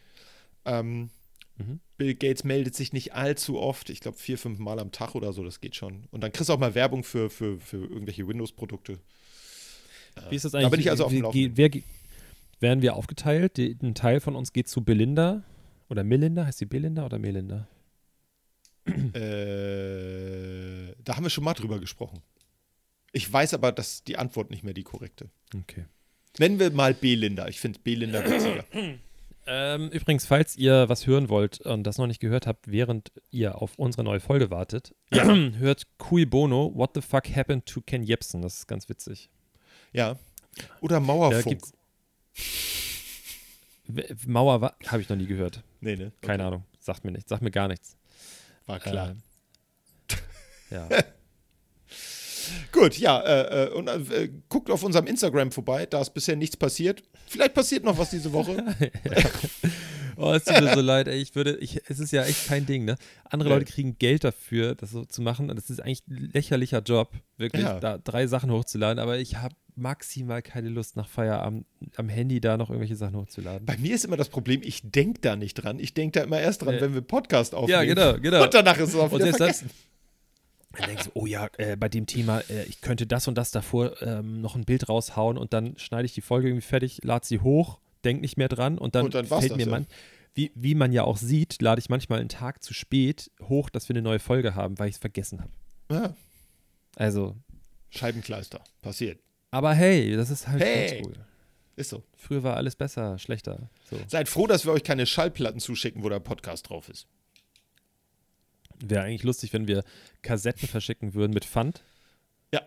Ähm, 0.64 1.10
Mhm. 1.58 1.80
Bill 1.96 2.14
Gates 2.14 2.44
meldet 2.44 2.74
sich 2.74 2.92
nicht 2.92 3.14
allzu 3.14 3.58
oft, 3.58 3.88
ich 3.88 4.00
glaube 4.00 4.18
vier, 4.18 4.36
fünf 4.36 4.58
Mal 4.58 4.78
am 4.78 4.92
Tag 4.92 5.14
oder 5.14 5.32
so, 5.32 5.42
das 5.42 5.62
geht 5.62 5.74
schon. 5.74 6.04
Und 6.10 6.20
dann 6.22 6.30
kriegst 6.30 6.50
du 6.50 6.52
auch 6.52 6.58
mal 6.58 6.74
Werbung 6.74 7.02
für, 7.02 7.30
für, 7.30 7.58
für 7.58 7.78
irgendwelche 7.78 8.28
Windows-Produkte. 8.28 8.98
Wie 10.28 10.36
ist 10.36 10.44
das 10.44 10.52
Da 10.52 10.58
eigentlich? 10.58 10.70
bin 10.72 10.80
ich 10.80 10.90
also 10.90 11.06
auf 11.06 11.12
dem 11.12 11.22
Laufenden. 11.22 11.56
Wer, 11.56 11.70
werden 12.60 12.82
wir 12.82 12.94
aufgeteilt? 12.96 13.56
Die, 13.56 13.76
ein 13.82 13.94
Teil 13.94 14.20
von 14.20 14.36
uns 14.36 14.52
geht 14.52 14.68
zu 14.68 14.84
Belinda 14.84 15.42
oder 15.88 16.04
Melinda. 16.04 16.46
Heißt 16.46 16.60
die 16.60 16.66
Belinda 16.66 17.04
oder 17.04 17.18
Melinda? 17.18 17.68
Äh, 18.86 20.94
da 21.02 21.16
haben 21.16 21.24
wir 21.24 21.30
schon 21.30 21.44
mal 21.44 21.54
drüber 21.54 21.78
gesprochen. 21.80 22.22
Ich 23.12 23.30
weiß 23.32 23.54
aber, 23.54 23.72
dass 23.72 24.04
die 24.04 24.16
Antwort 24.16 24.50
nicht 24.50 24.62
mehr 24.62 24.74
die 24.74 24.82
korrekte. 24.82 25.30
Okay. 25.54 25.86
Nennen 26.38 26.58
wir 26.58 26.70
mal 26.70 26.94
Belinda. 26.94 27.48
Ich 27.48 27.60
finde 27.60 27.78
Belinda 27.82 28.24
witziger. 28.24 28.64
Ähm, 29.48 29.90
übrigens, 29.90 30.26
falls 30.26 30.56
ihr 30.56 30.88
was 30.88 31.06
hören 31.06 31.28
wollt 31.28 31.60
und 31.60 31.84
das 31.84 31.98
noch 31.98 32.08
nicht 32.08 32.18
gehört 32.18 32.48
habt, 32.48 32.68
während 32.68 33.12
ihr 33.30 33.62
auf 33.62 33.78
unsere 33.78 34.02
neue 34.02 34.18
Folge 34.18 34.50
wartet, 34.50 34.92
hört 35.12 35.86
Cui 35.98 36.26
Bono, 36.26 36.72
What 36.74 36.90
the 36.96 37.00
fuck 37.00 37.28
happened 37.28 37.64
to 37.64 37.80
Ken 37.80 38.02
Jebsen? 38.02 38.42
Das 38.42 38.58
ist 38.58 38.66
ganz 38.66 38.88
witzig. 38.88 39.30
ja. 39.92 40.16
Oder 40.80 40.96
Da 40.96 41.00
Mauerfunk. 41.00 41.44
gibt's 41.46 41.72
Mauer 44.26 44.74
habe 44.86 45.02
ich 45.02 45.08
noch 45.08 45.16
nie 45.16 45.26
gehört. 45.26 45.62
nee, 45.80 45.96
ne? 45.96 46.12
Keine 46.20 46.42
Okay. 46.42 46.48
Ahnung. 46.48 46.64
Sagt 46.80 47.04
mir 47.04 47.12
nichts. 47.12 47.28
Sagt 47.30 47.42
mir 47.42 47.50
gar 47.50 47.68
nichts. 47.68 47.96
War 48.66 48.80
klar. 48.80 49.10
Ähm, 49.10 49.22
ja. 50.70 50.88
Gut, 52.72 52.96
ja, 52.98 53.20
äh, 53.22 53.64
äh, 53.64 53.70
und 53.70 53.88
äh, 53.88 54.30
guckt 54.48 54.70
auf 54.70 54.82
unserem 54.84 55.06
Instagram 55.06 55.50
vorbei, 55.50 55.86
da 55.86 56.00
ist 56.00 56.10
bisher 56.14 56.36
nichts 56.36 56.56
passiert. 56.56 57.02
Vielleicht 57.26 57.54
passiert 57.54 57.82
noch 57.84 57.98
was 57.98 58.10
diese 58.10 58.32
Woche. 58.32 58.56
Oh, 60.16 60.32
es 60.32 60.44
tut 60.44 60.60
mir 60.62 60.74
so 60.74 60.80
leid, 60.80 61.08
ey. 61.08 61.16
Ich 61.20 61.34
würde, 61.34 61.56
ich, 61.58 61.80
es 61.88 61.98
ist 61.98 62.10
ja 62.12 62.22
echt 62.24 62.46
kein 62.48 62.66
Ding, 62.66 62.84
ne? 62.84 62.96
Andere 63.24 63.50
Ja. 63.50 63.56
Leute 63.56 63.70
kriegen 63.70 63.98
Geld 63.98 64.24
dafür, 64.24 64.74
das 64.74 64.90
so 64.90 65.04
zu 65.04 65.22
machen. 65.22 65.50
Und 65.50 65.56
das 65.56 65.70
ist 65.70 65.80
eigentlich 65.80 66.02
ein 66.08 66.30
lächerlicher 66.32 66.80
Job, 66.80 67.12
wirklich, 67.36 67.64
Ja. 67.64 67.80
da 67.80 67.98
drei 67.98 68.26
Sachen 68.26 68.50
hochzuladen. 68.50 68.98
Aber 68.98 69.18
ich 69.18 69.36
habe 69.36 69.54
maximal 69.74 70.40
keine 70.40 70.70
Lust, 70.70 70.96
nach 70.96 71.06
Feierabend 71.08 71.66
am 71.96 72.08
Handy 72.08 72.40
da 72.40 72.56
noch 72.56 72.70
irgendwelche 72.70 72.96
Sachen 72.96 73.16
hochzuladen. 73.16 73.66
Bei 73.66 73.76
mir 73.76 73.94
ist 73.94 74.04
immer 74.06 74.16
das 74.16 74.30
Problem, 74.30 74.62
ich 74.64 74.80
denke 74.90 75.20
da 75.20 75.36
nicht 75.36 75.54
dran. 75.54 75.78
Ich 75.78 75.92
denke 75.92 76.18
da 76.18 76.24
immer 76.24 76.40
erst 76.40 76.62
dran, 76.62 76.76
Nee. 76.76 76.80
wenn 76.80 76.94
wir 76.94 77.02
Podcast 77.02 77.54
aufnehmen. 77.54 77.86
Ja, 77.86 77.94
genau, 77.94 78.18
genau. 78.18 78.42
Und 78.44 78.54
danach 78.54 78.78
ist 78.78 78.88
es 78.90 78.94
auch 78.94 79.12
Und 79.12 79.20
wieder 79.20 79.32
selbst 79.32 79.40
das- 79.40 79.58
vergessen. 79.58 79.70
Dann 80.78 80.88
denkst 80.88 81.04
du, 81.04 81.10
oh 81.14 81.24
ja, 81.26 81.48
äh, 81.56 81.74
bei 81.76 81.88
dem 81.88 82.06
Thema, 82.06 82.40
äh, 82.50 82.64
ich 82.64 82.82
könnte 82.82 83.06
das 83.06 83.26
und 83.28 83.36
das 83.38 83.50
davor 83.50 84.00
ähm, 84.02 84.42
noch 84.42 84.56
ein 84.56 84.64
Bild 84.64 84.90
raushauen 84.90 85.38
und 85.38 85.54
dann 85.54 85.78
schneide 85.78 86.04
ich 86.04 86.12
die 86.12 86.20
Folge 86.20 86.48
irgendwie 86.48 86.66
fertig, 86.66 87.00
lade 87.02 87.24
sie 87.24 87.40
hoch, 87.40 87.78
denk 88.06 88.22
nicht 88.22 88.36
mehr 88.38 88.48
dran 88.48 88.78
und 88.78 88.94
dann, 88.94 89.04
Und 89.06 89.14
dann 89.14 89.26
fällt 89.26 89.56
mir 89.56 89.64
ja. 89.66 89.70
man, 89.70 89.86
wie, 90.34 90.50
wie 90.54 90.74
man 90.74 90.92
ja 90.92 91.02
auch 91.04 91.16
sieht, 91.18 91.60
lade 91.60 91.78
ich 91.80 91.88
manchmal 91.90 92.20
einen 92.20 92.28
Tag 92.30 92.62
zu 92.62 92.72
spät 92.72 93.30
hoch, 93.42 93.68
dass 93.68 93.88
wir 93.88 93.94
eine 93.94 94.02
neue 94.02 94.18
Folge 94.18 94.54
haben, 94.54 94.78
weil 94.78 94.88
ich 94.88 94.94
es 94.94 95.00
vergessen 95.00 95.40
habe. 95.40 95.50
Ja, 95.90 96.16
Also, 96.96 97.36
Scheibenkleister. 97.90 98.62
Passiert. 98.82 99.20
aber 99.50 99.74
hey, 99.74 100.14
das 100.16 100.30
ist 100.30 100.48
halt 100.48 100.62
Hey. 100.62 100.92
oldschool. 100.96 101.14
Ist 101.76 101.90
so. 101.90 102.02
Früher 102.16 102.42
war 102.42 102.56
alles 102.56 102.74
besser, 102.74 103.18
schlechter. 103.18 103.68
So. 103.90 103.98
Seid 104.08 104.28
froh, 104.30 104.46
dass 104.46 104.64
wir 104.64 104.72
euch 104.72 104.82
keine 104.82 105.04
Schallplatten 105.04 105.60
zuschicken, 105.60 106.02
wo 106.02 106.08
der 106.08 106.20
Podcast 106.20 106.70
drauf 106.70 106.88
ist. 106.88 107.06
Wäre 108.78 109.04
eigentlich 109.04 109.22
lustig, 109.22 109.52
wenn 109.52 109.66
wir 109.68 109.84
Kassetten 110.22 110.68
verschicken 110.68 111.14
würden 111.14 111.32
mit 111.32 111.44
Pfand. 111.44 111.82
Ja. 112.52 112.62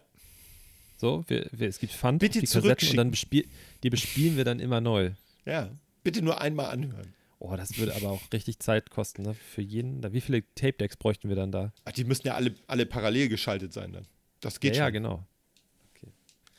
So, 0.98 1.24
wir, 1.28 1.48
wir, 1.52 1.68
es 1.68 1.80
gibt 1.80 1.94
Pfand 1.94 2.20
Bitte 2.20 2.40
die 2.40 2.46
Kassetten 2.48 2.90
und 2.92 2.98
dann 2.98 3.12
bespiel, 3.12 3.48
die 3.84 3.90
bespielen 3.90 4.38
wir 4.38 4.44
dann 4.46 4.60
immer 4.60 4.82
neu. 4.82 5.12
Ja. 5.46 5.70
Bitte 6.04 6.22
nur 6.22 6.42
einmal 6.42 6.68
anhören. 6.72 7.14
Oh, 7.40 7.56
das 7.56 7.78
würde 7.78 7.96
aber 7.96 8.10
auch 8.12 8.22
richtig 8.34 8.60
Zeit 8.60 8.90
kosten, 8.90 9.22
ne? 9.22 9.34
Für 9.34 9.62
jeden. 9.62 10.02
Da, 10.02 10.12
wie 10.12 10.20
viele 10.22 10.44
Tape-Decks 10.56 10.98
bräuchten 10.98 11.30
wir 11.30 11.36
dann 11.38 11.52
da? 11.52 11.72
Ach, 11.86 11.92
die 11.94 12.04
müssen 12.04 12.28
ja 12.28 12.36
alle, 12.36 12.54
alle 12.68 12.86
parallel 12.86 13.30
geschaltet 13.30 13.72
sein 13.74 13.94
dann. 13.94 14.06
Das 14.42 14.60
geht 14.60 14.76
ja, 14.76 14.84
ja, 14.84 14.88
schon. 14.88 14.94
genau. 14.94 15.26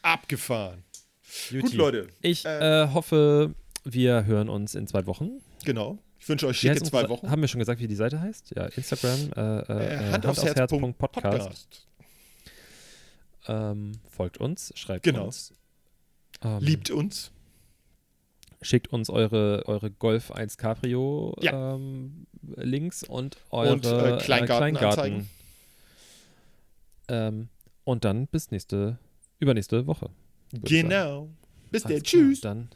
Abgefahren. 0.03 0.83
Gut, 1.51 1.63
Juti. 1.63 1.77
Leute. 1.77 2.09
Ich 2.23 2.45
Äh, 2.47 2.85
äh, 2.85 2.89
hoffe, 2.89 3.55
wir 3.85 4.25
hören 4.25 4.49
uns 4.49 4.75
in 4.75 4.87
zwei 4.87 5.05
Wochen. 5.07 5.43
Genau. 5.65 5.99
Ich 6.19 6.29
wünsche 6.29 6.47
euch 6.47 6.59
schicke 6.59 6.83
zwei 6.83 7.09
Wochen. 7.09 7.31
Haben 7.31 7.41
wir 7.43 7.49
schon 7.49 7.59
gesagt, 7.59 7.81
wie 7.81 7.89
die 7.89 7.95
Seite 7.95 8.21
heißt? 8.21 8.53
Ja, 8.57 8.67
Instagram, 8.67 9.31
äh, 9.37 9.41
äh, 9.41 9.73
Äh, 9.73 10.11
äh, 10.11 10.13
Hand. 10.13 11.87
Ähm, 13.47 13.93
folgt 14.09 14.39
uns, 14.39 14.73
schreibt 14.77 15.05
Genau. 15.05 15.27
uns. 15.27 15.53
Ähm, 16.43 16.59
Liebt 16.61 16.91
uns. 16.91 17.31
Schickt 18.63 18.93
uns 18.93 19.09
eure, 19.09 19.63
eure 19.67 19.91
Golf 19.91 20.31
1 20.31 20.59
Cabrio 20.59 21.35
Ja. 21.41 21.75
ähm, 21.77 22.27
Links 22.57 23.03
und 23.03 23.39
eure 23.51 23.73
Und, 23.73 23.87
äh, 23.87 24.19
Kleingartenanzeigen. 24.19 25.29
Ähm, 27.09 27.49
und 27.85 28.05
dann 28.05 28.27
bis 28.27 28.51
nächste, 28.51 28.99
übernächste 29.39 29.87
Woche. 29.87 30.11
sagen. 30.53 30.65
Genau. 30.65 31.29
Bis 31.71 31.85
dann. 31.85 32.03
Tschüss. 32.03 32.41
Dann 32.41 32.69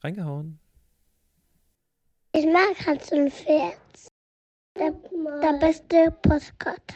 reingehauen. 0.00 0.58
Ich 2.32 2.46
mag 2.46 2.86
Hans 2.86 3.10
und 3.12 3.30
Pferd. 3.32 3.76
Der, 4.78 4.92
der 4.92 5.58
beste 5.58 6.10
Postkarte. 6.22 6.94